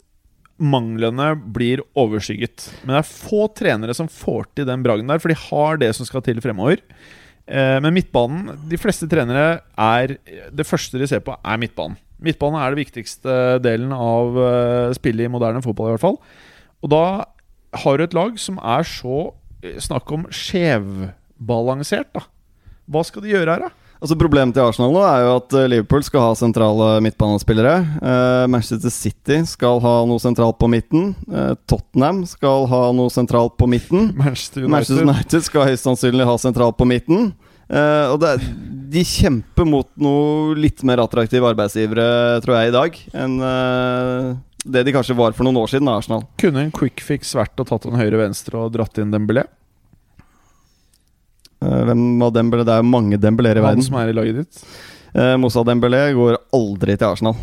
[0.61, 2.69] manglene blir overskygget.
[2.84, 5.91] Men det er få trenere som får til den bragden der, for de har det
[5.97, 6.80] som skal til fremover.
[7.45, 10.15] Eh, men midtbanen De fleste trenere er
[10.49, 11.99] Det første de ser på, er midtbanen.
[12.23, 14.39] Midtbanen er det viktigste delen av
[14.95, 16.15] spillet i moderne fotball, i hvert fall.
[16.85, 17.05] Og da
[17.81, 19.31] har du et lag som er så
[19.65, 22.27] eh, Snakk om skjevbalansert, da.
[22.85, 23.85] Hva skal de gjøre her, da?
[23.95, 27.73] Altså Problemet til Arsenal nå er jo at eh, Liverpool skal ha sentrale midtbanespillere.
[27.97, 31.13] Eh, Manchester City skal ha noe sentralt på midten.
[31.25, 34.11] Eh, Tottenham skal ha noe sentralt på midten.
[34.21, 34.75] Manchester United.
[34.75, 37.31] Manchester United skal høyst sannsynlig ha sentralt på midten.
[37.65, 38.35] Eh, og det,
[38.93, 44.27] de kjemper mot noe litt mer attraktive arbeidsgivere, tror jeg, i dag, enn eh,
[44.65, 46.23] det de kanskje var for noen år siden, Arsenal.
[46.41, 49.45] Kunne en quick fix vært å tatt en høyre-venstre og dratt inn Dembélé?
[51.61, 52.65] Eh, hvem av Dembélé?
[52.67, 53.85] Det er jo mange Dembéléer i Han verden.
[53.85, 54.63] som er i laget ditt?
[55.15, 57.37] Eh, Moussa Dembélé går aldri til Arsenal.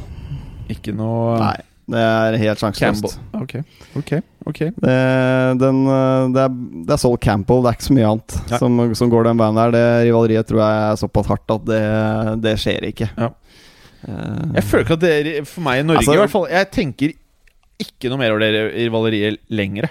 [0.72, 1.56] Ikke noe Nei,
[1.92, 3.18] det er helt sjanseløst.
[3.36, 3.54] Ok,
[3.98, 4.12] ok,
[4.48, 4.96] ok Det,
[5.60, 8.82] den, eh, det, er, det er Sol Campbell, det er ikke så mye annet som,
[8.98, 9.74] som går den veien der.
[9.74, 11.82] Det rivaleriet tror jeg er såpass hardt at det,
[12.44, 13.10] det skjer ikke.
[13.16, 13.30] Ja.
[14.08, 16.46] Eh, Jeg føler ikke at det er For meg i Norge Altså- i hvert fall
[16.50, 17.12] Jeg tenker
[17.82, 19.88] ikke noe mer over det rivaleriet lenger.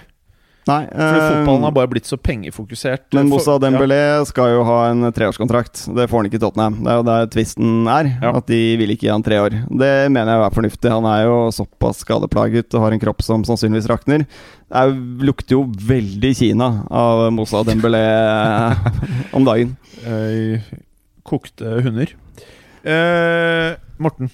[0.68, 3.02] nei, For eh, fotballen har bare blitt så pengefokusert.
[3.12, 5.82] men Moussa Dembélé skal jo ha en treårskontrakt.
[5.94, 6.76] Det får han ikke i Tottenham.
[6.84, 8.08] Det er jo der tvisten er.
[8.22, 8.30] Ja.
[8.38, 9.50] At de vil ikke gi han tre år.
[9.68, 10.88] Det mener jeg er fornuftig.
[10.94, 14.24] Han er jo såpass skadeplaget og har en kropp som sannsynligvis rakner.
[14.24, 14.94] Det er,
[15.26, 18.04] lukter jo veldig Kina av Moussa Dembélé
[19.36, 19.76] om dagen.
[20.06, 20.60] Eh,
[21.26, 22.14] kokte hunder.
[22.84, 24.32] Eh, Morten,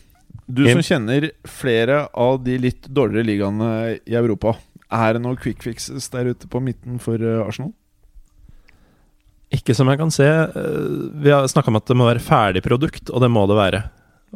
[0.49, 3.71] du som kjenner flere av de litt dårligere ligaene
[4.09, 4.57] i Europa.
[4.89, 7.75] Er det noen quick fixes der ute på midten for eh, Arsenal?
[9.53, 10.27] Ikke som jeg kan se.
[10.29, 10.89] Eh,
[11.25, 13.83] Vi har snakka om at det må være ferdig produkt, og det må det være.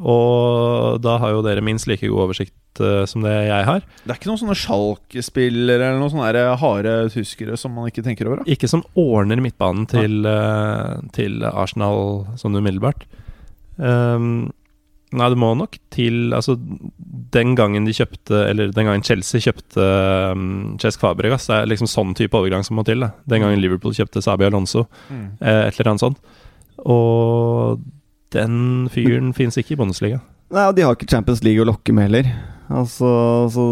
[0.01, 3.83] Og da har jo dere minst like god oversikt uh, som det jeg har.
[4.07, 8.31] Det er ikke noen sånne Schalke-spillere eller noen sånne harde tyskere som man ikke tenker
[8.31, 8.41] over?
[8.41, 8.49] da?
[8.49, 13.05] Ikke som ordner midtbanen til, uh, til Arsenal sånn umiddelbart.
[13.77, 14.49] Um,
[15.19, 16.57] nei, det må nok til Altså,
[17.33, 19.87] den gangen de kjøpte Eller den gangen Chelsea kjøpte
[20.33, 20.45] um,
[20.83, 23.05] Cesc Fabregas, det er liksom sånn type overgang som må til.
[23.05, 23.13] Da.
[23.29, 26.23] Den gangen Liverpool kjøpte Sabi Alonso, eh, et eller annet sånt.
[26.83, 27.83] Og
[28.33, 30.23] den fyren fins ikke i Bundesliga.
[30.53, 32.29] Nei, og de har ikke Champions League å lokke med heller.
[32.73, 33.09] Altså,
[33.53, 33.65] så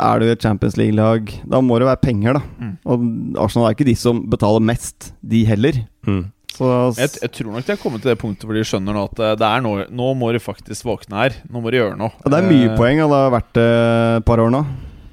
[0.00, 2.42] Er du et Champions League-lag, da må det være penger, da.
[2.60, 2.74] Mm.
[2.84, 3.06] Og
[3.44, 5.82] Arsenal er ikke de som betaler mest, de heller.
[6.08, 6.24] Mm.
[6.56, 9.04] Så Jeg, jeg tror nok de har kommet til det punktet hvor de skjønner nå
[9.10, 11.38] at eh, det er nå, nå må de faktisk våkne her.
[11.52, 12.14] Nå må de gjøre noe.
[12.24, 13.66] Ja, det er mye Eh, poeng, og det har vært det
[14.16, 14.62] et par år nå.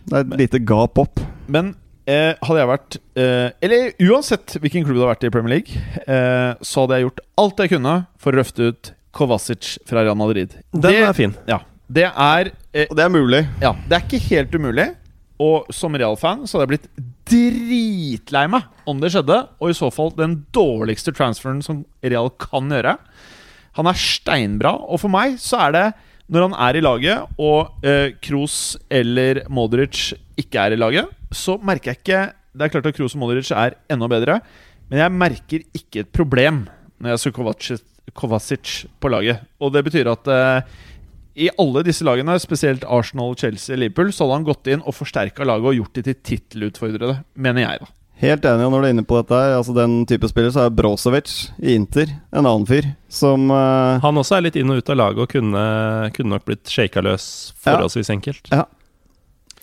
[0.07, 1.21] Det er et lite gap opp.
[1.51, 1.73] Men
[2.07, 5.83] eh, hadde jeg vært eh, Eller uansett hvilken klubb det har vært i Premier League,
[6.07, 10.17] eh, så hadde jeg gjort alt jeg kunne for å røfte ut Kovacic fra Real
[10.17, 10.55] Madrid.
[10.73, 11.35] Den det, er fin.
[11.49, 11.59] ja,
[11.93, 13.43] det er eh, Og det er mulig.
[13.61, 14.87] Ja, det er ikke helt umulig.
[15.43, 19.39] Og som Real-fan så hadde jeg blitt dritlei meg om det skjedde.
[19.59, 22.97] Og i så fall den dårligste transferen som Real kan gjøre.
[23.79, 25.85] Han er steinbra, og for meg så er det
[26.33, 31.57] når han er i laget, og eh, Kroos eller Modric ikke er i laget, så
[31.61, 32.21] merker jeg ikke
[32.53, 34.37] Det er klart at Kroos og Modric er enda bedre,
[34.89, 36.67] men jeg merker ikke et problem
[37.01, 37.81] når jeg ser Kovacic,
[38.13, 39.41] Kovacic på laget.
[39.59, 40.75] Og det betyr at eh,
[41.35, 45.47] i alle disse lagene, spesielt Arsenal, Chelsea, Liverpool, så hadde han gått inn og forsterka
[45.47, 47.93] laget og gjort de til tittelutfordrede, mener jeg, da.
[48.23, 49.35] Helt enig når du er inne på dette.
[49.35, 53.99] her Altså Den type spiller så er Brosevic i Inter en annen fyr som uh,
[54.03, 55.63] Han også er litt inn og ut av laget og kunne,
[56.15, 57.25] kunne nok blitt shaka løs
[57.65, 58.53] forholdsvis enkelt.
[58.53, 58.63] Ja.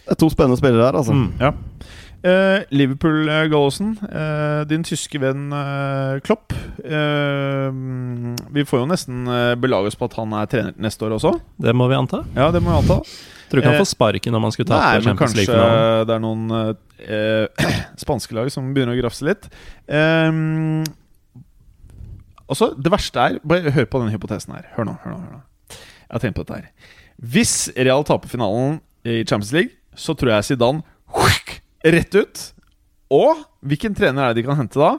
[0.02, 1.14] Det er to spennende spillere her, altså.
[1.14, 1.30] Mm.
[1.38, 1.54] Ja.
[2.22, 3.98] Eh, Liverpool, eh, Gallosen.
[4.12, 6.52] uh, din tyske venn uh, Klopp.
[8.50, 9.28] Vi får jo nesten
[9.60, 11.32] belage oss på at han er trener neste år også.
[11.60, 12.22] Det må vi anta.
[12.36, 13.00] Ja, det må vi anta.
[13.50, 16.06] Tror ikke han får sparken når man skulle tape Champions kanskje League-finalen.
[16.06, 16.42] det er noen
[18.04, 19.48] spanske lag som begynner å grafse litt.
[22.46, 24.68] altså, det verste er Bare hør på denne hypotesen her.
[24.76, 24.96] Hør nå.
[25.04, 25.42] hør nå, hør nå
[25.72, 26.70] Jeg har tenkt på dette her.
[27.20, 30.84] Hvis Real taper finalen i Champions League, så tror jeg Zidane
[31.84, 32.42] rett ut.
[33.10, 34.94] Og hvilken trener er det de kan hente da?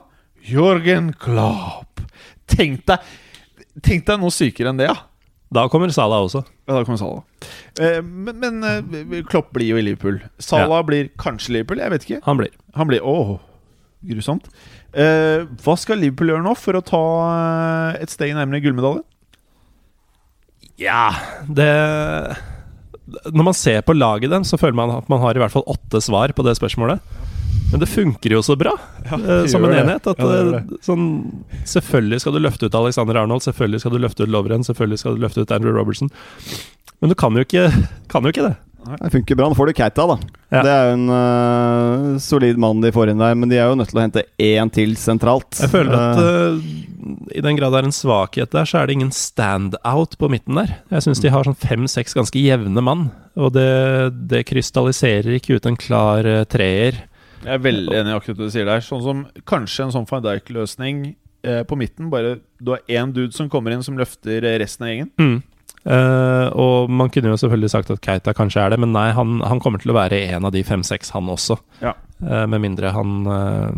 [0.48, 2.02] Jorgen Klopp.
[2.50, 3.12] Tenk deg
[3.86, 4.98] Tenk deg noe sykere enn det, ja.
[5.56, 6.42] Da kommer Salah også.
[6.68, 7.22] Ja, da kommer Salah.
[7.80, 10.20] Eh, men men eh, Klopp blir jo i Liverpool.
[10.44, 12.20] Salah blir kanskje Liverpool, jeg vet ikke.
[12.28, 12.52] Han blir.
[12.76, 13.38] Han blir Åh,
[14.12, 14.50] grusomt.
[14.92, 17.02] Eh, hva skal Liverpool gjøre nå for å ta
[17.32, 19.06] eh, et steg nærmere gullmedalje?
[20.82, 21.12] Ja,
[21.48, 21.72] det
[23.32, 25.68] Når man ser på laget dem, så føler man at man har i hvert fall
[25.70, 27.04] åtte svar på det spørsmålet.
[27.72, 28.74] Men det funker jo så bra
[29.10, 29.18] ja,
[29.48, 30.08] som en enhet.
[30.08, 31.06] At, Ja, det gjør eh, sånn,
[31.72, 35.16] selvfølgelig skal du løfte ut Alexander Arnold, selvfølgelig skal du løfte ut Lovren, selvfølgelig skal
[35.16, 36.12] du løfte ut Andrew Robertson.
[37.02, 37.70] Men du kan jo ikke,
[38.12, 38.56] kan jo ikke det.
[38.82, 39.50] Det funker bra.
[39.50, 40.16] Nå får du Keita, da.
[40.52, 40.62] Ja.
[40.66, 43.78] Det er jo en uh, solid mann de får inn der, men de er jo
[43.78, 45.60] nødt til å hente én til sentralt.
[45.62, 46.72] Jeg føler at eh,
[47.38, 50.58] i den grad det er en svakhet der, så er det ingen standout på midten
[50.60, 50.74] der.
[50.94, 53.70] Jeg syns de har sånn fem-seks ganske jevne mann, og det,
[54.32, 57.04] det krystalliserer ikke ut en klar uh, treer.
[57.42, 58.84] Jeg er veldig enig i akkurat det du sier der.
[58.86, 61.00] Sånn som kanskje en sånn van Dijk-løsning
[61.42, 62.12] på midten.
[62.14, 65.08] Bare du har én dude som kommer inn, som løfter resten av gjengen.
[65.18, 65.40] Mm.
[65.82, 69.40] Eh, og man kunne jo selvfølgelig sagt at Keita kanskje er det, men nei, han,
[69.48, 71.58] han kommer til å være en av de fem-seks, han også.
[71.82, 71.96] Ja.
[72.22, 73.72] Uh, med mindre han uh,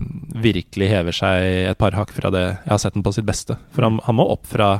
[0.44, 3.56] virkelig hever seg et par hakk fra det jeg har sett ham på sitt beste.
[3.72, 4.74] For han, han må opp fra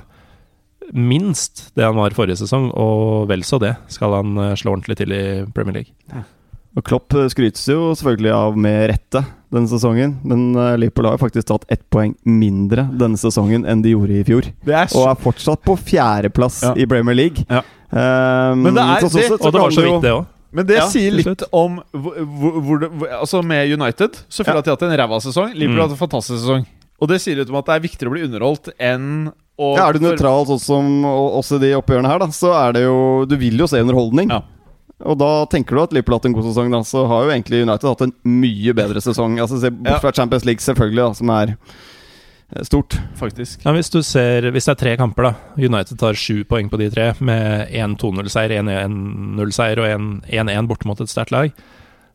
[0.92, 5.16] minst det han var forrige sesong, og vel så det, skal han slå ordentlig til
[5.16, 5.24] i
[5.56, 6.26] Premier League.
[6.76, 9.22] Og Klopp øh, skrytes jo selvfølgelig av med rette
[9.54, 13.84] denne sesongen, men øh, Liverpool har jo faktisk tatt ett poeng mindre denne sesongen enn
[13.86, 14.48] de gjorde i fjor.
[14.66, 16.74] Det er Og er fortsatt på fjerdeplass Ja.
[16.74, 17.46] i Premier League.
[17.50, 17.62] Ja.
[17.94, 20.26] Um, Men det er- så så, det- så Og det var så vidt, det òg.
[20.54, 24.62] Men det Ja, sier litt om hvor, hvor, hvor, Altså Med United så føler jeg
[24.62, 25.54] at de har hatt en ræva sesong.
[25.54, 25.94] Liverpool har Mm.
[25.94, 26.66] hatt en fantastisk sesong.
[27.02, 29.90] Og det sier litt om at det er viktigere å bli underholdt enn å ja,
[29.90, 33.26] Er du nøytral sånn som oss i de oppgjørene her, da, så er det jo
[33.26, 34.30] Du vil jo se underholdning.
[34.30, 34.42] Ja.
[35.06, 37.34] Og da tenker du at Liverpool har hatt en god sesong, da, så har jo
[37.34, 39.40] egentlig United hatt en mye bedre sesong.
[39.44, 40.00] Altså Se bort Ja.
[40.00, 41.56] fra Champions League, selvfølgelig, da, som er
[42.56, 42.98] eh, stort.
[43.20, 43.66] Faktisk.
[43.66, 45.34] Ja, hvis du ser Hvis det er tre kamper, da.
[45.58, 50.68] United tar sju poeng på de tre, med én 2-0-seier, én 1-0-seier og én 1-1
[50.68, 51.52] borte mot et sterkt lag.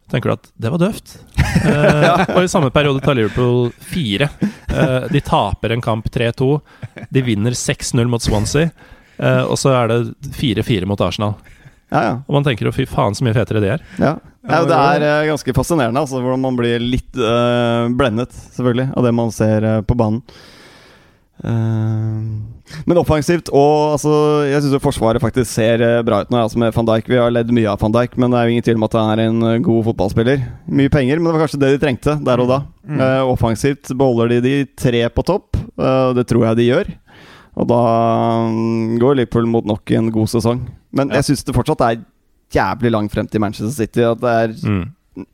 [0.09, 1.19] Tenker du at det var døvt?
[1.69, 4.31] eh, og i samme periode tar Liverpool fire.
[4.73, 6.49] Eh, de taper en kamp 3-2.
[7.13, 8.71] De vinner 6-0 mot Swansea.
[9.19, 10.01] Eh, og så er det
[10.39, 11.35] 4-4 mot Arsenal.
[11.89, 12.17] Ja, ja.
[12.29, 13.89] Og man tenker jo fy faen så mye fetere det er.
[14.01, 14.19] ja.
[14.49, 19.09] ja det er eh, ganske fascinerende, altså, hvordan man blir litt uh, blendet, selvfølgelig, av
[19.09, 20.23] det man ser uh, på banen.
[21.39, 22.45] Uh,
[22.83, 24.11] men offensivt og altså,
[24.49, 27.07] Jeg syns Forsvaret faktisk ser bra ut nå, altså med van Dijk.
[27.09, 28.97] Vi har ledd mye av van Dijk, men det er jo ingen tvil om at
[28.99, 30.43] han er en god fotballspiller.
[30.67, 32.59] Mye penger, men det var kanskje det de trengte der og da.
[32.85, 33.01] Mm.
[33.05, 35.57] Eh, offensivt beholder de de tre på topp,
[36.19, 36.93] det tror jeg de gjør.
[37.59, 37.79] Og da
[38.47, 40.61] mm, går Liverpool mot nok en god sesong.
[40.95, 41.19] Men Ja.
[41.21, 41.99] jeg syns det fortsatt er
[42.55, 44.01] jævlig langt frem til Manchester City.
[44.07, 44.85] At det er Mm.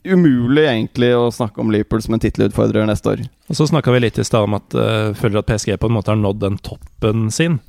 [0.09, 3.21] umulig egentlig å snakke om Liverpool som en tittelutfordrer neste år.
[3.51, 5.97] Og så snakka vi litt i stad om at uh, føler at PSG på en
[5.99, 7.61] måte har nådd den toppen sin.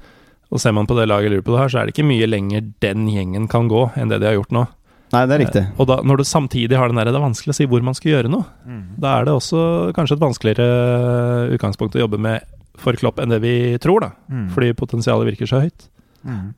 [0.50, 3.08] Og ser man på det laget Liverpool har, så er det ikke mye lenger den
[3.12, 4.68] gjengen kan gå enn det de har gjort nå.
[5.12, 5.62] Nei, det er riktig.
[5.68, 7.84] Eh, Og da, når du samtidig har den der, det er vanskelig å si hvor
[7.84, 8.46] man skal gjøre noe.
[8.66, 8.84] Mm.
[9.00, 12.42] Da er det også kanskje et vanskeligere utgangspunkt å jobbe med
[12.82, 14.12] for Klopp enn det vi tror, da.
[14.32, 14.48] Mm.
[14.54, 15.90] Fordi potensialet virker så høyt.
[16.26, 16.54] Mm.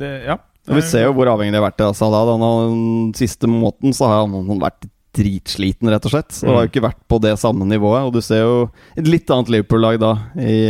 [0.00, 0.38] Det, ja.
[0.70, 2.28] Vi ser jo hvor avhengig de har vært av Salah.
[2.30, 4.86] Den siste måten så har han vært
[5.16, 6.34] dritsliten, rett og slett.
[6.44, 8.06] Og har jo ikke vært på det samme nivået.
[8.06, 8.58] Og du ser jo
[8.94, 10.60] et litt annet Liverpool-lag da, i,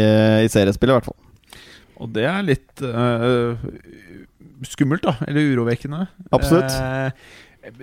[0.47, 1.19] i seriespillet i hvert fall.
[2.01, 3.61] Og det er litt øh,
[4.65, 5.19] skummelt, da.
[5.29, 6.07] Eller urovekkende.
[6.33, 6.73] Absolutt.
[6.73, 7.77] Eh,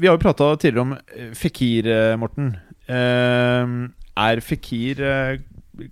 [0.00, 0.96] vi har jo prata tidligere om
[1.38, 2.56] Fikir, eh, Morten.
[2.90, 3.76] Eh,
[4.20, 5.38] er Fikir eh,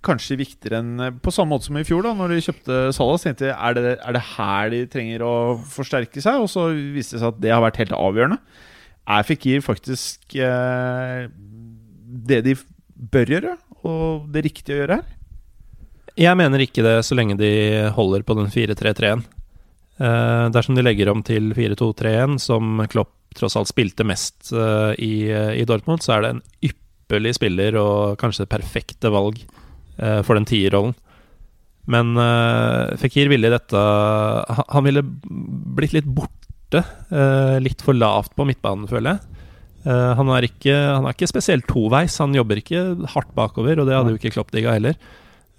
[0.05, 3.25] kanskje viktigere enn eh, På samme måte som i fjor, da Når de kjøpte Salas,
[3.25, 5.35] tenkte jeg er det, er det her de trenger å
[5.69, 6.41] forsterke seg?
[6.43, 8.39] Og så viste det seg at det har vært helt avgjørende.
[9.09, 11.29] Er Fikir faktisk eh,
[12.29, 12.55] det de
[13.13, 13.55] bør gjøre,
[13.87, 15.15] og det riktige å gjøre her?
[16.19, 17.51] Jeg mener ikke det så lenge de
[17.95, 19.23] holder på den 4-3-3-en.
[19.99, 25.13] Eh, dersom de legger om til 4-2-3-1, som Klopp tross alt spilte mest eh, i,
[25.59, 29.58] i Dortmund, så er det en ypperlig spiller og kanskje det perfekte valg eh,
[29.99, 30.93] for den tierrollen.
[31.89, 36.83] Men uh, Fikir ville i dette han, ville blitt litt borte.
[37.09, 39.39] eh, litt for lavt på midtbanen, føler jeg.
[39.87, 42.19] Eh, han, er ikke, han er ikke spesielt toveis.
[42.21, 42.83] Han jobber ikke
[43.15, 44.99] hardt bakover, og det hadde jo ikke Klopp digga heller.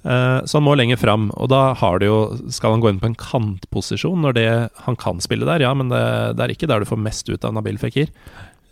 [0.05, 2.21] Eh, så han må lenger fram, og da jo
[2.53, 4.47] skal han gå inn på en kantposisjon når det,
[4.87, 6.05] han kan spille der, ja, men det,
[6.39, 8.13] det er ikke der du får mest ut av Nabil Fikir.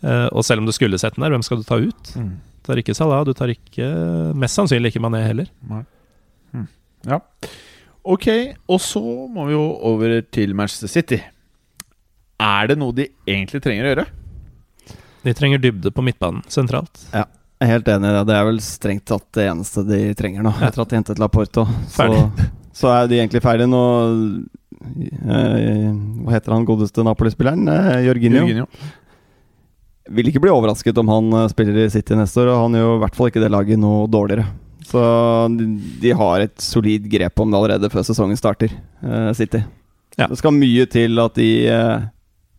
[0.03, 2.13] Eh, og selv om du skulle sett den der, hvem skal du ta ut?
[2.15, 3.87] Du tar ikke Salah, du tar ikke
[4.37, 5.49] Mest sannsynlig ikke Mané heller.
[7.07, 7.19] Ja.
[8.09, 8.27] Ok,
[8.67, 9.01] og så
[9.31, 11.19] må vi jo over til Manchester City.
[12.39, 14.05] Er det noe de egentlig trenger å gjøre?
[15.27, 17.01] De trenger dybde på midtbanen sentralt.
[17.11, 17.25] Ja,
[17.59, 18.21] Jeg er helt enig i det.
[18.29, 20.53] Det er vel strengt tatt det eneste de trenger nå.
[20.63, 21.65] Etter at de hentet Laporto.
[21.91, 22.07] Så,
[22.79, 23.81] så er de egentlig ferdige nå.
[24.79, 25.89] Eh,
[26.23, 27.67] hva heter han godeste Napoli-spilleren?
[27.67, 28.45] Eh, Jorginho.
[28.45, 28.69] Jorginho.
[30.09, 32.95] Vil ikke bli overrasket om han eh, spiller i City neste år, og han gjør
[32.95, 34.47] i hvert fall ikke det laget noe dårligere.
[34.89, 35.01] Så
[36.01, 38.73] de, har et solid grep om det allerede før sesongen starter,
[39.05, 39.61] eh, City.
[40.17, 40.27] Ja.
[40.27, 42.07] Det skal mye til at de eh,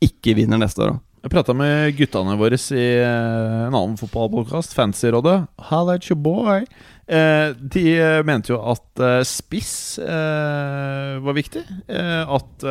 [0.06, 1.06] ikke vinner neste år òg.
[1.20, 5.35] Jeg prata med guttene våre i en annen fotballpodkast, Fancyrådet.
[5.68, 6.64] Halla it's your boy.
[7.10, 7.85] Eh, de
[8.22, 11.64] mente jo at eh, spiss eh, var viktig.
[11.90, 12.64] At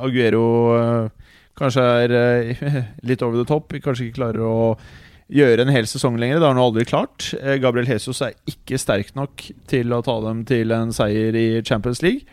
[0.00, 0.46] Aguero
[1.58, 2.66] kanskje er eh,
[3.08, 4.56] litt over the top, kanskje ikke klarer å
[5.32, 6.40] gjøre en hel sesong lenger.
[6.40, 7.30] Det har han aldri klart.
[7.40, 11.46] Eh, Gabriel Jesus er ikke sterk nok til å ta dem til en seier i
[11.64, 12.26] Champions League.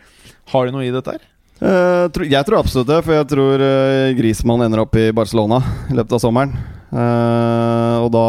[0.52, 1.24] Har de noe i dette her?
[1.60, 5.60] Eh, jeg tror absolutt det, for jeg tror uh, Griezmann ender opp i Barcelona
[5.90, 6.54] i løpet av sommeren.
[6.90, 8.26] Eh, og da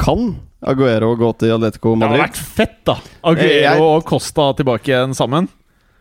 [0.00, 2.16] kan Aguero gå til Atletico Madrid.
[2.16, 2.96] Det hadde vært fett, da!
[3.36, 5.48] Jeg- Aguero og Costa tilbake igjen sammen.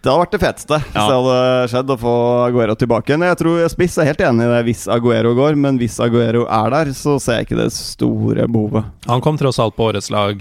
[0.02, 1.08] Det hadde vært det feteste hvis Ja.
[1.10, 2.14] det hadde skjedd å få
[2.48, 3.26] Aguero tilbake igjen.
[3.28, 6.70] Jeg tror Spiss er helt enig i det hvis Aguero går, men hvis Aguero er
[6.72, 8.86] der, så ser jeg ikke det store behovet.
[9.08, 10.40] Han kom tross alt på årets lag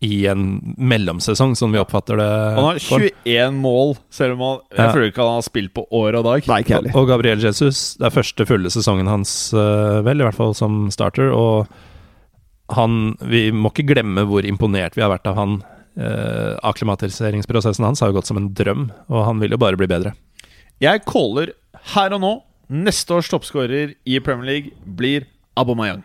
[0.00, 2.28] i en mellomsesong, som vi oppfatter det.
[2.54, 3.02] Han har for.
[3.26, 4.92] 21 mål, selv om han, jeg Ja.
[4.94, 6.46] føler ikke han har spilt på år og dag.
[6.48, 6.96] Nei, ikke heller.
[6.96, 10.88] Og Gabriel Jesus, det er første fulle sesongen hans, eh, vel, i hvert fall som
[10.90, 11.32] starter.
[11.34, 11.66] Og
[12.70, 15.62] han Vi må ikke glemme hvor imponert vi har vært av han.
[15.98, 19.88] Uh, akklimatiseringsprosessen hans har jo gått som en drøm, og han vil jo bare bli
[19.90, 20.12] bedre.
[20.78, 21.50] Jeg caller
[21.94, 22.34] her og nå
[22.70, 25.26] neste års toppskårer i Premier League blir
[25.58, 26.04] Abomayang.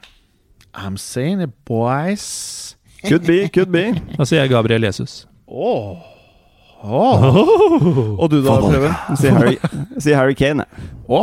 [0.74, 2.76] I'm saying it, boys.
[3.06, 3.92] Could be, could be.
[4.18, 5.28] Da sier jeg Gabriel Jesus.
[5.48, 6.10] Åh.
[6.84, 8.18] Oh.
[8.20, 8.96] Og du da, Preben?
[9.20, 9.58] Si Harry,
[10.02, 10.66] si Harry Kane.
[10.66, 10.90] jeg.
[11.08, 11.22] Å.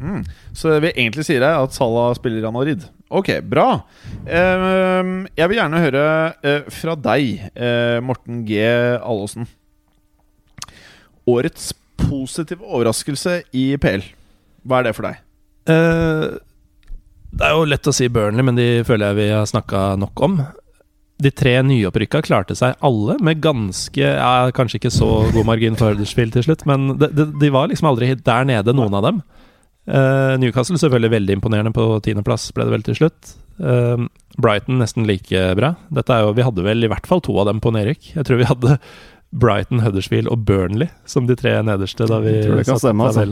[0.00, 0.24] Mm.
[0.52, 2.84] Så det vi egentlig sier, er at Salah spiller i Real Madrid.
[3.08, 3.68] Ok, bra.
[4.28, 6.02] Ehm, jeg vil gjerne høre
[6.44, 8.58] eh, fra deg, eh, Morten G.
[9.00, 9.48] Allåsen.
[11.28, 14.04] Årets positive overraskelse i PL.
[14.68, 15.24] Hva er det for deg?
[15.72, 16.36] Eh,
[17.38, 20.24] det er jo lett å si Burnley, men de føler jeg vi har snakka nok
[20.28, 20.38] om.
[21.18, 25.90] De tre nyopprykka klarte seg alle med ganske ja, Kanskje ikke så god margin for
[25.90, 29.24] Huddersfield til slutt, men de, de, de var liksom aldri der nede, noen av dem.
[29.88, 33.34] Eh, Newcastle selvfølgelig veldig imponerende på tiendeplass, ble det vel til slutt.
[33.58, 34.04] Eh,
[34.38, 35.74] Brighton nesten like bra.
[35.94, 38.12] Dette er jo, vi hadde vel i hvert fall to av dem på nedrykk.
[38.18, 38.78] Jeg tror vi hadde
[39.32, 43.08] Brighton, Huddersfield og Burnley som de tre nederste da vi Jeg tror det kan stemme,
[43.08, 43.26] altså.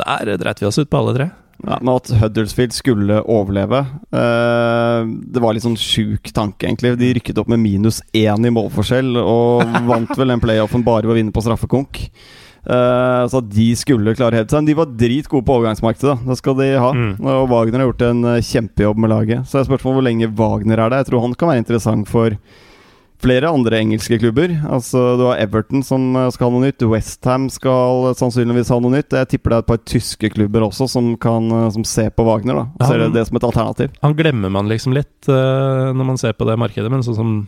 [0.00, 1.30] Der dreit vi oss ut på alle tre.
[1.64, 3.78] Ja, men at Huddersfield skulle overleve
[4.10, 6.96] eh, Det var litt sånn sjuk tanke, egentlig.
[7.00, 11.14] De rykket opp med minus én i målforskjell og vant vel den playoffen bare ved
[11.14, 12.02] å vinne på straffekonk.
[12.64, 14.66] Eh, så at de skulle klare hevde seg.
[14.66, 16.30] De var dritgode på overgangsmarkedet, da.
[16.32, 16.92] Det skal de ha.
[16.96, 17.10] Mm.
[17.20, 19.46] Og Wagner har gjort en eh, kjempejobb med laget.
[19.50, 21.02] Så er spørsmålet hvor lenge Wagner er der.
[21.04, 22.38] Jeg tror han kan være interessant for
[23.24, 24.52] flere andre engelske klubber.
[24.68, 26.82] Altså Du har Everton som eh, skal ha noe nytt.
[26.88, 29.12] Westham skal sannsynligvis ha noe nytt.
[29.16, 32.54] Jeg tipper det er et par tyske klubber også som kan Som ser på Wagner.
[32.54, 33.90] da Og Ser han- det som et alternativ.
[34.02, 37.46] Han glemmer man liksom litt uh, når man ser på det markedet, men sånn som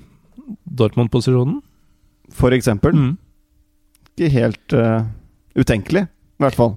[0.68, 1.60] Dortmund-posisjonen
[2.32, 2.92] For eksempel.
[2.92, 3.16] mm.
[4.16, 5.02] Ikke helt uh,
[5.60, 6.76] utenkelig, i hvert fall.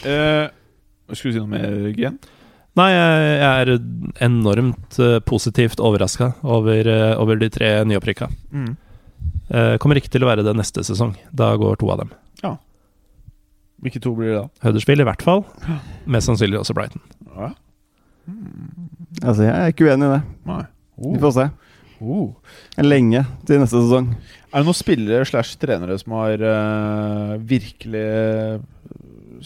[0.00, 0.48] Uh,
[1.12, 2.16] skulle du si noe mer, Gen?
[2.78, 3.70] Nei, jeg, er
[4.24, 8.28] enormt eh, positivt overraska over, eh, over de tre nyopprykka.
[8.54, 8.68] Mm.
[9.50, 11.16] Eh, kommer ikke til å være det neste sesong.
[11.34, 12.12] Da går to av dem.
[13.80, 14.46] Hvilke to blir det da?
[14.68, 15.42] Huddersfield i hvert fall.
[16.06, 17.00] Mest sannsynlig også Brighton.
[17.32, 17.50] Ja.
[19.24, 20.22] Altså, Jeg er ikke uenig i det.
[20.46, 20.62] Nei.
[21.00, 21.20] Vi Oh.
[21.22, 21.46] får se.
[22.00, 22.34] Oh.
[22.78, 24.12] Lenge til neste sesong.
[24.50, 28.56] Er det noen spillere slash trenere som har uh, virkelig eh,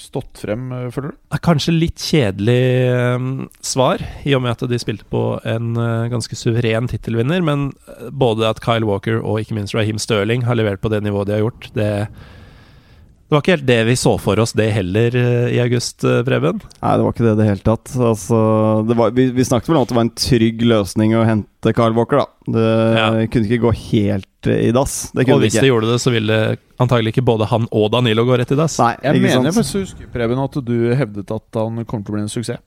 [0.00, 1.18] stått frem, eh, føler du?
[1.36, 3.26] er kanskje litt kjedelig um,
[3.60, 7.44] svar, i og med at de spilte på en uh, ganske suveren tittelvinner.
[7.44, 7.68] Men
[8.16, 11.36] både at Kyle Walker og ikke minst Raheem Sterling har levert på det nivået de
[11.36, 15.20] har gjort, det, det var ikke helt det vi så for oss, det heller,
[15.52, 16.64] i august, Preben.
[16.80, 17.94] Nei, det var ikke det i det hele tatt.
[18.08, 18.40] Altså,
[18.88, 21.76] det var, vi, vi snakket vel om at det var en trygg løsning å hente
[21.76, 22.54] Carl Walker, da.
[22.56, 23.08] Det Ja.
[23.32, 25.10] kunne ikke gå helt i dass.
[25.12, 25.62] Det Og kunne og hvis ikke.
[25.64, 28.78] de gjorde det, så ville antagelig ikke både han og Danilo gå rett i dass.
[28.78, 29.88] Nei, Jeg ikke mener sant?
[29.96, 32.58] jeg Preben, at du hevdet at han kommer til å bli en suksess.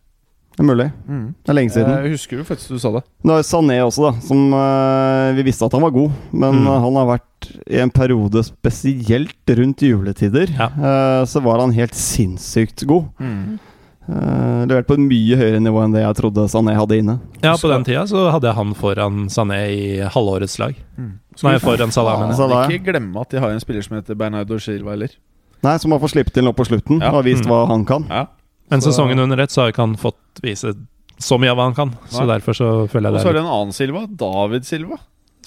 [0.58, 0.88] Det er mulig.
[1.06, 1.26] Mm.
[1.46, 1.92] Det er lenge siden.
[2.02, 3.04] Jeg husker jo faktisk du sa det.
[3.24, 4.20] Nå er Sané også, da.
[4.26, 6.66] Som uh, Vi visste at han var god, men Mm.
[6.66, 10.66] eh, han har vært i en periode, spesielt rundt juletider, Ja.
[10.74, 13.06] uh, så var han helt sinnssykt god.
[13.22, 13.60] Mm.
[14.08, 17.18] Uh, levert på et mye høyere nivå enn det jeg trodde Sané hadde inne.
[17.44, 19.82] Ja, på den tida så hadde jeg han foran Sané i
[20.14, 20.76] halvårets lag.
[20.98, 21.10] Mm.
[21.44, 22.38] Nei, foran Salah, mener jeg.
[22.40, 22.70] Salah.
[22.72, 25.12] Ikke glemme at de har en spiller som heter Bernardo Silva eller?
[25.66, 27.10] Nei, som har fått slippe til nå på slutten Ja.
[27.10, 27.52] og har vist Mm.
[27.52, 28.06] hva han kan.
[28.10, 28.26] Ja.
[28.72, 30.74] Men Så- sesongen under ett så har ikke han fått vise
[31.20, 31.92] så mye av hva han kan.
[32.10, 34.98] Så derfor så føler jeg det Og så er det en annen Silva, David Silva,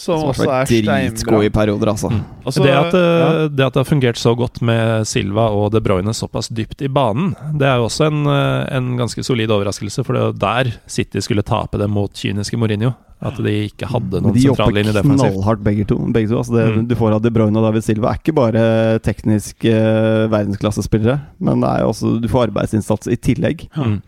[0.00, 2.08] som Som også er dritgod i perioder, altså.
[2.08, 2.22] Mm.
[2.48, 3.26] Altså, det, at, ja.
[3.44, 6.80] eh, det at det har fungert så godt med Silva og De Bruyne såpass dypt
[6.80, 10.40] i banen, det er jo også en, eh, en ganske solid overraskelse, for det er
[10.40, 12.94] der City skulle tape det mot kyniske Mourinho.
[13.20, 15.34] At de ikke hadde noen de jobber sentrallinje defensivt.
[15.34, 15.98] knallhardt begge to.
[16.08, 16.38] Begge to.
[16.40, 16.86] Altså det Mm.
[16.88, 18.62] du får av De Bruyne og David Silva, er ikke bare
[19.04, 23.66] teknisk eh, verdensklassespillere, men det er også, du får arbeidsinnsats i tillegg.
[23.76, 23.98] Mm.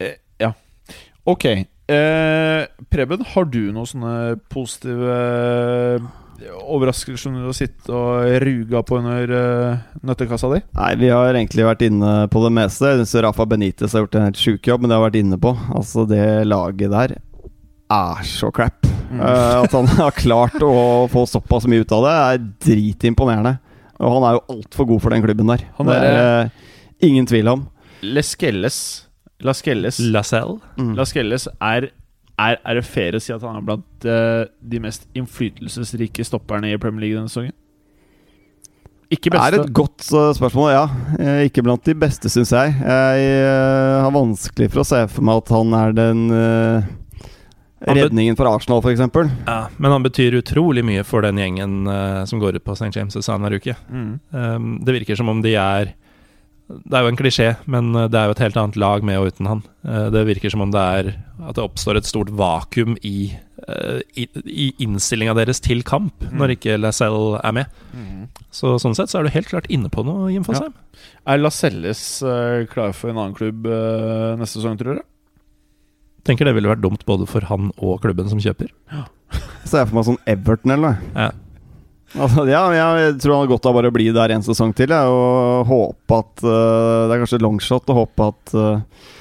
[0.00, 0.54] Eh, ja.
[1.26, 1.44] Ok.
[1.86, 4.14] Eh, Preben, har du noen sånne
[4.50, 6.00] positive
[6.66, 10.58] overraskelser som du har sittet og ruga på under uh, nøttekassa di?
[10.76, 12.90] Nei, vi har egentlig vært inne på det meste.
[12.90, 15.38] Jeg syns Rafa Benitez har gjort en helt sjuk jobb, men det har vært inne
[15.40, 15.54] på.
[15.78, 17.16] Altså, det laget der
[17.96, 18.84] er så crap.
[19.08, 19.22] Mm.
[19.22, 20.74] Eh, at han har klart å
[21.12, 23.56] få såpass mye ut av det, er dritimponerende.
[23.96, 25.64] Og han er jo altfor god for den klubben der.
[25.78, 26.50] Han det er- er eh,
[27.08, 27.64] ingen tvil om.
[28.04, 29.05] Leskelles
[29.44, 30.94] Lascelles Lascelles Mm.
[30.96, 31.90] Lascelles er,
[32.38, 36.72] er Er det fair å si at han er blant uh, de mest innflytelsesrike stopperne
[36.72, 37.54] i Premier League denne sesongen?
[39.08, 39.52] Ikke beste.
[39.54, 40.86] Det er et godt uh, spørsmål, ja.
[41.20, 42.72] Eh, ikke blant de beste, syns jeg.
[42.74, 46.24] Jeg uh, har vanskelig for å se for meg at han er den
[47.86, 49.04] redningen for Arsenal, f.eks.
[49.46, 51.86] Ja, men han betyr utrolig mye for den gjengen
[52.26, 52.90] som går ut på St.
[52.96, 53.76] James' annenhver uke.
[53.86, 54.10] Mm.
[54.34, 55.94] Um, det virker som om de er
[56.66, 59.20] Det er jo en klisjé, men eh, det er jo et helt annet lag med
[59.20, 59.60] og uten han.
[59.86, 61.10] Eh, det virker som om det er
[61.46, 63.28] at det oppstår et stort vakuum i,
[63.68, 66.38] uh, i, i innstillinga deres til kamp, Mm.
[66.40, 67.66] når ikke Lacelle er med.
[67.94, 68.24] Mm.
[68.50, 70.72] Så sånn sett så er du helt klart inne på noe, Jim Fosheim.
[71.28, 75.06] Er Lascelles uh, klar for en annen klubb eh, neste sesong, tror dere?
[76.26, 78.72] Tenker det ville vært dumt både for han og klubben som kjøper.
[79.68, 81.12] Ser jeg for meg sånn Everton eller noe.
[81.14, 81.30] Ja.
[82.14, 84.94] Altså, ja, jeg tror han har godt av bare å bli der en sesong til.
[84.94, 89.12] Jeg, og håpe at uh, Det er kanskje longshot å håpe at uh,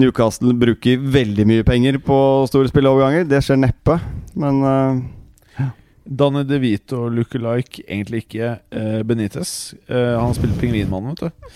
[0.00, 2.18] Newcastle bruker veldig mye penger på
[2.50, 3.28] store spilleoverganger.
[3.30, 3.98] Det skjer neppe,
[4.40, 5.68] men uh,
[6.02, 9.52] Danny DeVito lookalike, egentlig ikke eh, Benitez.
[9.86, 11.52] Eh, han spiller pingvinmannen, vet du.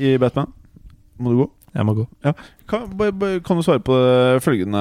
[0.00, 0.48] I Batman.
[1.20, 1.46] Må du gå?
[1.74, 2.04] Jeg må gå.
[2.68, 4.80] Kan, bare, bare, kan du svare på det følgende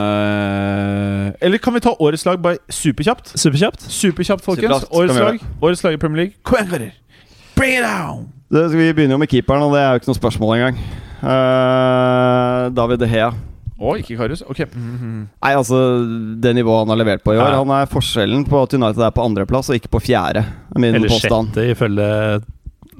[1.41, 3.35] Eller kan vi ta årets lag bare superkjapt?
[3.37, 3.85] Superkjapt.
[3.93, 4.87] Superkjapt, folkens.
[4.87, 6.39] Superkjapt, Årets lag Årets lag i Premier League.
[6.43, 6.91] Kom igjen, karer!
[7.55, 8.25] Bring it down!
[8.49, 10.81] det, Vi begynner jo med keeperen, og det er jo ikke noe spørsmål engang.
[11.19, 13.29] Uh, David De Hea.
[13.79, 14.41] Å, ikke Karius?
[14.43, 14.65] Ok.
[14.75, 15.11] Mhm.
[15.39, 15.77] Nei, altså
[16.43, 17.59] Det nivået han har levert på i år Ja.
[17.61, 20.43] Han er forskjellen på at United er på andreplass og ikke på fjerde.
[20.43, 21.53] er Min Eller påstand.
[21.53, 22.09] sjette, ifølge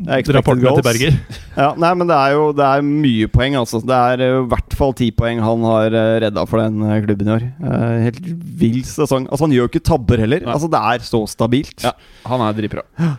[0.08, 0.86] rapportene til.
[0.86, 1.16] Berger.
[1.60, 3.82] Ja, nei, men det er jo det er mye poeng, altså.
[3.84, 7.02] Det er eh, i hvert fall ti poeng han har uh, redda for den eh,
[7.04, 7.48] klubben i år.
[7.60, 8.30] Eh, helt
[8.62, 9.26] vill sesong.
[9.28, 10.46] Altså, han gjør jo ikke tabber heller.
[10.46, 10.54] Nei.
[10.56, 11.84] Altså, det er så stabilt.
[11.84, 11.92] Ja.
[12.30, 12.86] Han er dritbra.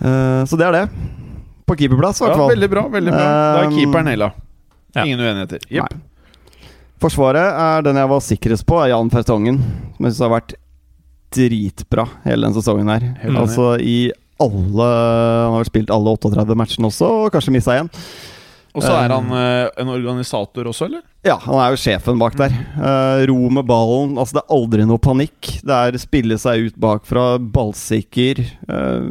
[0.00, 0.84] Eh, så det er det.
[1.68, 2.86] På keeperplass, i hvert Ja, veldig bra.
[2.88, 4.30] veldig bra Da er keeperen Ella.
[4.94, 5.02] ja.
[5.04, 5.60] Ingen uenigheter.
[5.68, 5.92] Jepp.
[7.04, 9.58] Forsvaret er den jeg var sikrest på, er Jan Fertongen.
[9.98, 10.54] Som jeg syns har vært
[11.36, 13.04] dritbra hele den sesongen her.
[13.22, 14.10] Helt altså i
[14.40, 17.90] alle Han har vel spilt alle 38 matchene også, og kanskje missa igjen.
[18.70, 21.02] Og så er han eh, en organisator også, eller?
[21.26, 22.54] Ja, han er jo sjefen bak der.
[22.54, 24.14] Eh, ro med ballen.
[24.14, 25.50] Altså, det er aldri noe panikk.
[25.66, 28.44] Det er spille seg ut bakfra, ballsikker.
[28.70, 29.08] eh,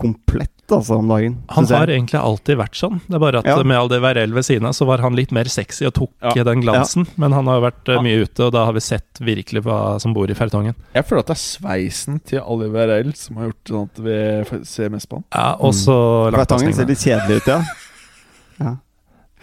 [0.00, 1.42] komplett, altså, om dagen.
[1.48, 1.98] Han har jeg.
[1.98, 3.00] egentlig alltid vært sånn.
[3.06, 3.62] Det er bare at Ja.
[3.62, 6.10] med all det VRL ved siden av, så var han litt mer sexy og tok
[6.36, 6.44] Ja.
[6.44, 7.06] den glansen.
[7.16, 8.00] Men han har jo vært eh, Ja.
[8.00, 10.74] mye ute, og da har vi sett virkelig hva som bor i Fertongen.
[10.94, 14.64] Jeg føler at det er sveisen til Oliver VRL som har gjort sånn at vi
[14.64, 15.24] ser mest på han.
[15.32, 17.62] Ja, og så Fertongen ser litt kjedelig ut, ja.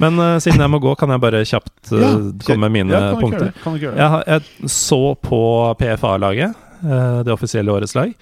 [0.02, 3.12] Men uh, siden jeg må gå, kan jeg bare kjapt uh, komme med mine Ja,
[3.14, 3.54] kan punkter.
[3.94, 5.42] Jeg, jeg så på
[5.78, 8.14] PFA-laget, uh, det offisielle årets lag,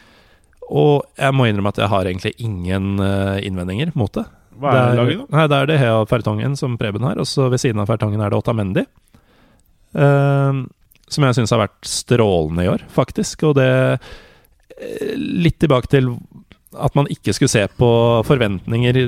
[0.69, 4.25] og jeg må innrømme at jeg har egentlig ingen eh, innvendinger mot det.
[4.59, 5.37] Hva er det laget, da?
[5.37, 8.21] Nei, det er det Hea Fertongen som Preben har, og så ved siden av Fertongen
[8.21, 8.83] er det Otamendi.
[9.97, 10.67] Uh,
[11.09, 13.47] som jeg syns har vært strålende i år, faktisk.
[13.49, 16.11] Og det eh, Litt tilbake til
[16.77, 17.89] at man ikke skulle se på
[18.27, 19.05] forventninger i,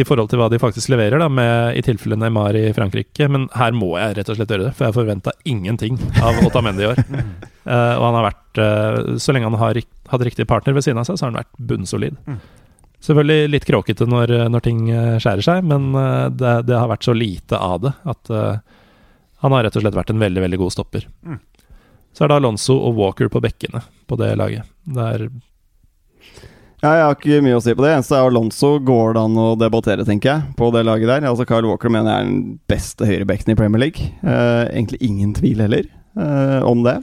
[0.00, 3.28] i forhold til hva de faktisk leverer, da, med, i tilfelle Neymar i Frankrike.
[3.28, 6.86] Men her må jeg rett og slett gjøre det, for jeg forventa ingenting av Otamendi
[6.86, 7.02] i år.
[7.04, 9.82] uh, og han har vært uh, Så lenge han har
[10.14, 12.16] hatt riktig partner ved siden av seg, så har han vært bunnsolid.
[12.24, 12.40] Mm.
[13.02, 17.08] Selvfølgelig litt kråkete når, når ting eh, skjærer seg, men uh, det, det har vært
[17.08, 18.30] så lite av det at
[19.42, 21.08] han har rett og slett vært en veldig, veldig god stopper.
[21.26, 21.40] Mm.
[22.14, 24.68] Så er det Alonso og Walker på bekkene på det laget.
[24.86, 25.24] Det er
[26.82, 27.92] Ja, jeg har ikke mye å si på det.
[27.94, 31.26] Eneste er Alonso går det an å debattere, tenker jeg, på det laget der.
[31.30, 32.40] Altså Kyle Walker mener jeg er den
[32.72, 34.08] beste høyrebacken i Premier League.
[34.18, 36.96] Eh, egentlig ingen tvil heller eh, om det.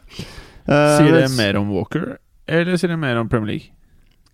[0.68, 2.18] Eh, Sier det mer om Walker,
[2.52, 3.72] eller sier det mer om Premier League?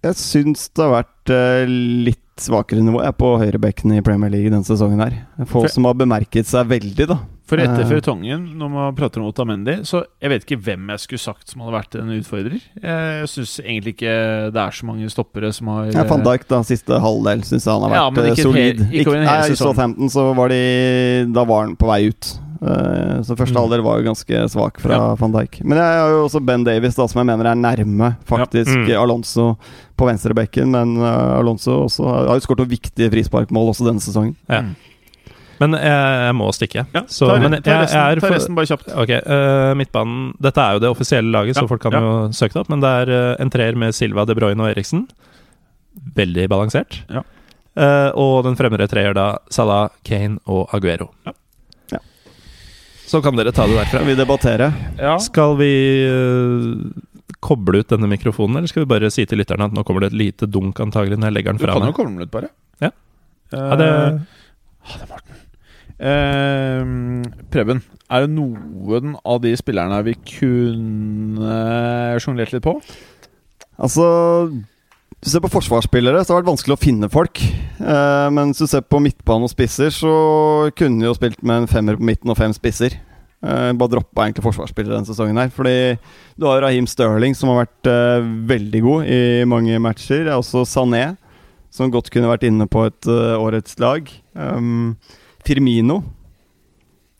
[0.05, 1.69] Jeg syns det har vært eh,
[2.09, 5.13] litt svakere nivå jeg, på høyrebekken i Premier League denne sesongen her.
[5.45, 7.19] Få For- som har bemerket seg veldig, da.
[7.45, 7.85] For etter Eh.
[7.87, 11.61] føljetongen, når man prater om Otamendi, så jeg vet ikke hvem jeg skulle sagt som
[11.61, 12.59] hadde vært en utfordrer.
[12.81, 16.61] Jeg syns egentlig ikke det er så mange stoppere som har Ja, Van Dijk, da,
[16.63, 18.79] siste halvdel, syns jeg han har Ja, vært men eh, ikke solid.
[18.79, 19.55] he- ikke hel nei, I.
[19.55, 22.39] Southampton så var de Da var han på vei ut.
[22.61, 23.61] Eh, så første Mm.
[23.61, 25.15] halvdel var jo ganske svak fra Ja.
[25.15, 25.63] van Dijk.
[25.65, 28.99] Men jeg har jo også Ben Davies, da, som jeg mener er nærme faktisk Ja.
[28.99, 29.03] Mm.
[29.03, 29.57] Alonso
[29.97, 30.67] på venstrebekken.
[30.71, 34.35] Men eh, Alonso også har jo skåret noen viktige frisparkmål også denne sesongen.
[34.49, 34.61] Ja.
[34.61, 34.75] Mm.
[35.59, 35.81] Men jeg,
[36.27, 36.85] jeg må stikke.
[36.93, 38.87] Ja, Så, ta, jeg, resten, jeg ta resten bare kjapt.
[38.91, 41.99] Ok, uh, midtbanen Dette er jo det offisielle laget, Ja, så folk kan ja.
[42.01, 42.69] jo søke det opp.
[42.69, 45.07] Men det er uh, en treer med Silva, De Bruyne og Eriksen.
[46.15, 47.03] Veldig balansert.
[47.09, 47.21] Ja.
[47.77, 51.09] Eh, og den fremre treer da Salah, Kane og Aguero.
[51.25, 51.33] Ja.
[53.05, 53.99] Så kan dere ta det derfra.
[53.99, 54.69] Skal vi debattere?
[54.97, 55.15] Ja.
[55.21, 55.71] Skal vi
[56.09, 56.79] uh,
[57.45, 60.13] koble ut denne mikrofonen, eller skal vi bare si til lytterne at nå kommer det
[60.13, 61.75] et lite dunk antagelig når jeg legger den fra meg?
[61.75, 62.49] Du kan jo koble den ut, bare.
[62.83, 62.91] Ja.
[63.53, 63.89] Eh, Ja, det,
[64.89, 65.41] Ha det, Morten.
[65.95, 67.79] Uh, Preben,
[68.11, 71.59] er det noen av de spillerne vi kunne
[72.21, 72.73] sjonglert litt på?
[73.79, 74.05] Altså
[75.21, 77.41] Hvis du ser på forsvarsspillere, så har det vært vanskelig å finne folk.
[77.41, 80.13] Eh, men hvis du ser på midtbane og spisser, så
[80.77, 82.97] kunne de jo spilt med en femmer på midten og fem spisser.
[83.45, 85.51] Eh, bare droppa egentlig forsvarsspillere denne sesongen her.
[85.53, 85.97] Fordi
[86.37, 90.25] du har Raheem Sterling, som har vært eh, veldig god i mange matcher.
[90.27, 91.05] Det er også Sané,
[91.73, 94.09] som godt kunne vært inne på et eh, årets lag.
[94.35, 94.93] Um,
[95.45, 96.01] Firmino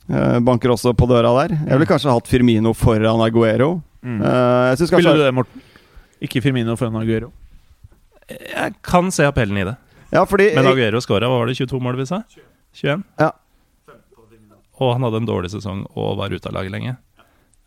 [0.09, 1.57] eh, banker også på døra der.
[1.57, 3.79] Jeg ville kanskje hatt Firmino foran Aguero.
[4.05, 4.21] Mm.
[4.21, 5.65] Eh, jeg synes Ville du det, Morten?
[6.25, 7.31] Ikke Firmino foran Aguero?
[8.29, 9.75] Jeg kan se appellen i det.
[10.13, 12.21] Ja, fordi Men Aguero skåra, hva var det, 22 mål vi sa?
[12.75, 13.03] 21?
[13.19, 13.31] Ja.
[14.79, 16.95] Og han hadde en dårlig sesong og var ute av laget lenge.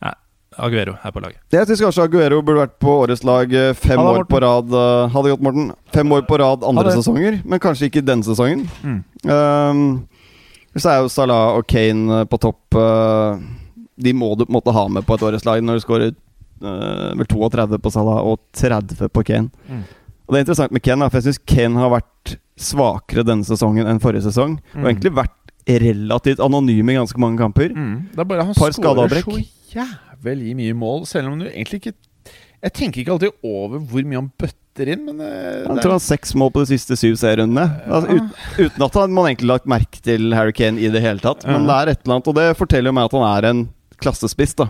[0.05, 0.13] Nei,
[0.61, 1.41] Aguero er på laget.
[1.55, 4.69] Jeg syns kanskje Aguero burde vært på årets lag eh, fem Ha år på rad.
[4.77, 5.71] eh, Ha det godt, Morten.
[5.95, 8.67] Fem år på rad andre Ha sesonger, men kanskje ikke denne sesongen.
[8.85, 9.01] Mm.
[9.25, 10.09] Um,
[10.77, 12.77] så er jo Salah og Kane eh, på topp.
[13.99, 16.13] de må du på en måte ha med på et årets lag når du skårer
[16.63, 19.49] uh, vel 32 på Salah og 30 på Kane.
[19.67, 19.83] Mm.
[20.29, 23.47] Og Det er interessant med Ken, da, for jeg syns Ken har vært svakere denne
[23.49, 24.59] sesongen enn forrige sesong.
[24.75, 24.89] Og Mm.
[24.91, 25.35] egentlig vært
[25.69, 27.73] relativt anonym i ganske mange kamper.
[27.73, 28.09] Mm.
[28.13, 29.39] Det er bare han Par skårer så
[29.73, 31.95] jævlig mye mål, selv om du egentlig ikke
[32.61, 36.01] Jeg tenker ikke alltid over hvor mye han bøtter inn, men eh, Jeg tror han
[36.01, 37.69] har seks mål på de siste syv serierundene.
[37.87, 41.21] Altså, ut, uten at man egentlig har lagt merke til Harry Kane i det hele
[41.23, 41.47] tatt.
[41.47, 43.69] Men det er et eller annet, og det forteller jo meg at han er en
[44.03, 44.67] klassespiss, da.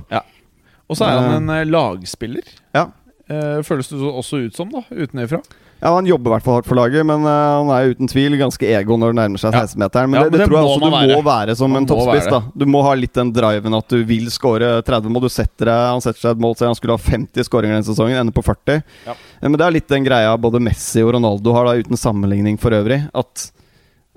[0.91, 2.45] Og så er han en eh, lagspiller.
[2.77, 2.91] Ja.
[3.29, 5.43] Eh, føles det også ut som, da, utenfra.
[5.79, 8.35] Ja, Han jobber i hvert fall hardt for laget, men uh, han er uten tvil
[8.41, 9.61] ganske ego når det nærmer seg Ja.
[9.63, 10.11] 16-meteren.
[10.11, 11.13] Men, Ja, det, men det, det tror jeg også du være.
[11.13, 11.55] må være.
[11.61, 12.27] som Man en toppspiss.
[12.33, 15.23] da Du må ha litt den driven at du vil skåre 30 mål.
[15.23, 17.87] Du setter deg, Han setter seg et mål, så han skulle ha 50 skåringer denne
[17.87, 18.83] sesongen, ender på 40.
[19.07, 19.13] Ja.
[19.15, 22.59] Eh, Men det er litt den greia både Messi og Ronaldo har, da uten sammenligning
[22.59, 23.05] for øvrig.
[23.15, 23.53] At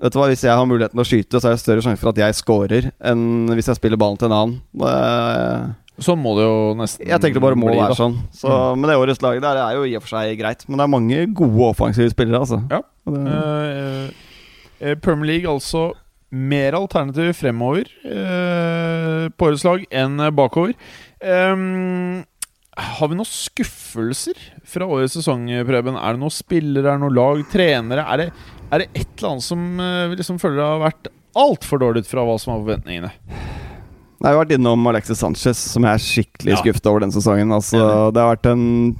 [0.02, 2.00] Vet du hva, Hvis jeg har muligheten til å skyte, så er det større sjanse
[2.02, 4.56] for at jeg scorer enn hvis jeg spiller ballen til en annen.
[4.74, 7.98] Det, Sånn må det jo nesten jeg tenker det bare må bli, være da.
[7.98, 8.14] sånn.
[8.32, 8.48] Så,
[8.78, 10.64] Men det årets lag der er jo i og for seg greit.
[10.68, 12.62] Men det er mange gode offensive spillere, altså.
[12.72, 12.80] Ja.
[13.12, 14.06] Eh,
[14.80, 15.90] eh, Premier League altså
[16.32, 20.72] mer alternativ fremover eh, på årets lag enn bakover.
[21.20, 22.22] Ehm,
[22.72, 26.00] har vi noen skuffelser fra årets sesong, Preben?
[26.00, 28.06] Er det noen spillere, er det noen lag, trenere?
[28.08, 28.30] Er det,
[28.70, 32.24] er det et eller annet som vi liksom føler har vært altfor dårlig ut fra
[32.24, 33.12] hva som var forventningene?
[34.22, 36.60] Jeg har vært innom Alexis Sanchez, som jeg er skikkelig Ja.
[36.60, 37.50] skuffet over den sesongen.
[37.50, 38.96] Altså, det har vært en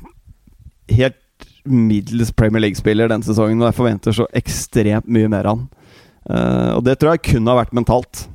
[0.90, 5.69] helt middels Premier League-spiller den sesongen, og jeg forventer så ekstremt mye mer av han.
[6.27, 8.27] Uh, og det tror jeg kun har vært mentalt.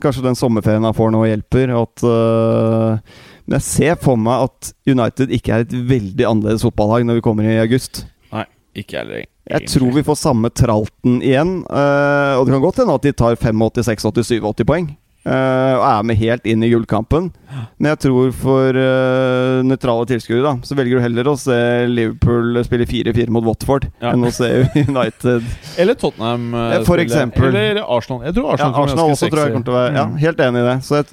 [0.00, 1.72] Kanskje den sommerferien han får nå, hjelper.
[1.82, 2.98] At, uh,
[3.46, 7.24] men jeg ser for meg at United ikke er et veldig annerledes fotballag når vi
[7.28, 8.06] kommer i august.
[8.32, 8.44] Nei,
[8.76, 9.24] ikke heller.
[9.46, 11.58] Jeg tror vi får samme tralten igjen.
[11.70, 14.96] Uh, og det kan godt hende at de tar 85, 86, 87 poeng.
[15.26, 17.32] Øh, og er med helt inn i gullkampen.
[17.80, 21.56] Men jeg tror for uh, nøytrale tilskuere så velger du heller å se
[21.90, 24.12] Liverpool spille 4-4 mot Watford Ja.
[24.12, 24.48] enn å se
[24.86, 25.44] United
[25.78, 26.46] Eller Tottenham.
[26.54, 27.48] eh, Eh, for eksempel.
[27.50, 28.22] Eller Arsenal.
[28.28, 30.16] Jeg tror Arsenal, ja, Arsenal også tror jeg kommer til å være Ja, Mm.
[30.22, 30.76] helt enig i det.
[30.86, 31.06] Så jeg,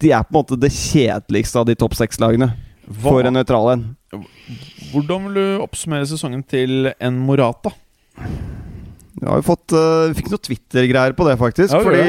[0.00, 2.50] de er på en måte det kjedeligste av de topp seks-lagene.
[3.04, 3.84] For en nøytral en.
[4.90, 7.70] Hvordan vil du oppsummere sesongen til en Morata?
[9.20, 11.74] Vi har jo fått uh, fikk noe Twitter-greier på det, faktisk.
[11.74, 12.00] Ja, fordi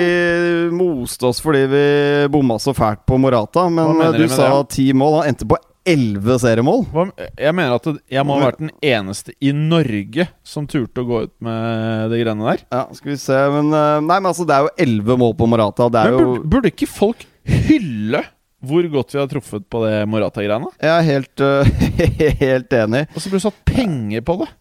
[0.74, 1.84] moste oss fordi vi
[2.32, 3.68] bomma så fælt på Morata.
[3.72, 4.72] Men du sa det?
[4.76, 5.22] ti mål.
[5.22, 6.84] Han endte på elleve seriemål.
[6.94, 11.08] Hva, jeg mener at jeg må ha vært den eneste i Norge som turte å
[11.08, 12.62] gå ut med det greiene der.
[12.70, 15.50] Ja, skal vi se Men eh, Nei, men altså, det er jo elleve mål på
[15.50, 15.90] Morata.
[15.90, 18.24] Det er Men burde, burde ikke folk hylle
[18.62, 20.70] hvor godt vi har truffet på det Morata-greiene?
[20.78, 21.86] Jeg er helt, uh,
[22.44, 23.08] helt enig.
[23.10, 24.52] Og så burde du satt penger på det.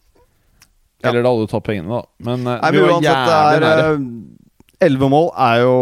[1.01, 1.11] Ja.
[1.11, 2.09] Eller da hadde du tatt pengene, da.
[2.25, 3.91] Men, uh, Nei, vi men var uansett, jævlig nære.
[4.81, 5.73] Elleve mål er jo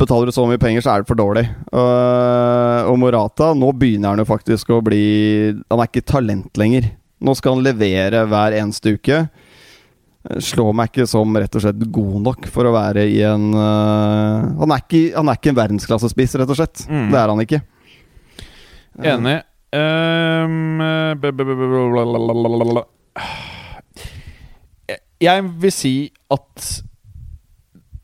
[0.00, 1.44] Betaler du så mye penger, så er det for dårlig.
[1.70, 5.04] Uh, og Morata, nå begynner han jo faktisk å bli
[5.70, 6.90] Han er ikke talent lenger.
[7.20, 9.22] Nå skal han levere hver eneste uke.
[10.20, 13.46] Slå Slår meg ikke som rett og slett god nok for å være i en
[13.56, 16.82] eh, han, er ikke, han er ikke en verdensklassespiss, rett og slett.
[16.90, 17.06] Mm.
[17.08, 17.60] Det er han ikke.
[19.14, 19.38] Enig.
[19.72, 20.82] Um.
[25.20, 25.94] Jeg vil si
[26.32, 26.68] at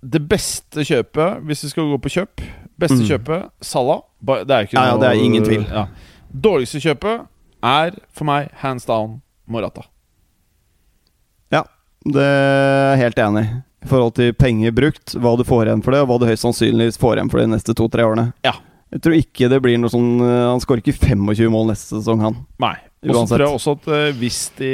[0.07, 2.45] det beste kjøpet, hvis vi skal gå på kjøp
[2.79, 3.07] Beste Mm.
[3.09, 4.03] kjøpet, Salah.
[4.23, 5.63] Det er ikke Ja, ja, det er ingen tvil.
[5.73, 5.87] Ja.
[6.31, 7.27] Dårligste kjøpet
[7.65, 9.83] er for meg hands down Morata.
[11.53, 11.63] Ja,
[12.05, 13.63] det er helt enig i.
[13.87, 16.43] I forhold til penger brukt, hva du får igjen for det, og hva du høyst
[16.45, 18.33] sannsynligvis får igjen for det de neste to-tre årene.
[18.45, 18.53] Ja.
[18.93, 22.21] Jeg tror ikke det blir noe sånn eh, Han skårer ikke 25 mål neste sesong,
[22.23, 22.37] han.
[22.63, 22.77] Nei.
[23.07, 24.71] Og så tror jeg også at eh, hvis de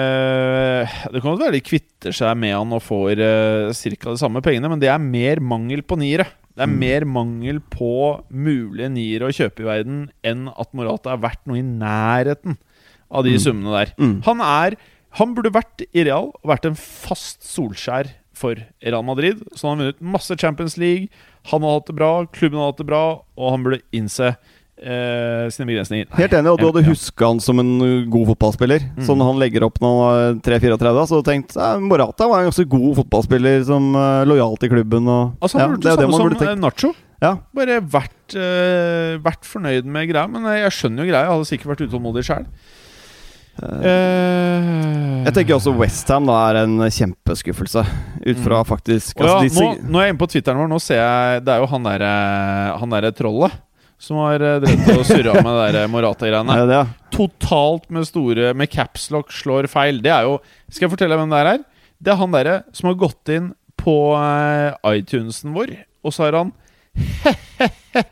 [0.00, 4.10] eh, Det kan godt være de kvitter seg med han og får uh, ca.
[4.10, 6.26] de samme pengene, men det er mer mangel på niere.
[6.56, 6.78] Det er Mm.
[6.80, 7.88] mer mangel på
[8.32, 12.56] mulige niere å kjøpe i verden enn at Morata er verdt noe i nærheten
[13.12, 13.42] av de Mm.
[13.44, 13.92] summene der.
[13.98, 14.22] Mm.
[14.24, 14.76] Han er
[15.16, 18.54] Han burde vært i Real og vært en fast Solskjær for
[18.84, 19.38] Real Madrid.
[19.56, 21.08] Så han har vunnet masse Champions League.
[21.46, 24.36] Han har hatt det bra, klubben har hatt det bra, og han burde innse
[24.82, 26.06] eh, sine begrensninger.
[26.18, 26.90] Helt enig, og du hadde Ja.
[26.92, 28.80] huska han som en uh, god fotballspiller.
[28.96, 29.06] Mm.
[29.08, 32.50] Når han legger opp når han var 3-34, så du tenkt eh, Morata var en
[32.50, 35.08] ganske god fotballspiller, som uh, lojal til klubben.
[35.08, 36.48] Og, Altså, han ja, burde det, samme som tenkt.
[36.50, 36.92] eh, Nacho.
[37.22, 37.34] Ja.
[37.56, 40.26] Bare vært, uh, vært fornøyd med greia.
[40.28, 41.24] Men jeg skjønner jo greia.
[41.24, 42.44] Jeg hadde sikkert vært utålmodig sjøl.
[43.56, 47.82] Jeg tenker også Westham er en kjempeskuffelse,
[48.26, 48.68] ut fra Mm.
[48.68, 50.68] faktisk ja, altså, de nå, nå er jeg inne på Twitteren vår.
[50.68, 52.10] Nå ser jeg Det er jo han derre
[52.80, 53.52] Han derre trollet
[53.98, 56.58] som har eh, drevet og surra med det der Morata-greiene.
[56.68, 56.82] Ja?
[57.14, 60.02] Totalt med store Med capslock slår feil.
[60.04, 61.64] Det er jo Skal jeg fortelle hvem det er her?
[61.96, 63.50] Det er han derre som har gått inn
[63.80, 65.72] på eh, iTunesen vår,
[66.04, 66.52] og så har han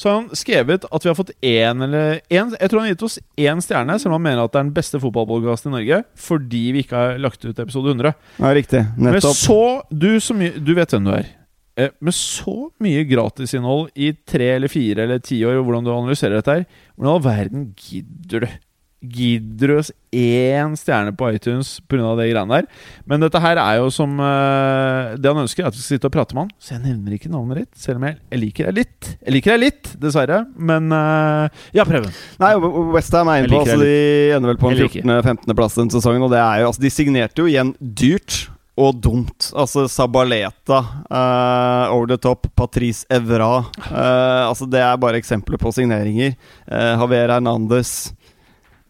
[0.00, 2.94] Så har han skrevet at vi har fått én eller én Jeg tror han har
[2.94, 5.74] gitt oss én stjerne, selv om han mener at det er den beste fotballpodkasten i
[5.76, 8.14] Norge, fordi vi ikke har lagt ut episode 100.
[8.40, 8.80] Ja, riktig.
[8.96, 9.18] Nettopp.
[9.18, 9.36] Nettopp.
[9.36, 9.60] så
[9.92, 11.28] Du, så du vet hvem du er.
[11.78, 16.40] Eh, Med så mye gratisinnhold i tre eller fire eller ti år, hvordan du analyserer
[16.40, 16.66] dette her,
[16.96, 18.58] hvordan i all verden gidder du?
[19.00, 22.10] Gidder du oss én stjerne på iTunes pga.
[22.18, 22.66] de greiene der?
[23.08, 26.10] Men dette her er jo som eh, Det han ønsker, er at vi skal sitte
[26.10, 26.50] og prate med han.
[26.60, 29.08] Så jeg nevner ikke navnet ditt, selv om jeg, jeg liker deg litt.
[29.24, 30.42] Jeg liker deg litt, dessverre.
[30.60, 32.12] Men eh, ja, Preben.
[32.44, 32.52] Nei,
[32.92, 33.96] Westham er inne på altså, De
[34.36, 35.08] ender vel på en Jeg liker.
[35.08, 36.28] 14.-15.-plass den sesongen.
[36.28, 38.50] Og det er jo, altså, de signerte jo igjen dyrt
[38.80, 39.50] og dumt.
[39.54, 40.80] Altså Sabaleta,
[41.10, 43.50] uh, over the top, Patrice Evra
[43.90, 46.32] Uh, Altså Det er bare eksempler på signeringer.
[46.70, 47.92] Uh, Javier Hernandez.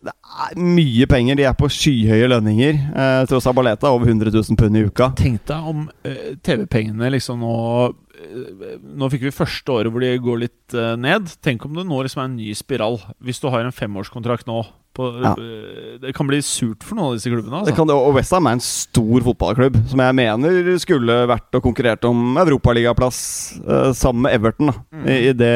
[0.00, 1.36] Det er mye penger.
[1.36, 2.78] De er på skyhøye lønninger.
[2.96, 5.10] Eh, Jeg tror Sabaleta er over 100 000 pund i uka.
[5.18, 7.50] Tenk deg om eh, TV-pengene liksom nå
[7.84, 7.90] eh,
[8.20, 11.30] Nå fikk vi første året hvor de går litt eh, ned.
[11.44, 13.00] Tenk om det nå liksom er en ny spiral.
[13.24, 14.62] Hvis du har en femårskontrakt nå.
[14.90, 15.36] På, Ja.
[15.38, 17.62] eh, det kan bli surt for noen av disse klubbene.
[17.64, 21.62] Det kan det, og Westham er en stor fotballklubb som jeg mener skulle vært og
[21.62, 23.20] konkurrert om europaligaplass
[23.62, 24.74] uh, sammen med Everton.
[24.90, 25.06] Mm.
[25.06, 25.54] I, i, det,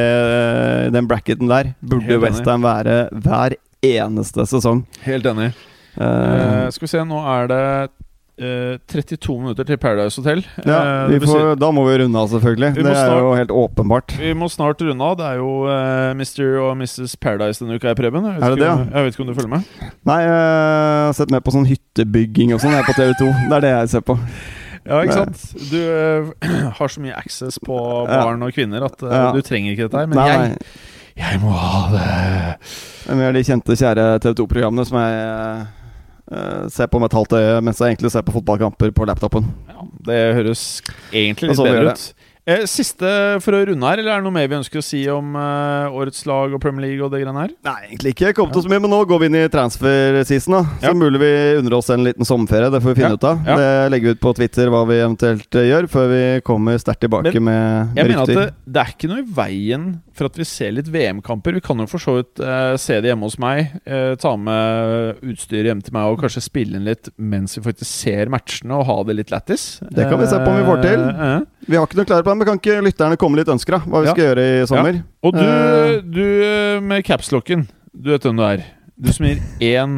[0.95, 2.21] den bracketen der burde.
[2.23, 4.85] Westham være hver eneste sesong.
[5.03, 5.51] Helt enig.
[5.99, 7.63] Uh, uh, skal vi se, nå er det
[8.39, 10.43] eh, 32 minutter til Paradise Hotel.
[10.67, 12.75] ja, Eh, vi får, da må vi runde av, selvfølgelig.
[12.75, 14.17] Det er snart- jo helt åpenbart.
[14.19, 15.17] vi må snart runde av.
[15.17, 16.59] Det er jo uh, Mr.
[16.65, 17.17] og Mrs.
[17.21, 18.25] Paradise denne uka, Preben.
[18.25, 19.65] Jeg vet, Er det det, om- jeg vet ikke om du følger med?
[20.05, 23.49] Nei, jeg har sett med på sånn hyttebygging og sånn på TV2.
[23.49, 24.19] Det er det jeg ser på.
[24.85, 25.71] Ja, ikke sant?
[25.71, 26.27] Du eh,
[26.79, 29.31] har så mye access på barn og kvinner at eh, Ja.
[29.33, 30.07] du trenger ikke dette her.
[30.07, 30.59] Men Nei, jeg, nei.
[31.25, 32.59] jeg må ha det.
[33.07, 35.67] Det er mer de kjente, kjære TV2-programmene som jeg
[36.33, 39.49] eh, se på med et halvt øye mens jeg egentlig ser på fotballkamper på laptopen.
[39.71, 40.65] Ja, det høres
[41.13, 42.07] egentlig litt sånn bedre ut.
[42.45, 43.09] Eh, siste
[43.41, 45.95] for å runde her, eller er det noe mer vi ønsker å si om eh,
[45.97, 47.55] årets lag og Premier League og det greiene her?
[47.65, 50.59] Nei, egentlig ikke kommet oss mye, men nå går vi inn i transfer-season.
[50.59, 50.93] da Så Ja.
[50.93, 52.69] mulig vi unner oss en liten sommerferie.
[52.69, 53.41] Det får vi finne Ja, ut av.
[53.49, 53.57] ja.
[53.57, 57.01] Det legger vi ut på Twitter hva vi eventuelt eh, gjør, før vi kommer sterkt
[57.01, 60.29] tilbake Men med, Jeg med mener at det, det er ikke noe i veien for
[60.29, 61.57] at vi ser litt VM-kamper.
[61.57, 65.19] Vi kan jo for så vidt uh, se det hjemme hos meg, uh, ta med
[65.27, 68.87] utstyr hjem til meg og kanskje spille inn litt mens vi faktisk ser matchene og
[68.87, 69.81] ha det litt lættis.
[69.91, 71.03] Det kan vi se på om vi får til.
[71.67, 73.85] Vi har ikke noe klare men kan ikke lytterne komme litt ønsker, da?
[73.91, 74.99] Hva vi skal gjøre i sommer?
[75.25, 76.01] Og du, Eh.
[76.05, 78.65] du eh, med capslocken, du vet hvem du er.
[79.01, 79.97] Du som gir én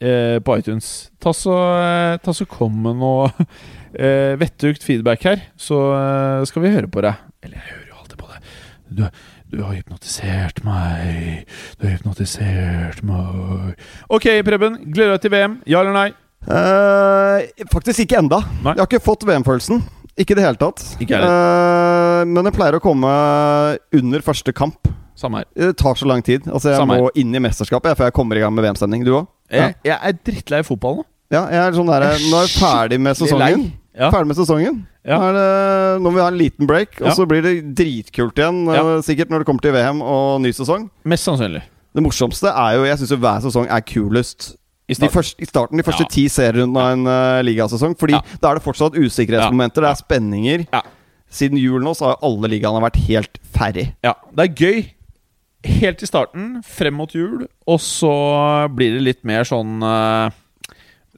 [0.00, 1.10] eh, på iTunes.
[1.22, 3.30] Ta så, eh, ta så Kom med noe
[3.94, 7.14] eh, vettugt feedback her, så eh, skal vi høre på deg.
[7.46, 8.52] Eller jeg hører jo alltid på deg.
[8.96, 9.02] Du,
[9.56, 11.46] du har hypnotisert meg.
[11.80, 13.74] Du har hypnotisert meg.
[14.12, 14.78] Ok, Preben.
[14.92, 15.58] Gleder deg til VM?
[15.70, 16.08] Ja eller nei?
[16.46, 18.38] Eh, faktisk ikke enda.
[18.62, 18.76] Nei.
[18.76, 19.80] Jeg har ikke fått VM-følelsen.
[20.18, 20.82] Ikke i det hele tatt.
[21.02, 23.10] Ikke Eh, men det pleier å komme
[23.94, 24.88] under første kamp.
[25.16, 25.46] Samme her.
[25.56, 26.44] Det tar så lang tid.
[26.48, 27.02] Altså Jeg Samme her.
[27.06, 29.04] må inn i mesterskapet jeg, før jeg kommer i gang med VM-sending.
[29.04, 29.26] Du òg?
[29.50, 31.04] Jeg, jeg er drittlei fotball nå.
[31.32, 33.64] Ja, jeg er sånn der, Nå er jeg ferdig med sesongen.
[33.96, 34.10] Ja.
[34.12, 34.76] Ferdig med sesongen
[35.06, 35.16] Ja.
[35.18, 37.14] Nå, det, nå må vi ha en liten break, og Ja.
[37.16, 38.64] så blir det dritkult igjen.
[38.66, 38.82] Ja.
[38.96, 40.88] eh, Sikkert når det kommer til VM og ny sesong.
[41.04, 41.62] Mest sannsynlig.
[41.96, 44.56] Det morsomste er jo Jeg syns hver sesong er kulest.
[44.88, 45.14] I De starten.
[45.16, 46.08] første, I starten, de første Ja.
[46.08, 47.96] ti serierundene av en uh, ligasesong.
[47.98, 48.20] Fordi Ja.
[48.40, 50.66] da er det fortsatt usikkerhetsmomenter, det er spenninger.
[50.72, 50.82] Ja.
[51.28, 53.94] Siden jul nå så har alle ligaene vært helt ferdig.
[54.04, 54.90] Ja, det er gøy
[55.66, 60.30] helt i starten, frem mot jul, og så blir det litt mer sånn uh,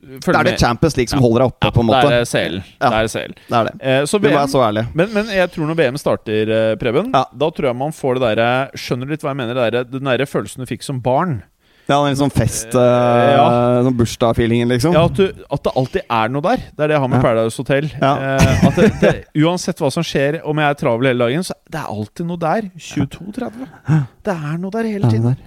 [0.00, 2.08] Det er det Champions League som holder deg oppe, på en måte.
[2.08, 2.56] Det er CL.
[2.80, 2.88] Ja.
[2.88, 3.34] Det er CL.
[3.50, 3.72] Det er det.
[3.82, 4.86] Eh, så VM, så ærlig.
[4.94, 7.24] men, men jeg tror når VM starter, eh, Preben, Ja.
[7.36, 9.54] da tror jeg man får det derre Skjønner du litt hva jeg mener?
[9.58, 11.42] Det der, den derre følelsen du fikk som barn.
[11.88, 13.44] Ja, en sånn fest uh, ja.
[13.86, 14.92] Sånn bursdag-feelingen, liksom.
[14.92, 16.66] Ja, at, du, at det alltid er noe der.
[16.68, 17.24] Det er det jeg har med Ja.
[17.24, 17.88] Paradise Hotel.
[17.94, 18.10] Ja.
[18.20, 21.56] Uh, at det, det, uansett hva som skjer, om jeg er travel hele dagen, så
[21.72, 22.68] det er alltid noe der.
[22.76, 23.70] 22.30.
[24.28, 25.40] Det er noe der hele tiden.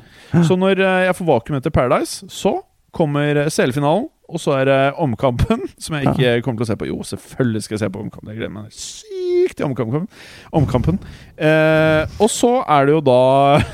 [0.47, 2.55] Så når jeg får vakuum etter Paradise, så
[2.95, 4.09] kommer CL-finalen.
[4.31, 6.87] Og så er det omkampen, som jeg ikke kommer til å se på.
[6.87, 8.29] Jo, selvfølgelig skal jeg se på omkampen.
[8.31, 10.07] Jeg gleder meg sykt til omkampen.
[10.55, 10.99] omkampen.
[11.37, 13.17] Eh, og så er det jo da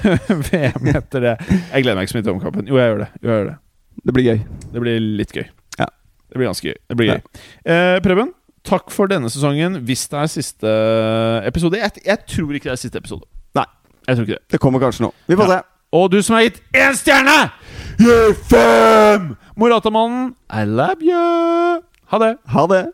[0.50, 1.36] VM etter det.
[1.46, 2.68] Jeg gleder meg ikke så mye til omkampen.
[2.72, 3.10] Jo, jeg gjør det.
[3.22, 3.56] Jo, jeg gjør det.
[4.08, 4.42] Det blir gøy.
[4.74, 5.46] Det blir litt gøy.
[5.82, 5.88] Ja.
[6.30, 6.76] Det blir ganske gøy.
[6.90, 7.22] Det blir gøy.
[7.66, 8.34] Eh, Preben,
[8.68, 9.80] takk for denne sesongen.
[9.88, 10.74] Hvis det er siste
[11.48, 13.26] episode Jeg, jeg tror ikke det er siste episode.
[13.58, 13.66] Nei.
[14.08, 14.44] Jeg tror ikke det.
[14.56, 15.12] Det kommer kanskje nå.
[15.28, 15.60] Vi får Ja.
[15.62, 15.74] se.
[15.98, 17.36] Og du som har gitt én stjerne,
[18.00, 19.36] gir fem!
[19.58, 21.82] Moratamannen, I love you!
[22.12, 22.36] Ha det.
[22.46, 22.86] Ha det.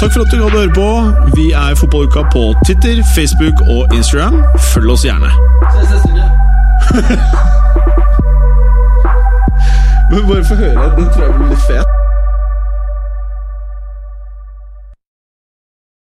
[0.00, 0.88] Takk for at du hadde høre på.
[1.36, 4.42] Vi er Fotballuka på Twitter, Facebook og Instagram.
[4.72, 5.30] Følg oss gjerne.
[5.74, 6.26] Ses neste uke.
[10.10, 10.90] Men bare få høre.
[10.96, 11.99] Den tror jeg blir litt fet.